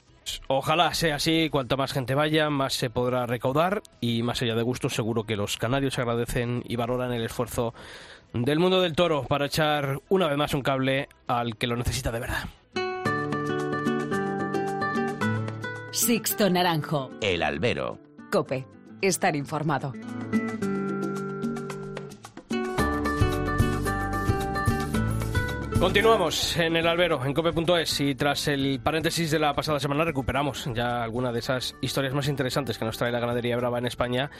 Ojalá 0.47 0.93
sea 0.93 1.15
así, 1.15 1.49
cuanta 1.49 1.77
más 1.77 1.93
gente 1.93 2.15
vaya, 2.15 2.49
más 2.49 2.73
se 2.73 2.89
podrá 2.89 3.25
recaudar 3.25 3.81
y 4.01 4.23
más 4.23 4.41
allá 4.41 4.55
de 4.55 4.63
gusto 4.63 4.89
seguro 4.89 5.23
que 5.23 5.37
los 5.37 5.55
canarios 5.55 5.97
agradecen 5.99 6.63
y 6.67 6.75
valoran 6.75 7.13
el 7.13 7.23
esfuerzo 7.23 7.73
del 8.33 8.59
mundo 8.59 8.81
del 8.81 8.93
toro 8.93 9.23
para 9.23 9.45
echar 9.45 9.99
una 10.09 10.27
vez 10.27 10.37
más 10.37 10.53
un 10.53 10.61
cable 10.61 11.07
al 11.27 11.55
que 11.55 11.67
lo 11.67 11.77
necesita 11.77 12.11
de 12.11 12.19
verdad. 12.19 12.43
Sixto 15.91 16.49
Naranjo. 16.49 17.11
El 17.21 17.41
albero. 17.41 17.97
Cope. 18.31 18.65
Estar 19.01 19.35
informado. 19.35 19.93
Continuamos 25.79 26.57
en 26.57 26.75
el 26.75 26.87
albero, 26.87 27.23
en 27.23 27.35
cope.es 27.35 28.01
y 28.01 28.15
tras 28.15 28.47
el 28.47 28.79
paréntesis 28.79 29.29
de 29.29 29.37
la 29.37 29.53
pasada 29.53 29.79
semana 29.79 30.03
recuperamos 30.03 30.67
ya 30.73 31.03
alguna 31.03 31.31
de 31.31 31.37
esas 31.37 31.75
historias 31.81 32.15
más 32.15 32.27
interesantes 32.27 32.79
que 32.79 32.85
nos 32.85 32.97
trae 32.97 33.11
la 33.11 33.19
ganadería 33.19 33.55
brava 33.57 33.77
en 33.77 33.85
España 33.85 34.31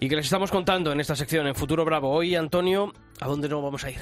y 0.00 0.08
que 0.08 0.16
les 0.16 0.24
estamos 0.24 0.50
contando 0.50 0.90
en 0.90 1.00
esta 1.00 1.14
sección 1.14 1.46
en 1.46 1.54
Futuro 1.54 1.84
Bravo. 1.84 2.10
Hoy, 2.10 2.34
Antonio, 2.34 2.94
¿a 3.20 3.28
dónde 3.28 3.50
nos 3.50 3.62
vamos 3.62 3.84
a 3.84 3.90
ir? 3.90 4.00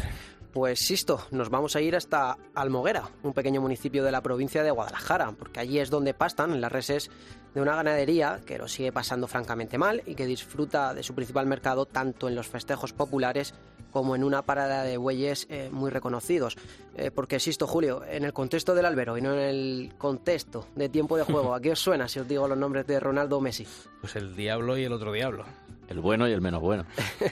Pues 0.53 0.81
Sisto, 0.81 1.21
nos 1.31 1.51
vamos 1.51 1.77
a 1.77 1.81
ir 1.81 1.95
hasta 1.95 2.39
Almoguera, 2.55 3.11
un 3.23 3.35
pequeño 3.35 3.61
municipio 3.61 4.03
de 4.03 4.11
la 4.11 4.23
provincia 4.23 4.63
de 4.63 4.71
Guadalajara, 4.71 5.33
porque 5.33 5.61
allí 5.61 5.79
es 5.79 5.91
donde 5.91 6.15
pastan 6.15 6.61
las 6.61 6.73
reses 6.73 7.11
de 7.55 7.61
una 7.61 7.77
ganadería 7.77 8.41
que 8.47 8.59
lo 8.59 8.67
sigue 8.67 8.93
pasando 8.93 9.27
francamente 9.27 9.79
mal 9.79 10.03
y 10.07 10.15
que 10.15 10.27
disfruta 10.27 10.95
de 10.95 11.03
su 11.03 11.15
principal 11.15 11.47
mercado 11.47 11.87
tanto 11.87 12.29
en 12.29 12.35
los 12.35 12.49
festejos 12.49 12.93
populares 12.93 13.55
como 13.91 14.15
en 14.15 14.25
una 14.25 14.43
parada 14.43 14.83
de 14.85 14.97
bueyes 14.97 15.47
eh, 15.51 15.69
muy 15.73 15.91
reconocidos. 15.91 16.57
Eh, 16.97 17.11
porque, 17.11 17.41
Sisto, 17.41 17.67
Julio, 17.67 18.03
en 18.09 18.25
el 18.25 18.33
contexto 18.33 18.75
del 18.75 18.87
albero 18.87 19.17
y 19.17 19.23
no 19.23 19.33
en 19.33 19.41
el 19.41 19.93
contexto 19.99 20.67
de 20.77 20.89
tiempo 20.89 21.17
de 21.17 21.25
juego, 21.25 21.55
¿a 21.55 21.61
qué 21.61 21.73
os 21.73 21.81
suena 21.81 22.09
si 22.09 22.21
os 22.21 22.29
digo 22.29 22.49
los 22.49 22.59
nombres 22.59 22.87
de 22.87 23.01
Ronaldo 23.01 23.39
o 23.39 23.41
Messi? 23.41 23.67
Pues 24.01 24.17
el 24.17 24.35
diablo 24.37 24.77
y 24.77 24.85
el 24.85 24.93
otro 24.93 25.13
diablo. 25.13 25.45
El 25.89 26.01
bueno 26.01 26.29
y 26.29 26.33
el 26.33 26.41
menos 26.41 26.61
bueno. 26.61 26.85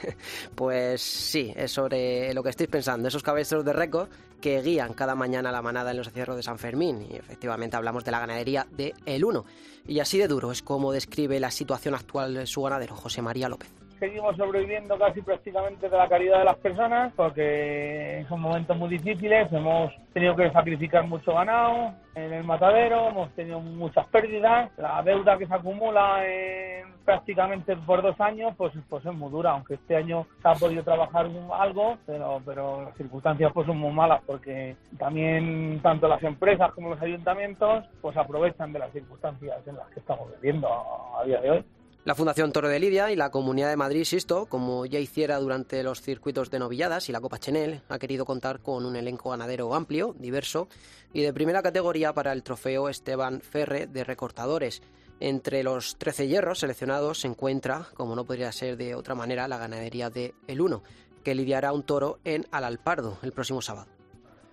Pues 0.55 1.03
sí, 1.03 1.53
es 1.55 1.73
sobre 1.73 2.33
lo 2.33 2.43
que 2.43 2.51
estáis 2.51 2.71
pensando, 2.71 3.09
esos 3.09 3.23
cabezos 3.23 3.65
de 3.65 3.73
récord 3.73 4.09
que 4.41 4.63
guían 4.63 4.95
cada 4.95 5.15
mañana 5.15 5.53
la 5.53 5.63
manada 5.63 5.91
en 5.91 5.99
los 5.99 6.07
encierros 6.09 6.37
de 6.37 6.43
San 6.43 6.59
Fermín. 6.59 7.07
Y 7.11 7.17
efectivamente 7.17 7.77
hablamos 7.77 8.05
de 8.05 8.11
la 8.11 8.21
ganadería 8.21 8.67
de 8.71 8.95
El 9.05 9.25
Uno. 9.25 9.45
Y 9.87 10.01
así 10.01 10.19
de 10.19 10.29
duro 10.29 10.53
es 10.53 10.63
como 10.63 10.93
describe 10.93 11.39
la 11.41 11.51
situación 11.51 11.95
actual 11.95 12.47
su 12.47 12.63
ganadero, 12.63 12.97
José 12.97 13.23
María 13.23 13.49
López. 13.49 13.86
Seguimos 13.99 14.36
sobreviviendo 14.36 14.99
casi 14.99 15.22
prácticamente 15.22 15.88
de 15.88 15.97
la 15.97 16.09
caridad 16.09 16.38
de 16.38 16.44
las 16.44 16.57
personas 16.57 17.12
porque 17.14 18.24
son 18.28 18.40
momentos 18.40 18.76
muy 18.76 18.88
difíciles, 18.88 19.53
hemos 19.53 19.92
tenido 20.12 20.36
que 20.36 20.51
sacrificar 20.51 21.07
mucho 21.07 21.34
ganado 21.34 21.94
en 22.14 22.32
el 22.32 22.44
matadero, 22.44 23.09
hemos 23.09 23.30
tenido 23.34 23.61
muchas 23.61 24.07
pérdidas, 24.09 24.70
la 24.78 25.03
deuda 25.03 25.36
que 25.38 25.47
se 25.47 25.55
acumula 25.55 26.26
en 26.26 26.94
prácticamente 27.05 27.76
por 27.76 28.03
dos 28.03 28.20
años 28.20 28.55
pues, 28.57 28.72
pues 28.88 29.05
es 29.07 29.14
muy 29.14 29.30
dura, 29.30 29.53
aunque 29.53 29.74
este 29.74 29.97
año 29.97 30.26
se 30.42 30.49
ha 30.49 30.55
podido 30.55 30.82
trabajar 30.82 31.28
algo, 31.53 31.99
pero, 32.07 32.40
pero 32.44 32.82
las 32.82 32.97
circunstancias 32.97 33.53
pues 33.55 33.66
son 33.66 33.78
muy 33.78 33.92
malas 33.92 34.20
porque 34.26 34.76
también 34.99 35.80
tanto 35.82 36.09
las 36.09 36.22
empresas 36.22 36.72
como 36.72 36.90
los 36.90 37.01
ayuntamientos 37.01 37.84
pues 38.01 38.16
aprovechan 38.16 38.72
de 38.72 38.80
las 38.80 38.92
circunstancias 38.92 39.66
en 39.66 39.76
las 39.76 39.88
que 39.88 40.01
estamos 40.01 40.28
viviendo 40.40 40.68
a 40.68 41.24
día 41.24 41.40
de 41.40 41.51
hoy. 41.51 41.64
La 42.07 42.15
Fundación 42.15 42.53
Toro 42.53 42.69
de 42.69 42.79
Lidia 42.79 43.11
y 43.11 43.17
la 43.17 43.33
Comunidad 43.33 43.69
de 43.69 43.77
Madrid 43.77 44.05
Sisto, 44.05 44.47
como 44.47 44.87
ya 44.87 45.01
hiciera 45.01 45.41
durante 45.41 45.83
los 45.83 46.01
circuitos 46.01 46.53
de 46.53 46.61
novilladas 46.61 47.09
y 47.09 47.13
la 47.13 47.21
Copa 47.21 47.41
Chenel, 47.41 47.83
ha 47.89 47.99
querido 47.99 48.25
contar 48.25 48.61
con 48.61 48.87
un 48.87 48.95
elenco 48.95 49.31
ganadero 49.31 49.75
amplio, 49.75 50.15
diverso 50.17 50.69
y 51.13 51.23
de 51.23 51.33
primera 51.33 51.65
categoría 51.65 52.13
para 52.13 52.33
el 52.33 52.45
trofeo 52.45 52.89
Esteban 52.89 53.41
Ferre 53.41 53.89
de 53.89 54.05
recortadores. 54.05 54.83
Entre 55.19 55.65
los 55.65 55.97
13 55.99 56.29
hierros 56.29 56.61
seleccionados 56.61 57.23
se 57.23 57.27
encuentra, 57.27 57.89
como 57.95 58.15
no 58.15 58.25
podría 58.25 58.53
ser 58.53 58.77
de 58.77 58.95
otra 58.95 59.17
manera, 59.17 59.49
la 59.49 59.59
ganadería 59.59 60.09
de 60.09 60.33
El 60.47 60.61
Uno, 60.61 60.85
que 61.25 61.35
lidiará 61.35 61.73
un 61.73 61.83
toro 61.83 62.21
en 62.23 62.47
Alalpardo 62.53 63.19
el 63.25 63.33
próximo 63.33 63.61
sábado 63.63 63.95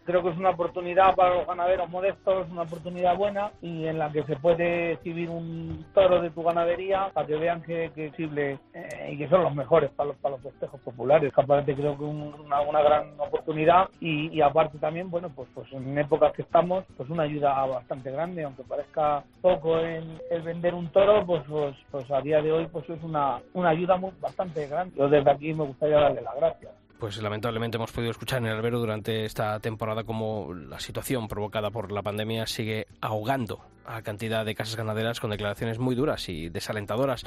creo 0.05 0.21
que 0.21 0.29
es 0.29 0.37
una 0.37 0.51
oportunidad 0.51 1.15
para 1.15 1.35
los 1.35 1.47
ganaderos 1.47 1.89
modestos, 1.89 2.49
una 2.51 2.63
oportunidad 2.63 3.15
buena 3.17 3.51
y 3.61 3.87
en 3.87 3.99
la 3.99 4.11
que 4.11 4.23
se 4.23 4.35
puede 4.35 4.93
exhibir 4.93 5.29
un 5.29 5.85
toro 5.93 6.21
de 6.21 6.29
tu 6.29 6.43
ganadería 6.43 7.09
para 7.13 7.27
que 7.27 7.35
vean 7.35 7.61
que, 7.61 7.91
que 7.95 8.07
exhibe 8.07 8.59
eh, 8.73 9.09
y 9.11 9.17
que 9.17 9.29
son 9.29 9.43
los 9.43 9.55
mejores 9.55 9.91
para 9.91 10.09
los, 10.09 10.17
para 10.17 10.35
los 10.35 10.43
festejos 10.43 10.79
populares. 10.81 11.31
Aparte 11.35 11.75
creo 11.75 11.97
que 11.97 12.03
una, 12.03 12.61
una 12.61 12.81
gran 12.81 13.19
oportunidad 13.19 13.89
y, 13.99 14.41
aparte 14.41 14.77
también, 14.77 15.09
bueno, 15.09 15.29
pues, 15.33 15.47
pues 15.53 15.71
en 15.73 15.97
épocas 15.97 16.33
que 16.33 16.41
estamos, 16.41 16.83
pues 16.97 17.09
una 17.09 17.23
ayuda 17.23 17.65
bastante 17.65 18.11
grande, 18.11 18.43
aunque 18.43 18.63
parezca 18.63 19.23
poco 19.41 19.79
en 19.79 20.19
el 20.29 20.41
vender 20.41 20.73
un 20.73 20.89
toro, 20.89 21.25
pues, 21.25 21.43
pues, 21.47 21.75
pues 21.91 22.11
a 22.11 22.21
día 22.21 22.41
de 22.41 22.51
hoy 22.51 22.67
pues 22.67 22.89
es 22.89 23.01
una, 23.03 23.39
una 23.53 23.69
ayuda 23.69 23.97
muy, 23.97 24.11
bastante 24.19 24.67
grande. 24.67 24.95
Yo 24.97 25.07
desde 25.07 25.31
aquí 25.31 25.53
me 25.53 25.65
gustaría 25.65 25.99
darle 25.99 26.21
las 26.21 26.35
gracias 26.35 26.82
pues 26.99 27.17
lamentablemente 27.21 27.77
hemos 27.77 27.91
podido 27.91 28.11
escuchar 28.11 28.39
en 28.39 28.47
el 28.47 28.55
albero 28.55 28.79
durante 28.79 29.25
esta 29.25 29.59
temporada 29.59 30.03
cómo 30.03 30.53
la 30.53 30.79
situación 30.79 31.27
provocada 31.27 31.71
por 31.71 31.91
la 31.91 32.01
pandemia 32.01 32.47
sigue 32.47 32.87
ahogando 33.01 33.59
a 33.85 34.01
cantidad 34.01 34.45
de 34.45 34.55
casas 34.55 34.75
ganaderas 34.75 35.19
con 35.19 35.31
declaraciones 35.31 35.79
muy 35.79 35.95
duras 35.95 36.29
y 36.29 36.49
desalentadoras. 36.49 37.25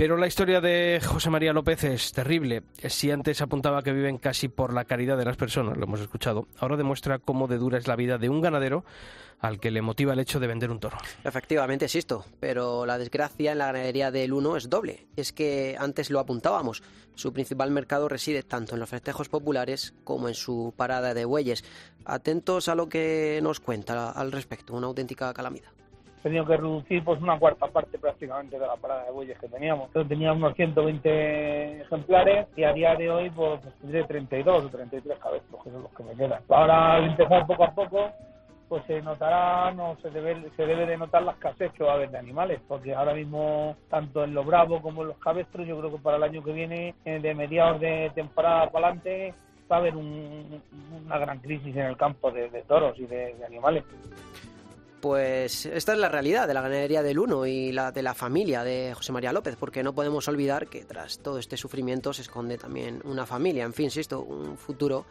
Pero 0.00 0.16
la 0.16 0.26
historia 0.26 0.62
de 0.62 0.98
José 1.04 1.28
María 1.28 1.52
López 1.52 1.84
es 1.84 2.12
terrible. 2.12 2.62
Si 2.88 3.10
antes 3.10 3.42
apuntaba 3.42 3.82
que 3.82 3.92
viven 3.92 4.16
casi 4.16 4.48
por 4.48 4.72
la 4.72 4.86
caridad 4.86 5.18
de 5.18 5.26
las 5.26 5.36
personas, 5.36 5.76
lo 5.76 5.84
hemos 5.84 6.00
escuchado, 6.00 6.48
ahora 6.58 6.78
demuestra 6.78 7.18
cómo 7.18 7.48
de 7.48 7.58
dura 7.58 7.76
es 7.76 7.86
la 7.86 7.96
vida 7.96 8.16
de 8.16 8.30
un 8.30 8.40
ganadero 8.40 8.82
al 9.40 9.60
que 9.60 9.70
le 9.70 9.82
motiva 9.82 10.14
el 10.14 10.20
hecho 10.20 10.40
de 10.40 10.46
vender 10.46 10.70
un 10.70 10.80
toro. 10.80 10.96
Efectivamente, 11.22 11.84
existo, 11.84 12.24
pero 12.40 12.86
la 12.86 12.96
desgracia 12.96 13.52
en 13.52 13.58
la 13.58 13.66
ganadería 13.66 14.10
del 14.10 14.32
Uno 14.32 14.56
es 14.56 14.70
doble. 14.70 15.06
Es 15.16 15.34
que 15.34 15.76
antes 15.78 16.08
lo 16.08 16.18
apuntábamos, 16.18 16.82
su 17.14 17.34
principal 17.34 17.70
mercado 17.70 18.08
reside 18.08 18.42
tanto 18.42 18.76
en 18.76 18.80
los 18.80 18.88
festejos 18.88 19.28
populares 19.28 19.92
como 20.04 20.28
en 20.28 20.34
su 20.34 20.72
parada 20.78 21.12
de 21.12 21.26
bueyes. 21.26 21.62
Atentos 22.06 22.68
a 22.68 22.74
lo 22.74 22.88
que 22.88 23.38
nos 23.42 23.60
cuenta 23.60 24.12
al 24.12 24.32
respecto, 24.32 24.72
una 24.72 24.86
auténtica 24.86 25.34
calamidad 25.34 25.72
tenido 26.22 26.44
que 26.46 26.56
reducir 26.56 27.04
pues 27.04 27.20
una 27.20 27.38
cuarta 27.38 27.66
parte 27.68 27.98
prácticamente 27.98 28.58
de 28.58 28.66
la 28.66 28.76
parada 28.76 29.04
de 29.04 29.12
bueyes 29.12 29.38
que 29.38 29.48
teníamos. 29.48 29.86
Entonces 29.86 30.08
teníamos 30.08 30.38
unos 30.38 30.54
120 30.54 31.82
ejemplares 31.82 32.48
y 32.56 32.64
a 32.64 32.72
día 32.72 32.94
de 32.94 33.10
hoy 33.10 33.30
pues 33.30 33.60
tendré 33.80 34.04
32 34.04 34.64
o 34.64 34.68
33 34.68 35.18
cabezas, 35.18 35.48
que 35.64 35.70
son 35.70 35.82
los 35.82 35.92
que 35.92 36.02
me 36.02 36.14
quedan. 36.14 36.42
Ahora 36.48 36.94
al 36.94 37.04
empezar 37.04 37.46
poco 37.46 37.64
a 37.64 37.74
poco 37.74 38.12
pues 38.70 38.84
se 38.86 39.02
notará, 39.02 39.72
no 39.72 39.96
se 40.00 40.10
debe, 40.10 40.48
se 40.56 40.64
debe 40.64 40.86
de 40.86 40.96
notar 40.96 41.24
la 41.24 41.32
escasez 41.32 41.72
que 41.72 41.82
va 41.82 41.90
a 41.90 41.94
haber 41.96 42.12
de 42.12 42.18
animales, 42.18 42.60
porque 42.68 42.94
ahora 42.94 43.14
mismo, 43.14 43.76
tanto 43.88 44.22
en 44.22 44.32
los 44.32 44.46
bravos 44.46 44.80
como 44.80 45.02
en 45.02 45.08
los 45.08 45.18
cabestros, 45.18 45.66
yo 45.66 45.76
creo 45.80 45.90
que 45.90 45.98
para 45.98 46.18
el 46.18 46.22
año 46.22 46.40
que 46.44 46.52
viene, 46.52 46.94
eh, 47.04 47.18
de 47.18 47.34
mediados 47.34 47.80
de 47.80 48.12
temporada 48.14 48.70
para 48.70 48.86
adelante, 48.86 49.34
va 49.70 49.76
a 49.76 49.78
haber 49.80 49.96
una 49.96 51.18
gran 51.18 51.40
crisis 51.40 51.74
en 51.74 51.86
el 51.86 51.96
campo 51.96 52.30
de, 52.30 52.48
toros 52.68 52.96
y 52.96 53.06
de, 53.06 53.34
animales. 53.44 53.82
Pues 55.00 55.64
esta 55.64 55.94
es 55.94 55.98
la 55.98 56.10
realidad 56.10 56.46
de 56.46 56.52
la 56.52 56.60
ganadería 56.60 57.02
del 57.02 57.18
Uno 57.18 57.46
y 57.46 57.72
la 57.72 57.90
de 57.90 58.02
la 58.02 58.12
familia 58.12 58.64
de 58.64 58.92
José 58.94 59.12
María 59.12 59.32
López, 59.32 59.56
porque 59.58 59.82
no 59.82 59.94
podemos 59.94 60.28
olvidar 60.28 60.68
que 60.68 60.84
tras 60.84 61.20
todo 61.20 61.38
este 61.38 61.56
sufrimiento 61.56 62.12
se 62.12 62.22
esconde 62.22 62.58
también 62.58 63.00
una 63.04 63.24
familia, 63.24 63.64
en 63.64 63.72
fin, 63.72 63.86
insisto, 63.86 64.20
un 64.20 64.58
futuro 64.58 65.06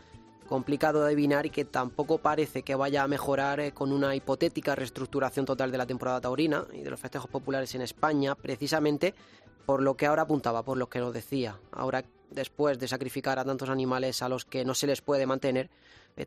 complicado 0.48 1.02
de 1.02 1.08
adivinar 1.08 1.46
y 1.46 1.50
que 1.50 1.66
tampoco 1.66 2.20
parece 2.20 2.62
que 2.64 2.76
vaya 2.76 3.04
a 3.04 3.08
mejorar 3.08 3.60
eh, 3.60 3.72
con 3.72 3.92
una 3.92 4.16
hipotética 4.16 4.76
reestructuración 4.76 5.46
total 5.46 5.72
de 5.72 5.78
la 5.78 5.86
temporada 5.86 6.22
taurina 6.22 6.66
y 6.74 6.82
de 6.82 6.90
los 6.90 7.00
festejos 7.00 7.30
populares 7.30 7.74
en 7.76 7.82
España, 7.82 8.36
precisamente 8.36 9.14
por 9.66 9.82
lo 9.82 9.96
que 9.96 10.08
ahora 10.08 10.24
apuntaba, 10.24 10.64
por 10.64 10.78
lo 10.78 10.90
que 10.90 11.00
nos 11.00 11.14
decía. 11.14 11.60
Ahora, 11.72 12.04
después 12.32 12.80
de 12.80 12.88
sacrificar 12.88 13.38
a 13.38 13.46
tantos 13.46 13.70
animales 13.70 14.22
a 14.22 14.30
los 14.30 14.46
que 14.46 14.66
no 14.66 14.74
se 14.74 14.88
les 14.88 15.02
puede 15.02 15.28
mantener, 15.28 15.70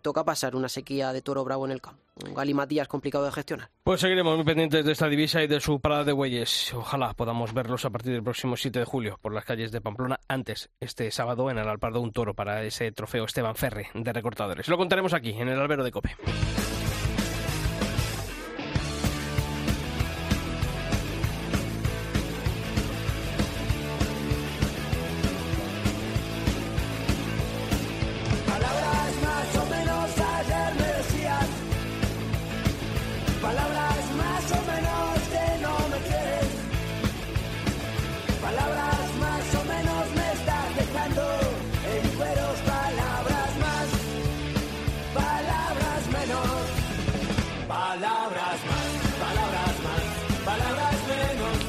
toca 0.01 0.25
pasar 0.25 0.57
una 0.57 0.69
sequía 0.69 1.13
de 1.13 1.23
toro 1.23 1.45
bravo 1.45 1.67
en 1.67 1.73
el 1.73 1.81
campo. 1.81 2.03
Un 2.27 2.35
galimatías 2.35 2.89
complicado 2.89 3.25
de 3.25 3.33
gestionar. 3.33 3.71
Pues 3.85 4.01
seguiremos 4.01 4.37
muy 4.37 4.45
pendientes 4.45 4.85
de 4.85 4.93
esta 4.93 5.09
divisa 5.09 5.43
y 5.43 5.47
de 5.47 5.61
su 5.61 5.81
parada 5.81 6.05
de 6.05 6.13
bueyes. 6.13 6.73
Ojalá 6.75 7.15
podamos 7.15 7.55
verlos 7.55 7.85
a 7.85 7.91
partir 7.91 8.13
del 8.13 8.23
próximo 8.23 8.57
7 8.57 8.79
de 8.79 8.85
julio 8.85 9.19
por 9.23 9.33
las 9.33 9.45
calles 9.45 9.73
de 9.73 9.81
Pamplona. 9.81 10.21
Antes, 10.29 10.71
este 10.81 11.11
sábado, 11.11 11.51
en 11.51 11.59
el 11.59 11.69
Alpardo, 11.69 12.01
un 12.01 12.13
toro 12.13 12.35
para 12.35 12.63
ese 12.65 12.93
trofeo 12.93 13.25
Esteban 13.25 13.57
Ferre 13.57 13.91
de 13.95 14.13
recortadores. 14.13 14.69
Lo 14.69 14.77
contaremos 14.77 15.15
aquí, 15.15 15.31
en 15.31 15.49
el 15.49 15.59
albero 15.59 15.85
de 15.85 15.91
Cope. 15.91 16.17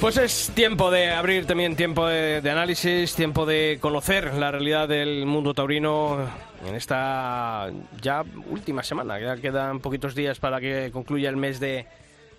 Pues 0.04 0.18
es 0.18 0.52
tiempo 0.54 0.92
de 0.92 1.12
abrir 1.12 1.46
también 1.46 1.78
tiempo 1.78 2.06
de, 2.06 2.42
análisis, 2.52 3.16
tiempo 3.16 3.46
de 3.46 3.78
conocer 3.80 4.34
la 4.34 4.52
realidad 4.52 4.90
del 4.90 5.26
mundo 5.26 5.54
taurino 5.54 6.30
en 6.68 6.76
esta 6.76 7.72
ya 8.02 8.26
última 8.50 8.84
semana. 8.84 9.18
Ya 9.18 9.38
quedan 9.38 9.80
poquitos 9.80 10.14
días 10.14 10.40
para 10.40 10.60
que 10.60 10.90
concluya 10.92 11.30
el 11.30 11.38
mes 11.38 11.62
de, 11.62 11.88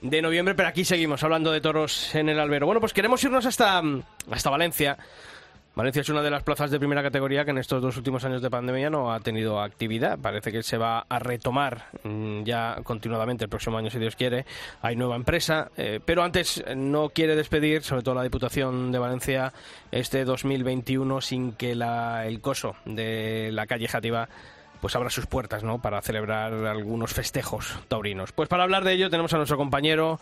de 0.03 0.21
noviembre, 0.21 0.55
pero 0.55 0.69
aquí 0.69 0.85
seguimos 0.85 1.25
hablando 1.25 1.51
de 1.53 1.62
toros 1.62 2.15
en 2.15 2.29
el 2.29 2.39
albero. 2.39 2.67
Bueno, 2.67 2.83
pues 2.83 2.93
queremos 2.93 3.25
irnos 3.25 3.47
hasta, 3.47 3.83
hasta 4.31 4.51
Valencia 4.51 4.99
Valencia 5.75 6.03
es 6.03 6.09
una 6.09 6.22
de 6.22 6.31
las 6.31 6.45
plazas 6.45 6.70
de 6.70 6.79
primera 6.79 7.03
categoría 7.03 7.45
que 7.45 7.51
en 7.51 7.59
estos 7.59 7.83
dos 7.83 7.97
últimos 7.97 8.25
años 8.25 8.41
de 8.41 8.49
pandemia 8.49 8.91
no 8.91 9.12
ha 9.12 9.18
tenido 9.18 9.61
actividad. 9.61 10.16
Parece 10.20 10.53
que 10.53 10.62
se 10.62 10.79
va 10.79 11.05
a 11.09 11.18
retomar 11.18 11.87
mm, 12.05 12.45
ya 12.45 12.77
continuadamente 12.85 13.45
el 13.45 13.51
próximo 13.51 13.77
año, 13.77 13.91
si 13.91 13.99
Dios 13.99 14.14
quiere. 14.14 14.47
Hay 14.83 14.95
nueva 14.95 15.16
empresa, 15.16 15.72
eh, 15.77 15.99
pero 16.05 16.22
antes 16.22 16.62
no 16.77 17.09
quiere 17.09 17.35
despedir, 17.35 17.83
sobre 17.83 18.03
todo 18.03 18.14
la 18.14 18.22
Diputación 18.22 18.93
de 18.93 19.01
Valencia, 19.01 19.53
este 19.91 20.25
2021 20.25 21.20
sin 21.20 21.53
que 21.53 21.72
el 21.72 22.41
coso 22.41 22.77
de 22.85 23.51
la 23.53 23.66
calle 23.66 23.89
Jativa 23.89 24.29
pues 24.81 24.95
abra 24.97 25.09
sus 25.09 25.25
puertas, 25.25 25.64
¿no? 25.64 25.81
Para 25.81 26.03
celebrar 26.03 26.53
algunos 26.53 27.14
festejos 27.14 27.79
taurinos. 27.89 28.33
Pues 28.33 28.51
para 28.51 28.64
hablar 28.64 28.85
de 28.85 28.93
ello 28.93 29.09
tenemos 29.09 29.33
a 29.33 29.39
nuestro 29.39 29.57
compañero 29.57 30.20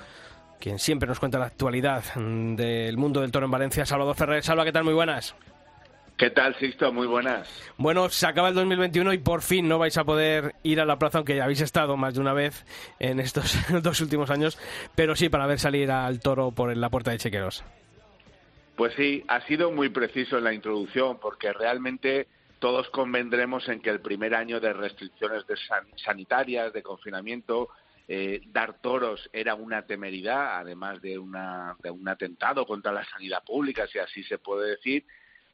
quien 0.63 0.79
siempre 0.79 1.09
nos 1.09 1.19
cuenta 1.19 1.41
la 1.41 1.47
actualidad 1.47 2.05
del 2.15 2.97
mundo 2.97 3.21
del 3.21 3.33
toro 3.33 3.47
en 3.47 3.51
Valencia, 3.51 3.85
Salvador 3.85 4.15
Ferrer. 4.15 4.45
Salva, 4.45 4.65
¿qué 4.65 4.71
tal? 4.71 4.85
Muy 4.85 4.95
buenas. 4.95 5.35
¿Qué 6.17 6.31
tal, 6.31 6.55
Sisto? 6.55 6.93
Muy 6.93 7.09
buenas. 7.09 7.49
Bueno, 7.79 8.09
se 8.11 8.29
acaba 8.29 8.49
el 8.49 8.55
2021 8.55 9.13
y 9.13 9.19
por 9.19 9.43
fin 9.43 9.67
no 9.69 9.81
vais 9.81 9.99
a 9.99 10.05
poder 10.05 10.55
ir 10.63 10.81
a 10.81 10.85
la 10.85 11.01
plaza, 11.01 11.19
aunque 11.19 11.35
ya 11.35 11.45
habéis 11.45 11.63
estado 11.63 11.97
más 11.97 12.15
de 12.15 12.21
una 12.21 12.33
vez 12.33 12.65
en 13.01 13.19
estos 13.19 13.57
dos 13.83 14.01
últimos 14.01 14.31
años, 14.31 14.57
pero 14.95 15.17
sí 15.17 15.29
para 15.29 15.49
ver 15.49 15.59
salir 15.59 15.91
al 15.91 16.21
toro 16.21 16.53
por 16.53 16.77
la 16.77 16.91
puerta 16.91 17.11
de 17.11 17.19
Chequeros. 17.19 17.65
Pues 18.77 18.95
sí, 18.95 19.25
ha 19.27 19.45
sido 19.49 19.73
muy 19.73 19.89
preciso 19.89 20.39
en 20.39 20.45
la 20.45 20.55
introducción, 20.55 21.19
porque 21.19 21.53
realmente 21.53 22.29
todos 22.61 22.89
convendremos 22.91 23.69
en 23.69 23.81
que 23.81 23.91
el 23.91 24.01
primer 24.01 24.37
año 24.37 24.61
de 24.61 24.73
restricciones 24.73 25.43
sanitarias, 25.97 26.73
de 26.73 26.85
confinamiento, 26.85 27.69
eh, 28.09 28.41
dar 28.47 28.81
toros 28.81 29.31
era 29.33 29.55
una 29.55 29.87
temeridad, 29.87 30.59
además 30.59 31.01
de, 31.01 31.19
una, 31.19 31.77
de 31.83 31.91
un 31.91 32.09
atentado 32.09 32.67
contra 32.67 32.93
la 32.93 33.05
sanidad 33.05 33.45
pública, 33.45 33.87
si 33.87 33.99
así 33.99 34.23
se 34.25 34.39
puede 34.39 34.71
decir, 34.71 35.05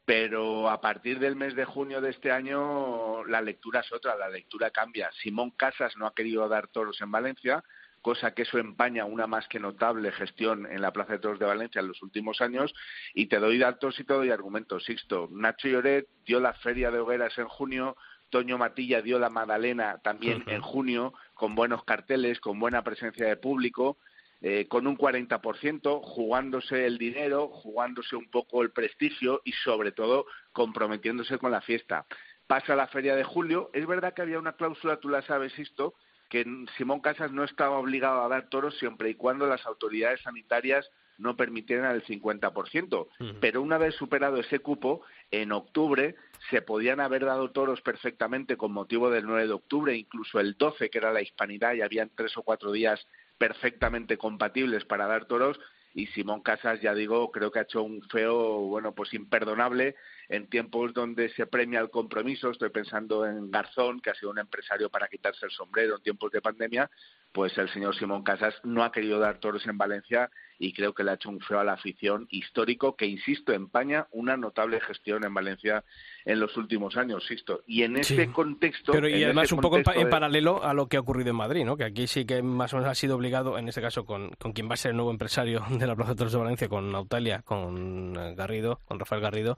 pero 0.05 0.69
a 0.69 0.81
partir 0.81 1.19
del 1.19 1.35
mes 1.35 1.55
de 1.55 1.65
junio 1.65 2.01
de 2.01 2.09
este 2.09 2.31
año 2.31 3.23
la 3.25 3.41
lectura 3.41 3.81
es 3.81 3.91
otra, 3.91 4.15
la 4.15 4.27
lectura 4.27 4.71
cambia. 4.71 5.11
Simón 5.21 5.51
Casas 5.51 5.95
no 5.97 6.07
ha 6.07 6.15
querido 6.15 6.49
dar 6.49 6.67
toros 6.67 6.99
en 7.01 7.11
Valencia, 7.11 7.63
cosa 8.01 8.33
que 8.33 8.41
eso 8.41 8.57
empaña 8.57 9.05
una 9.05 9.27
más 9.27 9.47
que 9.47 9.59
notable 9.59 10.11
gestión 10.11 10.65
en 10.65 10.81
la 10.81 10.91
Plaza 10.91 11.13
de 11.13 11.19
Toros 11.19 11.37
de 11.37 11.45
Valencia 11.45 11.81
en 11.81 11.87
los 11.87 12.01
últimos 12.01 12.41
años. 12.41 12.73
Y 13.13 13.27
te 13.27 13.37
doy 13.37 13.57
datos 13.59 13.99
y 13.99 14.03
te 14.03 14.13
doy 14.13 14.31
argumentos. 14.31 14.85
Sixto, 14.85 15.27
Nacho 15.31 15.67
Lloret 15.67 16.07
dio 16.25 16.39
la 16.39 16.53
Feria 16.53 16.89
de 16.89 16.99
Hogueras 16.99 17.37
en 17.37 17.47
junio, 17.47 17.95
Toño 18.29 18.57
Matilla 18.57 19.01
dio 19.01 19.19
la 19.19 19.29
Magdalena 19.29 19.99
también 20.03 20.43
en 20.47 20.61
junio, 20.61 21.13
con 21.33 21.55
buenos 21.55 21.83
carteles, 21.83 22.39
con 22.39 22.59
buena 22.59 22.83
presencia 22.83 23.27
de 23.27 23.37
público. 23.37 23.97
Eh, 24.41 24.67
con 24.69 24.87
un 24.87 24.97
40%, 24.97 26.01
jugándose 26.01 26.85
el 26.85 26.97
dinero, 26.97 27.49
jugándose 27.49 28.15
un 28.15 28.31
poco 28.31 28.61
el 28.61 28.71
prestigio 28.71 29.41
y 29.43 29.51
sobre 29.51 29.91
todo 29.91 30.27
comprometiéndose 30.53 31.37
con 31.37 31.51
la 31.51 31.59
fiesta. 31.59 32.05
Pasa 32.47 32.73
la 32.73 32.87
feria 32.87 33.17
de 33.17 33.25
julio, 33.25 33.69
es 33.73 33.85
verdad 33.85 34.13
que 34.13 34.21
había 34.21 34.39
una 34.39 34.53
cláusula, 34.53 35.01
tú 35.01 35.09
la 35.09 35.21
sabes, 35.23 35.59
esto, 35.59 35.93
que 36.29 36.45
Simón 36.77 37.01
Casas 37.01 37.33
no 37.33 37.43
estaba 37.43 37.77
obligado 37.77 38.23
a 38.23 38.29
dar 38.29 38.47
toros 38.47 38.77
siempre 38.77 39.09
y 39.09 39.15
cuando 39.15 39.45
las 39.45 39.65
autoridades 39.65 40.21
sanitarias 40.21 40.89
no 41.17 41.35
permitieran 41.35 41.93
el 41.93 42.03
50%. 42.05 43.07
Pero 43.41 43.61
una 43.61 43.77
vez 43.77 43.93
superado 43.95 44.37
ese 44.37 44.59
cupo, 44.59 45.01
en 45.31 45.51
octubre 45.51 46.15
se 46.49 46.61
podían 46.61 46.99
haber 46.99 47.25
dado 47.25 47.51
toros 47.51 47.81
perfectamente 47.81 48.57
con 48.57 48.71
motivo 48.71 49.09
del 49.09 49.25
9 49.25 49.47
de 49.47 49.53
octubre, 49.53 49.95
incluso 49.95 50.39
el 50.39 50.55
12, 50.57 50.89
que 50.89 50.97
era 50.97 51.13
la 51.13 51.21
hispanidad, 51.21 51.73
y 51.73 51.81
habían 51.81 52.11
tres 52.15 52.35
o 52.37 52.43
cuatro 52.43 52.71
días 52.71 53.05
perfectamente 53.37 54.17
compatibles 54.17 54.85
para 54.85 55.07
dar 55.07 55.25
toros 55.25 55.59
y 55.93 56.07
Simón 56.07 56.41
Casas, 56.41 56.79
ya 56.81 56.93
digo, 56.93 57.31
creo 57.31 57.51
que 57.51 57.59
ha 57.59 57.63
hecho 57.63 57.81
un 57.81 58.01
feo, 58.03 58.59
bueno, 58.61 58.93
pues 58.93 59.13
imperdonable 59.13 59.95
en 60.27 60.47
tiempos 60.47 60.93
donde 60.93 61.29
se 61.29 61.47
premia 61.47 61.79
el 61.79 61.89
compromiso. 61.89 62.51
Estoy 62.51 62.69
pensando 62.69 63.25
en 63.25 63.49
Garzón, 63.49 63.99
que 63.99 64.11
ha 64.11 64.15
sido 64.15 64.31
un 64.31 64.39
empresario 64.39 64.89
para 64.89 65.07
quitarse 65.07 65.45
el 65.45 65.51
sombrero 65.51 65.95
en 65.95 66.03
tiempos 66.03 66.31
de 66.31 66.41
pandemia, 66.41 66.89
pues 67.31 67.57
el 67.57 67.69
señor 67.69 67.95
Simón 67.95 68.23
Casas 68.23 68.55
no 68.63 68.83
ha 68.83 68.91
querido 68.91 69.19
dar 69.19 69.39
toros 69.39 69.65
en 69.65 69.77
Valencia 69.77 70.29
y 70.59 70.73
creo 70.73 70.93
que 70.93 71.03
le 71.03 71.11
ha 71.11 71.13
hecho 71.13 71.29
un 71.29 71.39
feo 71.39 71.59
a 71.59 71.63
la 71.63 71.73
afición 71.73 72.27
histórico 72.29 72.95
que, 72.97 73.05
insisto, 73.05 73.53
empaña 73.53 74.07
una 74.11 74.35
notable 74.35 74.81
gestión 74.81 75.23
en 75.23 75.33
Valencia 75.33 75.85
en 76.25 76.39
los 76.39 76.57
últimos 76.57 76.97
años, 76.97 77.23
insisto. 77.23 77.61
Y 77.65 77.83
en 77.83 77.95
ese 77.95 78.29
contexto... 78.31 78.91
Pero 78.91 79.07
y 79.07 79.23
además 79.23 79.51
un 79.53 79.61
poco 79.61 79.77
en, 79.77 80.09
paralelo 80.09 80.61
a 80.63 80.73
lo 80.73 80.87
que 80.87 80.97
ha 80.97 80.99
ocurrido 80.99 81.29
en 81.29 81.37
Madrid, 81.37 81.63
¿no? 81.63 81.77
Que 81.77 81.85
aquí 81.85 82.07
sí 82.07 82.25
que 82.25 82.43
más 82.43 82.73
o 82.73 82.77
menos 82.77 82.91
ha 82.91 82.95
sido 82.95 83.15
obligado, 83.15 83.57
en 83.57 83.69
este 83.69 83.81
caso 83.81 84.05
con, 84.05 84.31
con 84.31 84.51
quien 84.51 84.69
va 84.69 84.73
a 84.73 84.77
ser 84.77 84.91
el 84.91 84.97
nuevo 84.97 85.11
empresario 85.11 85.63
de 85.69 85.87
la 85.87 85.95
Plaza 85.95 86.11
de 86.11 86.17
Toros 86.17 86.33
de 86.33 86.39
Valencia, 86.39 86.67
con 86.67 86.91
Nautalia, 86.91 87.41
con 87.43 88.15
eh, 88.17 88.35
Garrido, 88.35 88.81
con 88.85 88.99
Rafael 88.99 89.21
Garrido, 89.21 89.57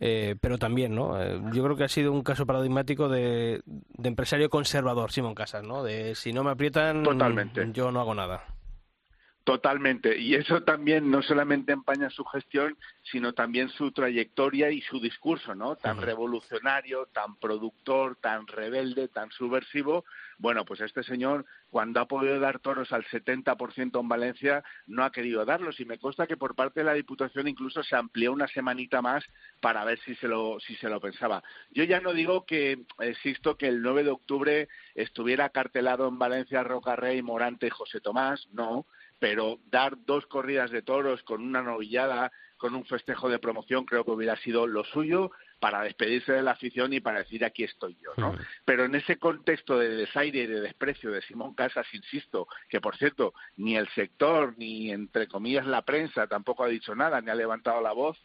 eh, 0.00 0.34
pero 0.40 0.58
también, 0.58 0.96
¿no? 0.96 1.22
Eh, 1.22 1.40
yo 1.52 1.62
creo 1.62 1.76
que 1.76 1.84
ha 1.84 1.88
sido 1.88 2.12
un 2.12 2.22
caso 2.22 2.44
paradigmático 2.44 3.08
de, 3.08 3.62
de 3.64 4.08
empresario 4.08 4.50
conservador, 4.50 5.12
Simón 5.12 5.36
Casas, 5.36 5.62
¿no? 5.62 5.84
De 5.84 6.16
si 6.16 6.32
no 6.32 6.42
me 6.42 6.50
aprietan, 6.50 7.04
yo 7.72 7.92
no 7.92 8.00
hago 8.00 8.14
nada. 8.14 8.44
Totalmente. 9.44 10.18
Y 10.18 10.34
eso 10.34 10.62
también 10.64 11.10
no 11.10 11.22
solamente 11.22 11.72
empaña 11.72 12.10
su 12.10 12.24
gestión, 12.24 12.76
sino 13.02 13.32
también 13.32 13.70
su 13.70 13.90
trayectoria 13.90 14.70
y 14.70 14.82
su 14.82 15.00
discurso, 15.00 15.54
¿no? 15.54 15.76
Tan 15.76 16.02
revolucionario, 16.02 17.06
tan 17.06 17.36
productor, 17.36 18.16
tan 18.16 18.46
rebelde, 18.46 19.08
tan 19.08 19.30
subversivo. 19.30 20.04
Bueno, 20.38 20.66
pues 20.66 20.82
este 20.82 21.02
señor, 21.02 21.46
cuando 21.70 22.00
ha 22.00 22.06
podido 22.06 22.38
dar 22.38 22.58
toros 22.58 22.92
al 22.92 23.04
70% 23.06 23.98
en 23.98 24.08
Valencia, 24.08 24.62
no 24.86 25.04
ha 25.04 25.12
querido 25.12 25.44
darlos. 25.46 25.80
Y 25.80 25.86
me 25.86 25.98
consta 25.98 26.26
que 26.26 26.36
por 26.36 26.54
parte 26.54 26.80
de 26.80 26.84
la 26.84 26.94
Diputación 26.94 27.48
incluso 27.48 27.82
se 27.82 27.96
amplió 27.96 28.32
una 28.32 28.46
semanita 28.46 29.00
más 29.00 29.24
para 29.60 29.84
ver 29.84 29.98
si 30.00 30.14
se 30.16 30.28
lo, 30.28 30.60
si 30.60 30.76
se 30.76 30.90
lo 30.90 31.00
pensaba. 31.00 31.42
Yo 31.70 31.84
ya 31.84 32.00
no 32.00 32.12
digo 32.12 32.44
que, 32.44 32.84
existo 32.98 33.56
que 33.56 33.68
el 33.68 33.80
9 33.80 34.04
de 34.04 34.10
octubre 34.10 34.68
estuviera 34.94 35.48
cartelado 35.48 36.08
en 36.08 36.18
Valencia 36.18 36.62
Roca 36.62 36.94
Rey, 36.94 37.22
Morante 37.22 37.68
y 37.68 37.70
José 37.70 38.00
Tomás, 38.02 38.46
no 38.52 38.86
pero 39.20 39.60
dar 39.70 39.96
dos 40.06 40.26
corridas 40.26 40.72
de 40.72 40.82
toros 40.82 41.22
con 41.22 41.42
una 41.42 41.62
novillada, 41.62 42.32
con 42.56 42.74
un 42.74 42.84
festejo 42.84 43.28
de 43.28 43.38
promoción, 43.38 43.84
creo 43.84 44.04
que 44.04 44.10
hubiera 44.10 44.36
sido 44.38 44.66
lo 44.66 44.82
suyo 44.84 45.30
para 45.60 45.82
despedirse 45.82 46.32
de 46.32 46.42
la 46.42 46.52
afición 46.52 46.92
y 46.92 47.00
para 47.00 47.18
decir 47.18 47.44
aquí 47.44 47.64
estoy 47.64 47.96
yo, 48.02 48.12
¿no? 48.16 48.34
Pero 48.64 48.86
en 48.86 48.94
ese 48.94 49.18
contexto 49.18 49.78
de 49.78 49.90
desaire 49.90 50.40
y 50.40 50.46
de 50.46 50.60
desprecio 50.62 51.10
de 51.10 51.20
Simón 51.22 51.54
Casas, 51.54 51.86
insisto, 51.92 52.48
que 52.68 52.80
por 52.80 52.96
cierto, 52.96 53.34
ni 53.56 53.76
el 53.76 53.88
sector, 53.90 54.54
ni 54.56 54.90
entre 54.90 55.28
comillas 55.28 55.66
la 55.66 55.82
prensa 55.82 56.26
tampoco 56.26 56.64
ha 56.64 56.68
dicho 56.68 56.94
nada, 56.94 57.20
ni 57.20 57.30
ha 57.30 57.34
levantado 57.34 57.82
la 57.82 57.92
voz, 57.92 58.18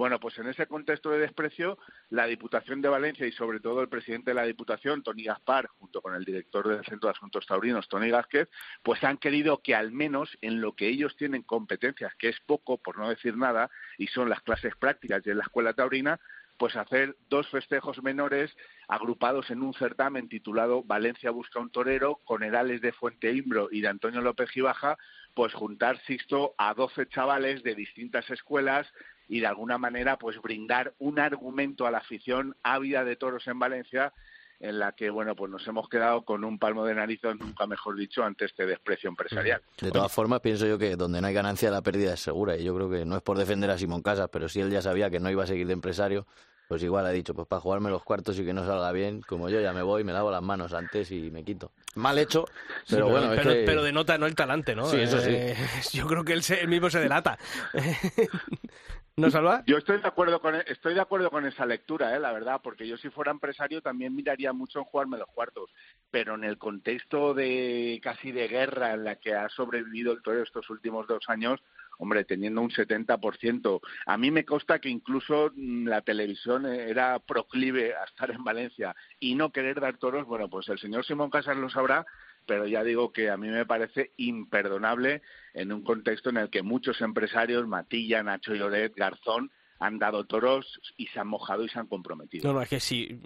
bueno, 0.00 0.18
pues 0.18 0.38
en 0.38 0.46
ese 0.46 0.66
contexto 0.66 1.10
de 1.10 1.18
desprecio, 1.18 1.76
la 2.08 2.24
Diputación 2.24 2.80
de 2.80 2.88
Valencia 2.88 3.26
y 3.26 3.32
sobre 3.32 3.60
todo 3.60 3.82
el 3.82 3.90
presidente 3.90 4.30
de 4.30 4.34
la 4.34 4.44
Diputación, 4.44 5.02
Tony 5.02 5.24
Gaspar, 5.24 5.68
junto 5.78 6.00
con 6.00 6.14
el 6.14 6.24
director 6.24 6.66
del 6.66 6.82
Centro 6.86 7.08
de 7.08 7.16
Asuntos 7.18 7.44
Taurinos, 7.46 7.86
Tony 7.86 8.08
Gázquez, 8.08 8.48
pues 8.82 9.04
han 9.04 9.18
querido 9.18 9.58
que 9.58 9.74
al 9.74 9.92
menos 9.92 10.38
en 10.40 10.62
lo 10.62 10.74
que 10.74 10.88
ellos 10.88 11.14
tienen 11.18 11.42
competencias, 11.42 12.14
que 12.14 12.30
es 12.30 12.40
poco, 12.40 12.78
por 12.78 12.96
no 12.96 13.10
decir 13.10 13.36
nada, 13.36 13.70
y 13.98 14.06
son 14.06 14.30
las 14.30 14.40
clases 14.40 14.74
prácticas 14.74 15.20
y 15.26 15.32
en 15.32 15.36
la 15.36 15.44
escuela 15.44 15.74
taurina, 15.74 16.18
pues 16.56 16.76
hacer 16.76 17.18
dos 17.28 17.46
festejos 17.50 18.02
menores 18.02 18.56
agrupados 18.88 19.50
en 19.50 19.60
un 19.60 19.74
certamen 19.74 20.30
titulado 20.30 20.82
Valencia 20.82 21.30
busca 21.30 21.60
un 21.60 21.70
torero, 21.70 22.22
con 22.24 22.42
Herales 22.42 22.80
de 22.80 22.92
Fuente 22.92 23.32
Imbro 23.32 23.68
y 23.70 23.82
de 23.82 23.88
Antonio 23.88 24.22
López 24.22 24.48
Gibaja, 24.48 24.96
pues 25.34 25.52
juntar, 25.52 25.98
Sixto, 26.06 26.54
a 26.56 26.72
12 26.72 27.06
chavales 27.08 27.62
de 27.62 27.74
distintas 27.74 28.30
escuelas 28.30 28.90
y 29.30 29.38
de 29.38 29.46
alguna 29.46 29.78
manera 29.78 30.18
pues 30.18 30.42
brindar 30.42 30.92
un 30.98 31.20
argumento 31.20 31.86
a 31.86 31.92
la 31.92 31.98
afición 31.98 32.56
ávida 32.64 33.04
de 33.04 33.14
toros 33.14 33.46
en 33.46 33.60
Valencia 33.60 34.12
en 34.58 34.80
la 34.80 34.92
que 34.92 35.08
bueno 35.08 35.36
pues 35.36 35.50
nos 35.52 35.66
hemos 35.68 35.88
quedado 35.88 36.24
con 36.24 36.44
un 36.44 36.58
palmo 36.58 36.84
de 36.84 36.96
nariz 36.96 37.20
nunca 37.38 37.64
mejor 37.68 37.96
dicho 37.96 38.24
ante 38.24 38.46
este 38.46 38.66
desprecio 38.66 39.08
empresarial. 39.08 39.62
De 39.80 39.92
todas 39.92 40.12
formas 40.12 40.40
pienso 40.40 40.66
yo 40.66 40.78
que 40.78 40.96
donde 40.96 41.20
no 41.20 41.28
hay 41.28 41.32
ganancia 41.32 41.70
la 41.70 41.80
pérdida 41.80 42.14
es 42.14 42.20
segura 42.20 42.56
y 42.56 42.64
yo 42.64 42.74
creo 42.74 42.90
que 42.90 43.04
no 43.04 43.16
es 43.16 43.22
por 43.22 43.38
defender 43.38 43.70
a 43.70 43.78
Simón 43.78 44.02
Casas, 44.02 44.28
pero 44.32 44.48
si 44.48 44.60
él 44.60 44.70
ya 44.70 44.82
sabía 44.82 45.10
que 45.10 45.20
no 45.20 45.30
iba 45.30 45.44
a 45.44 45.46
seguir 45.46 45.68
de 45.68 45.74
empresario, 45.74 46.26
pues 46.70 46.84
igual 46.84 47.04
ha 47.04 47.10
dicho, 47.10 47.34
pues 47.34 47.48
para 47.48 47.58
jugarme 47.58 47.90
los 47.90 48.04
cuartos 48.04 48.38
y 48.38 48.44
que 48.44 48.52
no 48.52 48.64
salga 48.64 48.92
bien, 48.92 49.22
como 49.22 49.48
yo 49.48 49.60
ya 49.60 49.72
me 49.72 49.82
voy, 49.82 50.04
me 50.04 50.12
lavo 50.12 50.30
las 50.30 50.40
manos 50.40 50.72
antes 50.72 51.10
y 51.10 51.28
me 51.32 51.42
quito. 51.42 51.72
Mal 51.96 52.16
hecho, 52.16 52.44
pero, 52.88 53.08
bueno. 53.08 53.26
Pero, 53.34 53.50
es 53.50 53.56
que... 53.56 53.64
pero 53.66 53.82
denota 53.82 54.16
no 54.18 54.26
el 54.26 54.36
talante, 54.36 54.76
¿no? 54.76 54.86
Sí, 54.86 54.98
eso 54.98 55.18
sí. 55.18 55.32
Eh, 55.32 55.56
yo 55.92 56.06
creo 56.06 56.24
que 56.24 56.32
él, 56.32 56.42
él 56.60 56.68
mismo 56.68 56.88
se 56.88 57.00
delata. 57.00 57.36
¿No, 59.16 59.32
Salva? 59.32 59.64
Yo 59.66 59.78
estoy 59.78 60.00
de 60.00 60.06
acuerdo 60.06 60.40
con 60.40 60.54
estoy 60.54 60.94
de 60.94 61.00
acuerdo 61.00 61.28
con 61.32 61.44
esa 61.44 61.66
lectura, 61.66 62.14
¿eh? 62.14 62.20
la 62.20 62.30
verdad, 62.30 62.60
porque 62.62 62.86
yo 62.86 62.96
si 62.96 63.10
fuera 63.10 63.32
empresario 63.32 63.82
también 63.82 64.14
miraría 64.14 64.52
mucho 64.52 64.78
en 64.78 64.84
jugarme 64.84 65.18
los 65.18 65.28
cuartos, 65.28 65.70
pero 66.12 66.36
en 66.36 66.44
el 66.44 66.56
contexto 66.56 67.34
de 67.34 67.98
casi 68.00 68.30
de 68.30 68.46
guerra 68.46 68.94
en 68.94 69.02
la 69.02 69.16
que 69.16 69.34
ha 69.34 69.48
sobrevivido 69.48 70.12
el 70.12 70.22
toreo 70.22 70.44
estos 70.44 70.70
últimos 70.70 71.08
dos 71.08 71.24
años, 71.26 71.60
hombre, 72.00 72.24
teniendo 72.24 72.62
un 72.62 72.70
70%. 72.70 73.80
A 74.06 74.18
mí 74.18 74.30
me 74.30 74.44
consta 74.44 74.80
que 74.80 74.88
incluso 74.88 75.52
mm, 75.54 75.86
la 75.86 76.00
televisión 76.00 76.66
era 76.66 77.18
proclive 77.18 77.94
a 77.94 78.04
estar 78.04 78.30
en 78.30 78.42
Valencia 78.42 78.96
y 79.18 79.34
no 79.34 79.52
querer 79.52 79.80
dar 79.80 79.98
toros, 79.98 80.26
bueno, 80.26 80.48
pues 80.48 80.68
el 80.68 80.78
señor 80.78 81.04
Simón 81.04 81.30
Casas 81.30 81.56
lo 81.56 81.70
sabrá 81.70 82.06
pero 82.46 82.66
ya 82.66 82.82
digo 82.82 83.12
que 83.12 83.30
a 83.30 83.36
mí 83.36 83.48
me 83.48 83.66
parece 83.66 84.12
imperdonable 84.16 85.22
en 85.54 85.72
un 85.72 85.84
contexto 85.84 86.30
en 86.30 86.38
el 86.38 86.50
que 86.50 86.62
muchos 86.62 87.00
empresarios, 87.00 87.68
Matilla, 87.68 88.24
Nacho 88.24 88.54
Lloret, 88.54 88.94
Garzón, 88.96 89.52
han 89.80 89.98
dado 89.98 90.24
toros 90.24 90.78
y 90.98 91.06
se 91.06 91.18
han 91.18 91.26
mojado 91.26 91.64
y 91.64 91.68
se 91.70 91.78
han 91.78 91.86
comprometido. 91.86 92.46
No, 92.46 92.52
no, 92.52 92.62
es 92.62 92.68
que 92.68 92.80
si, 92.80 93.18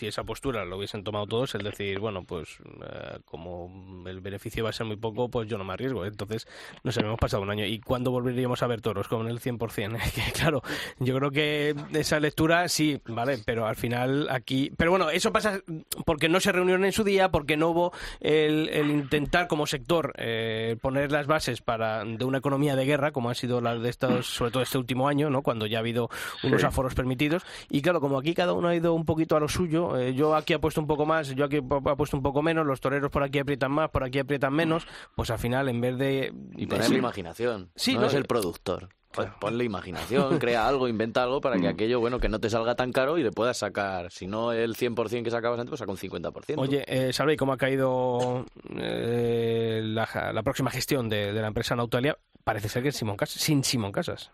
esa 0.00 0.24
postura 0.24 0.64
lo 0.64 0.76
hubiesen 0.76 1.04
tomado 1.04 1.26
todos, 1.26 1.54
es 1.54 1.62
decir, 1.62 2.00
bueno, 2.00 2.24
pues 2.24 2.58
eh, 2.82 3.20
como 3.24 4.04
el 4.06 4.20
beneficio 4.20 4.64
va 4.64 4.70
a 4.70 4.72
ser 4.72 4.86
muy 4.86 4.96
poco, 4.96 5.28
pues 5.28 5.48
yo 5.48 5.56
no 5.56 5.62
me 5.62 5.72
arriesgo. 5.72 6.04
Entonces, 6.04 6.48
nos 6.82 6.96
hemos 6.96 7.18
pasado 7.18 7.44
un 7.44 7.50
año. 7.50 7.64
¿Y 7.64 7.78
cuándo 7.78 8.10
volveríamos 8.10 8.60
a 8.62 8.66
ver 8.66 8.80
toros? 8.80 9.06
Con 9.06 9.28
el 9.28 9.40
100%. 9.40 9.60
que, 10.14 10.32
claro, 10.32 10.62
yo 10.98 11.16
creo 11.16 11.30
que 11.30 11.76
esa 11.92 12.18
lectura 12.18 12.68
sí, 12.68 13.00
vale, 13.06 13.38
pero 13.46 13.66
al 13.66 13.76
final 13.76 14.28
aquí... 14.30 14.72
Pero 14.76 14.90
bueno, 14.90 15.10
eso 15.10 15.32
pasa 15.32 15.60
porque 16.04 16.28
no 16.28 16.40
se 16.40 16.50
reunieron 16.50 16.84
en 16.84 16.92
su 16.92 17.04
día, 17.04 17.30
porque 17.30 17.56
no 17.56 17.68
hubo 17.68 17.92
el, 18.18 18.68
intentar 18.90 19.46
como 19.46 19.66
sector 19.66 20.12
eh, 20.16 20.76
poner 20.82 21.12
las 21.12 21.28
bases 21.28 21.60
para 21.60 22.04
de 22.04 22.24
una 22.24 22.38
economía 22.38 22.74
de 22.74 22.84
guerra, 22.84 23.12
como 23.12 23.30
ha 23.30 23.34
sido 23.34 23.60
la 23.60 23.76
de 23.76 23.88
estos, 23.88 24.26
sobre 24.26 24.50
todo 24.50 24.62
este 24.64 24.78
último 24.78 25.06
año, 25.06 25.30
¿no? 25.30 25.42
Cuando 25.42 25.66
ya 25.66 25.78
ha 25.78 25.80
habido 25.80 25.99
unos 26.42 26.64
aforos 26.64 26.94
permitidos. 26.94 27.42
Y 27.68 27.82
claro, 27.82 28.00
como 28.00 28.18
aquí 28.18 28.34
cada 28.34 28.52
uno 28.52 28.68
ha 28.68 28.74
ido 28.74 28.94
un 28.94 29.04
poquito 29.04 29.36
a 29.36 29.40
lo 29.40 29.48
suyo, 29.48 29.98
eh, 29.98 30.14
yo 30.14 30.34
aquí 30.34 30.52
he 30.52 30.58
puesto 30.58 30.80
un 30.80 30.86
poco 30.86 31.06
más, 31.06 31.34
yo 31.34 31.44
aquí 31.44 31.56
he 31.56 31.62
puesto 31.62 32.16
un 32.16 32.22
poco 32.22 32.42
menos, 32.42 32.66
los 32.66 32.80
toreros 32.80 33.10
por 33.10 33.22
aquí 33.22 33.38
aprietan 33.38 33.72
más, 33.72 33.90
por 33.90 34.04
aquí 34.04 34.18
aprietan 34.18 34.52
menos, 34.54 34.86
pues 35.16 35.30
al 35.30 35.38
final 35.38 35.68
en 35.68 35.80
vez 35.80 35.98
de... 35.98 36.32
Y 36.56 36.68
imaginación, 36.94 37.70
sí, 37.74 37.96
no, 37.96 38.06
es 38.06 38.14
el 38.14 38.24
productor. 38.24 38.88
Pues 39.12 39.28
ponle 39.40 39.64
imaginación, 39.64 40.38
crea 40.38 40.68
algo, 40.68 40.86
inventa 40.86 41.24
algo 41.24 41.40
para 41.40 41.56
que 41.56 41.66
mm. 41.66 41.70
aquello, 41.70 42.00
bueno, 42.00 42.20
que 42.20 42.28
no 42.28 42.38
te 42.38 42.48
salga 42.48 42.76
tan 42.76 42.92
caro 42.92 43.18
y 43.18 43.24
le 43.24 43.32
puedas 43.32 43.58
sacar, 43.58 44.10
si 44.12 44.28
no 44.28 44.52
el 44.52 44.76
100% 44.76 45.24
que 45.24 45.30
sacabas 45.30 45.58
antes, 45.58 45.70
pues 45.70 45.80
saca 45.80 45.90
un 45.90 45.98
50%. 45.98 46.54
Oye, 46.58 46.84
eh, 46.86 47.12
¿sabéis 47.12 47.36
cómo 47.36 47.52
ha 47.52 47.56
caído 47.56 48.46
eh, 48.76 49.80
la, 49.82 50.42
próxima 50.44 50.70
gestión 50.70 51.08
de, 51.08 51.32
la 51.32 51.48
empresa 51.48 51.74
Nautalia? 51.74 52.16
Parece 52.44 52.68
ser 52.68 52.84
que 52.84 52.92
Simón 52.92 53.16
Casas, 53.16 53.42
sin 53.42 53.64
Simón 53.64 53.90
Casas. 53.90 54.30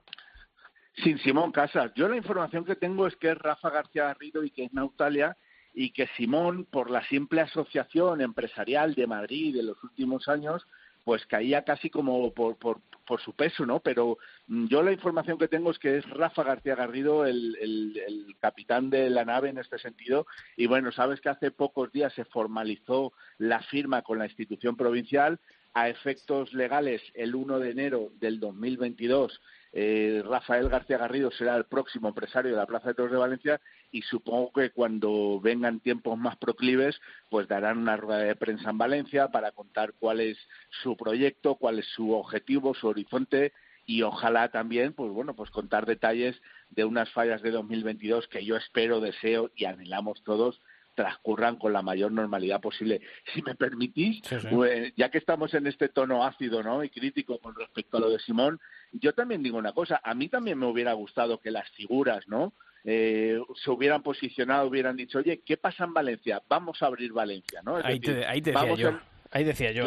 Sin 1.03 1.19
Simón 1.19 1.53
Casas. 1.53 1.93
Yo 1.95 2.09
la 2.09 2.17
información 2.17 2.65
que 2.65 2.77
tengo 2.77 3.07
es 3.07 3.17
que 3.17 3.33
es 3.33 3.39
Rafa 3.39 3.71
García 3.71 4.05
Garrido 4.05 4.45
y 4.45 4.51
que 4.51 4.65
es 4.65 4.73
Nautalia 4.73 5.37
y 5.75 5.91
que 5.91 6.09
Simón, 6.17 6.65
por 6.65 6.91
la 6.91 7.07
simple 7.07 7.43
asociación 7.43 8.23
empresarial 8.23 8.95
de 8.95 9.07
Madrid 9.07 9.55
de 9.55 9.63
los 9.63 9.83
últimos 9.85 10.27
años, 10.27 10.67
pues 11.05 11.25
caía 11.27 11.63
casi 11.63 11.91
como 11.91 12.33
por, 12.33 12.57
por, 12.57 12.81
por 13.07 13.21
su 13.21 13.35
peso, 13.35 13.65
¿no? 13.65 13.81
Pero 13.81 14.19
mm, 14.49 14.67
yo 14.67 14.83
la 14.83 14.91
información 14.91 15.39
que 15.39 15.49
tengo 15.49 15.71
es 15.71 15.79
que 15.79 15.99
es 15.99 16.11
Rafa 16.11 16.43
García 16.43 16.75
Garrido 16.75 17.27
el, 17.27 17.57
el, 17.61 18.03
el, 18.05 18.37
capitán 18.41 18.91
de 18.91 19.09
la 19.11 19.25
nave 19.25 19.51
en 19.51 19.59
este 19.59 19.79
sentido. 19.79 20.27
Y 20.57 20.67
bueno, 20.67 20.91
sabes 20.93 21.21
que 21.21 21.29
hace 21.29 21.51
pocos 21.51 21.93
días 21.93 22.13
se 22.15 22.25
formalizó 22.25 23.13
la 23.39 23.61
firma 23.61 24.03
con 24.03 24.19
la 24.19 24.27
institución 24.27 24.77
provincial. 24.77 25.39
A 25.75 25.91
efectos 25.91 26.55
legales, 26.55 27.03
el 27.13 27.35
1 27.35 27.59
de 27.59 27.71
enero 27.71 28.09
del 28.19 28.41
2022 28.41 29.43
eh, 29.79 30.23
Rafael 30.25 30.71
García 30.71 30.97
Garrido 30.97 31.31
será 31.31 31.55
el 31.55 31.67
próximo 31.67 32.09
empresario 32.09 32.53
de 32.53 32.57
la 32.57 32.65
Plaza 32.65 32.89
de 32.89 32.95
Toros 32.95 33.13
de 33.13 33.19
Valencia 33.19 33.61
y 33.93 34.01
supongo 34.01 34.51
que 34.51 34.71
cuando 34.71 35.39
vengan 35.39 35.81
tiempos 35.81 36.17
más 36.17 36.39
proclives, 36.39 36.99
pues 37.29 37.47
darán 37.47 37.77
una 37.77 37.99
rueda 37.99 38.21
de 38.21 38.37
prensa 38.37 38.71
en 38.71 38.79
Valencia 38.79 39.29
para 39.29 39.53
contar 39.53 39.93
cuál 39.99 40.21
es 40.21 40.39
su 40.83 40.97
proyecto, 40.97 41.57
cuál 41.57 41.79
es 41.79 41.87
su 41.95 42.13
objetivo, 42.13 42.73
su 42.73 42.89
horizonte 42.89 43.53
y 43.85 44.01
ojalá 44.01 44.49
también, 44.49 44.95
pues 44.95 45.13
bueno, 45.13 45.37
pues 45.37 45.51
contar 45.51 45.85
detalles 45.85 46.41
de 46.71 46.87
unas 46.87 47.11
fallas 47.11 47.43
de 47.43 47.51
2022 47.51 48.29
que 48.29 48.47
yo 48.47 48.57
espero, 48.57 49.01
deseo 49.01 49.51
y 49.55 49.67
anhelamos 49.67 50.23
todos 50.25 50.59
transcurran 50.97 51.57
con 51.57 51.73
la 51.73 51.83
mayor 51.83 52.11
normalidad 52.11 52.61
posible. 52.61 53.01
Si 53.33 53.43
me 53.43 53.55
permitís, 53.55 54.21
Pues, 54.51 54.93
ya 54.97 55.11
que 55.11 55.19
estamos 55.19 55.55
en 55.55 55.69
este 55.69 55.89
tono 55.89 56.25
ácido 56.25 56.65
¿no? 56.65 56.83
y 56.83 56.91
crítico 56.91 57.39
con 57.39 57.55
respecto 57.55 57.99
a 57.99 58.01
lo 58.01 58.11
de 58.11 58.19
Simón, 58.19 58.59
yo 58.91 59.13
también 59.13 59.43
digo 59.45 59.59
una 59.59 59.73
cosa, 59.73 60.01
a 60.03 60.15
mí 60.15 60.29
también 60.29 60.59
me 60.59 60.67
hubiera 60.67 60.93
gustado 60.95 61.39
que 61.39 61.53
las 61.53 61.69
figuras, 61.71 62.27
¿no? 62.27 62.55
Eh, 62.85 63.41
se 63.63 63.71
hubieran 63.71 64.03
posicionado, 64.03 64.69
hubieran 64.69 64.97
dicho, 64.97 65.19
oye, 65.19 65.43
¿qué 65.45 65.57
pasa 65.57 65.85
en 65.85 65.93
Valencia? 65.93 66.43
Vamos 66.49 66.83
a 66.83 66.87
abrir 66.87 67.13
Valencia, 67.13 67.61
¿no? 67.65 67.77
ahí, 67.77 68.01
te, 68.01 68.25
ahí 68.25 68.41
te 68.41 68.53
decía 68.53 68.75
yo. 68.75 68.99
Ahí 69.31 69.45
decía 69.45 69.73
yo, 69.73 69.87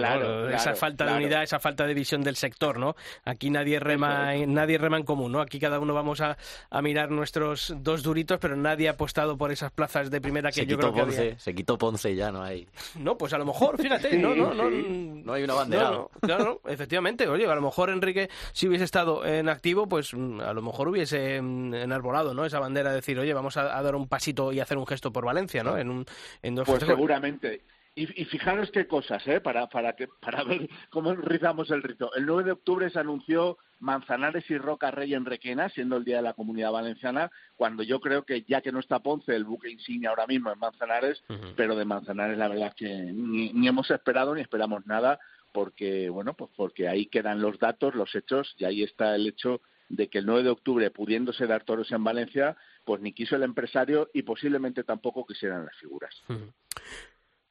esa 0.49 0.75
falta 0.75 1.05
de 1.05 1.13
unidad, 1.13 1.43
esa 1.43 1.59
falta 1.59 1.85
de 1.85 1.93
visión 1.93 2.23
del 2.23 2.35
sector, 2.35 2.77
¿no? 2.77 2.95
Aquí 3.25 3.49
nadie 3.49 3.79
rema, 3.79 4.33
nadie 4.47 4.77
rema 4.77 4.97
en 4.97 5.03
común, 5.03 5.31
¿no? 5.31 5.41
Aquí 5.41 5.59
cada 5.59 5.79
uno 5.79 5.93
vamos 5.93 6.21
a, 6.21 6.37
a, 6.69 6.81
mirar 6.81 7.11
nuestros 7.11 7.73
dos 7.77 8.03
duritos, 8.03 8.39
pero 8.39 8.55
nadie 8.55 8.87
ha 8.87 8.91
apostado 8.91 9.37
por 9.37 9.51
esas 9.51 9.71
plazas 9.71 10.11
de 10.11 10.21
primera 10.21 10.49
que 10.49 10.61
se 10.61 10.65
yo 10.65 10.77
quitó 10.77 10.91
creo 10.91 11.05
Ponce, 11.05 11.29
que 11.29 11.39
Se 11.39 11.55
quitó 11.55 11.77
Ponce 11.77 12.15
ya, 12.15 12.31
no 12.31 12.43
hay. 12.43 12.67
No, 12.95 13.17
pues 13.17 13.33
a 13.33 13.37
lo 13.37 13.45
mejor, 13.45 13.81
fíjate, 13.81 14.17
no, 14.17 14.35
no, 14.35 14.53
no, 14.53 14.69
no 14.69 15.33
hay 15.33 15.43
una 15.43 15.53
bandera. 15.53 15.91
No, 15.91 16.09
claro, 16.21 16.61
efectivamente, 16.67 17.27
oye, 17.27 17.45
a 17.45 17.55
lo 17.55 17.61
mejor 17.61 17.89
Enrique, 17.89 18.29
si 18.51 18.67
hubiese 18.67 18.83
estado 18.85 19.25
en 19.25 19.49
activo, 19.49 19.87
pues 19.87 20.13
mm, 20.13 20.41
a 20.41 20.53
lo 20.53 20.61
mejor 20.61 20.89
hubiese 20.89 21.41
mm, 21.41 21.73
enarbolado, 21.75 22.33
¿no? 22.33 22.45
Esa 22.45 22.59
bandera 22.59 22.89
de 22.89 22.97
decir, 22.97 23.17
oye, 23.19 23.33
vamos 23.33 23.57
a, 23.57 23.77
a 23.77 23.81
dar 23.81 23.95
un 23.95 24.07
pasito 24.07 24.51
y 24.51 24.59
hacer 24.59 24.77
un 24.77 24.87
gesto 24.87 25.11
por 25.11 25.25
Valencia, 25.25 25.63
¿no? 25.63 25.77
En, 25.77 25.89
un, 25.89 26.05
en 26.41 26.55
dos 26.55 26.67
Pues 26.67 26.83
seguramente. 26.83 27.61
Y, 27.99 28.21
y, 28.21 28.25
fijaros 28.25 28.71
qué 28.71 28.87
cosas, 28.87 29.27
¿eh? 29.27 29.41
Para, 29.41 29.67
para, 29.67 29.93
que, 29.93 30.07
para 30.21 30.45
ver 30.45 30.69
cómo 30.89 31.13
rizamos 31.15 31.69
el 31.69 31.83
rito. 31.83 32.13
El 32.15 32.25
9 32.25 32.45
de 32.45 32.51
octubre 32.53 32.89
se 32.89 32.97
anunció 32.97 33.57
Manzanares 33.79 34.49
y 34.49 34.57
Roca 34.57 34.89
Rey 34.89 35.13
en 35.13 35.25
Requena, 35.25 35.67
siendo 35.67 35.97
el 35.97 36.05
Día 36.05 36.17
de 36.17 36.21
la 36.21 36.33
Comunidad 36.33 36.71
Valenciana, 36.71 37.29
cuando 37.57 37.83
yo 37.83 37.99
creo 37.99 38.23
que 38.23 38.43
ya 38.47 38.61
que 38.61 38.71
no 38.71 38.79
está 38.79 38.99
Ponce, 38.99 39.35
el 39.35 39.43
buque 39.43 39.69
insignia 39.69 40.11
ahora 40.11 40.27
mismo 40.27 40.49
en 40.49 40.59
Manzanares, 40.59 41.21
uh 41.27 41.33
-huh. 41.33 41.53
pero 41.57 41.75
de 41.75 41.83
Manzanares 41.83 42.37
la 42.37 42.47
verdad 42.47 42.69
es 42.69 42.75
que 42.75 42.87
ni, 42.87 43.51
ni 43.51 43.67
hemos 43.67 43.91
esperado 43.91 44.33
ni 44.33 44.41
esperamos 44.41 44.85
nada, 44.85 45.19
porque, 45.51 46.09
bueno, 46.09 46.35
pues 46.35 46.51
porque 46.55 46.87
ahí 46.87 47.07
quedan 47.07 47.41
los 47.41 47.59
datos, 47.59 47.95
los 47.95 48.15
hechos, 48.15 48.55
y 48.57 48.63
ahí 48.63 48.81
está 48.81 49.13
el 49.15 49.27
hecho 49.27 49.59
de 49.89 50.07
que 50.07 50.19
el 50.19 50.25
9 50.25 50.43
de 50.43 50.49
octubre, 50.51 50.89
pudiéndose 50.91 51.47
dar 51.47 51.65
toros 51.65 51.91
en 51.91 52.03
Valencia, 52.03 52.55
pues 52.85 53.01
ni 53.01 53.11
quiso 53.11 53.35
el 53.35 53.43
empresario 53.43 54.09
y 54.13 54.21
posiblemente 54.21 54.85
tampoco 54.85 55.25
quisieran 55.25 55.65
las 55.65 55.75
figuras. 55.75 56.15
Uh 56.29 56.33
-huh. 56.33 56.53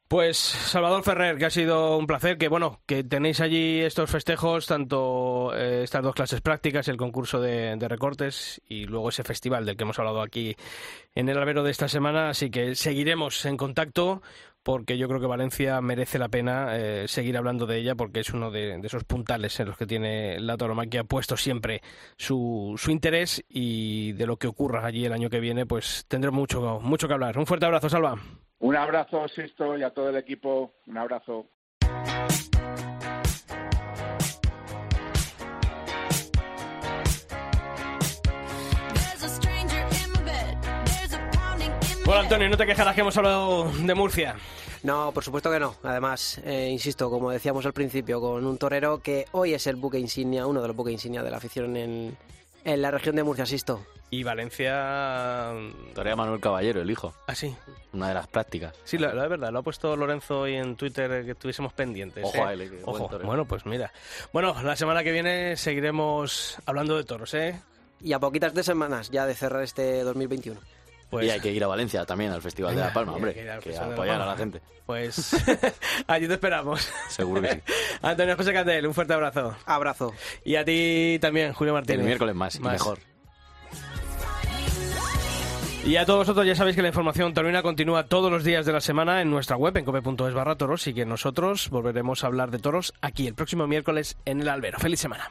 Pues 0.08 0.38
Salvador 0.38 1.04
Ferrer, 1.04 1.36
que 1.36 1.44
ha 1.44 1.50
sido 1.50 1.98
un 1.98 2.06
placer, 2.06 2.38
que 2.38 2.48
bueno, 2.48 2.80
que 2.86 3.04
tenéis 3.04 3.42
allí 3.42 3.80
estos 3.80 4.10
festejos, 4.10 4.66
tanto 4.66 5.54
eh, 5.54 5.82
estas 5.82 6.02
dos 6.02 6.14
clases 6.14 6.40
prácticas, 6.40 6.88
el 6.88 6.96
concurso 6.96 7.42
de, 7.42 7.76
recortes 7.78 8.62
y 8.66 8.86
luego 8.86 9.10
ese 9.10 9.22
festival 9.22 9.66
del 9.66 9.76
que 9.76 9.82
hemos 9.82 9.98
hablado 9.98 10.22
aquí 10.22 10.56
en 11.14 11.28
el 11.28 11.36
albero 11.36 11.62
de 11.62 11.72
esta 11.72 11.88
semana, 11.88 12.30
así 12.30 12.48
que 12.48 12.74
seguiremos 12.74 13.44
en 13.44 13.58
contacto 13.58 14.22
porque 14.62 14.96
yo 14.96 15.08
creo 15.08 15.20
que 15.20 15.26
Valencia 15.26 15.78
merece 15.82 16.18
la 16.18 16.30
pena 16.30 16.78
eh, 16.78 17.06
seguir 17.06 17.36
hablando 17.36 17.66
de 17.66 17.76
ella 17.76 17.94
porque 17.94 18.20
es 18.20 18.30
uno 18.30 18.50
de, 18.50 18.78
de, 18.78 18.86
esos 18.86 19.04
puntales 19.04 19.60
en 19.60 19.68
los 19.68 19.76
que 19.76 19.86
tiene 19.86 20.40
la 20.40 20.56
tauromaquia 20.56 21.04
puesto 21.04 21.36
siempre 21.36 21.82
su, 22.16 22.76
su 22.78 22.90
interés 22.90 23.44
y 23.46 24.12
de 24.12 24.26
lo 24.26 24.38
que 24.38 24.46
ocurra 24.46 24.86
allí 24.86 25.04
el 25.04 25.12
año 25.12 25.28
que 25.28 25.40
viene, 25.40 25.66
pues 25.66 26.06
tendremos 26.08 26.38
mucho, 26.38 26.80
mucho 26.80 27.08
que 27.08 27.14
hablar. 27.14 27.36
Un 27.38 27.44
fuerte 27.44 27.66
abrazo, 27.66 27.90
Salva. 27.90 28.18
Un 28.60 28.76
abrazo, 28.76 29.28
Sisto, 29.28 29.76
y 29.78 29.82
a 29.82 29.90
todo 29.90 30.10
el 30.10 30.16
equipo. 30.16 30.72
Un 30.86 30.98
abrazo. 30.98 31.46
Bueno, 42.04 42.22
Antonio, 42.22 42.48
no 42.48 42.56
te 42.56 42.64
quejarás 42.64 42.94
que 42.94 43.02
hemos 43.02 43.16
hablado 43.18 43.70
de 43.70 43.94
Murcia. 43.94 44.34
No, 44.82 45.12
por 45.12 45.22
supuesto 45.22 45.50
que 45.50 45.60
no. 45.60 45.74
Además, 45.82 46.40
eh, 46.44 46.68
insisto, 46.70 47.10
como 47.10 47.30
decíamos 47.30 47.66
al 47.66 47.74
principio, 47.74 48.18
con 48.20 48.46
un 48.46 48.56
torero 48.56 49.02
que 49.02 49.26
hoy 49.32 49.52
es 49.52 49.66
el 49.66 49.76
buque 49.76 49.98
insignia, 49.98 50.46
uno 50.46 50.62
de 50.62 50.68
los 50.68 50.76
buques 50.76 50.94
insignia 50.94 51.22
de 51.22 51.30
la 51.30 51.36
afición 51.36 51.76
en, 51.76 52.16
en 52.68 52.82
la 52.82 52.90
región 52.90 53.16
de 53.16 53.22
Murcia, 53.22 53.46
Sisto. 53.46 53.84
Y 54.10 54.22
Valencia. 54.22 55.52
Torea 55.94 56.16
Manuel 56.16 56.40
Caballero, 56.40 56.80
el 56.80 56.90
hijo. 56.90 57.14
Ah, 57.26 57.34
sí. 57.34 57.54
Una 57.92 58.08
de 58.08 58.14
las 58.14 58.26
prácticas. 58.26 58.74
Sí, 58.84 58.98
la, 58.98 59.14
la 59.14 59.26
verdad, 59.26 59.50
lo 59.50 59.58
ha 59.58 59.62
puesto 59.62 59.96
Lorenzo 59.96 60.40
hoy 60.40 60.54
en 60.54 60.76
Twitter 60.76 61.24
que 61.24 61.32
estuviésemos 61.32 61.72
pendientes. 61.72 62.24
Ojo 62.24 62.36
¿eh? 62.36 62.42
a 62.42 62.52
él, 62.52 62.70
que 62.70 62.80
Ojo. 62.84 63.10
Bueno, 63.24 63.44
pues 63.46 63.66
mira. 63.66 63.92
Bueno, 64.32 64.54
la 64.62 64.76
semana 64.76 65.02
que 65.02 65.12
viene 65.12 65.56
seguiremos 65.56 66.58
hablando 66.66 66.96
de 66.96 67.04
toros, 67.04 67.34
¿eh? 67.34 67.60
Y 68.00 68.12
a 68.12 68.18
poquitas 68.18 68.54
de 68.54 68.62
semanas 68.62 69.10
ya 69.10 69.26
de 69.26 69.34
cerrar 69.34 69.62
este 69.62 70.02
2021. 70.02 70.60
Pues, 71.10 71.26
y 71.26 71.30
hay 71.30 71.40
que 71.40 71.50
ir 71.50 71.64
a 71.64 71.66
Valencia 71.66 72.04
también, 72.04 72.32
al 72.32 72.42
Festival 72.42 72.74
de 72.74 72.82
La 72.82 72.92
Palma, 72.92 73.12
hombre, 73.12 73.32
que, 73.32 73.70
que 73.70 73.78
apoyar 73.78 74.20
a 74.20 74.26
la 74.26 74.36
gente. 74.36 74.60
Pues 74.84 75.34
allí 76.06 76.26
te 76.26 76.34
esperamos. 76.34 76.90
Seguro 77.08 77.40
que 77.42 77.52
sí. 77.52 77.60
Antonio 78.02 78.36
José 78.36 78.52
Candel, 78.52 78.86
un 78.86 78.94
fuerte 78.94 79.14
abrazo. 79.14 79.56
Abrazo. 79.64 80.14
Y 80.44 80.56
a 80.56 80.64
ti 80.64 81.18
también, 81.20 81.52
Julio 81.52 81.72
Martínez. 81.72 82.00
El 82.00 82.06
miércoles 82.06 82.34
más, 82.34 82.60
más. 82.60 82.72
y 82.72 82.74
mejor. 82.74 82.98
Y 85.84 85.96
a 85.96 86.04
todos 86.04 86.18
vosotros 86.18 86.46
ya 86.46 86.54
sabéis 86.54 86.76
que 86.76 86.82
la 86.82 86.88
información 86.88 87.32
taurina 87.32 87.62
continúa 87.62 88.04
todos 88.04 88.30
los 88.30 88.44
días 88.44 88.66
de 88.66 88.72
la 88.74 88.80
semana 88.82 89.22
en 89.22 89.30
nuestra 89.30 89.56
web 89.56 89.74
en 89.78 89.86
cope.es 89.86 90.34
barra 90.34 90.56
toros 90.56 90.86
y 90.86 90.92
que 90.92 91.06
nosotros 91.06 91.70
volveremos 91.70 92.24
a 92.24 92.26
hablar 92.26 92.50
de 92.50 92.58
toros 92.58 92.92
aquí 93.00 93.26
el 93.26 93.34
próximo 93.34 93.66
miércoles 93.66 94.18
en 94.26 94.42
el 94.42 94.50
albero. 94.50 94.78
¡Feliz 94.78 95.00
semana! 95.00 95.30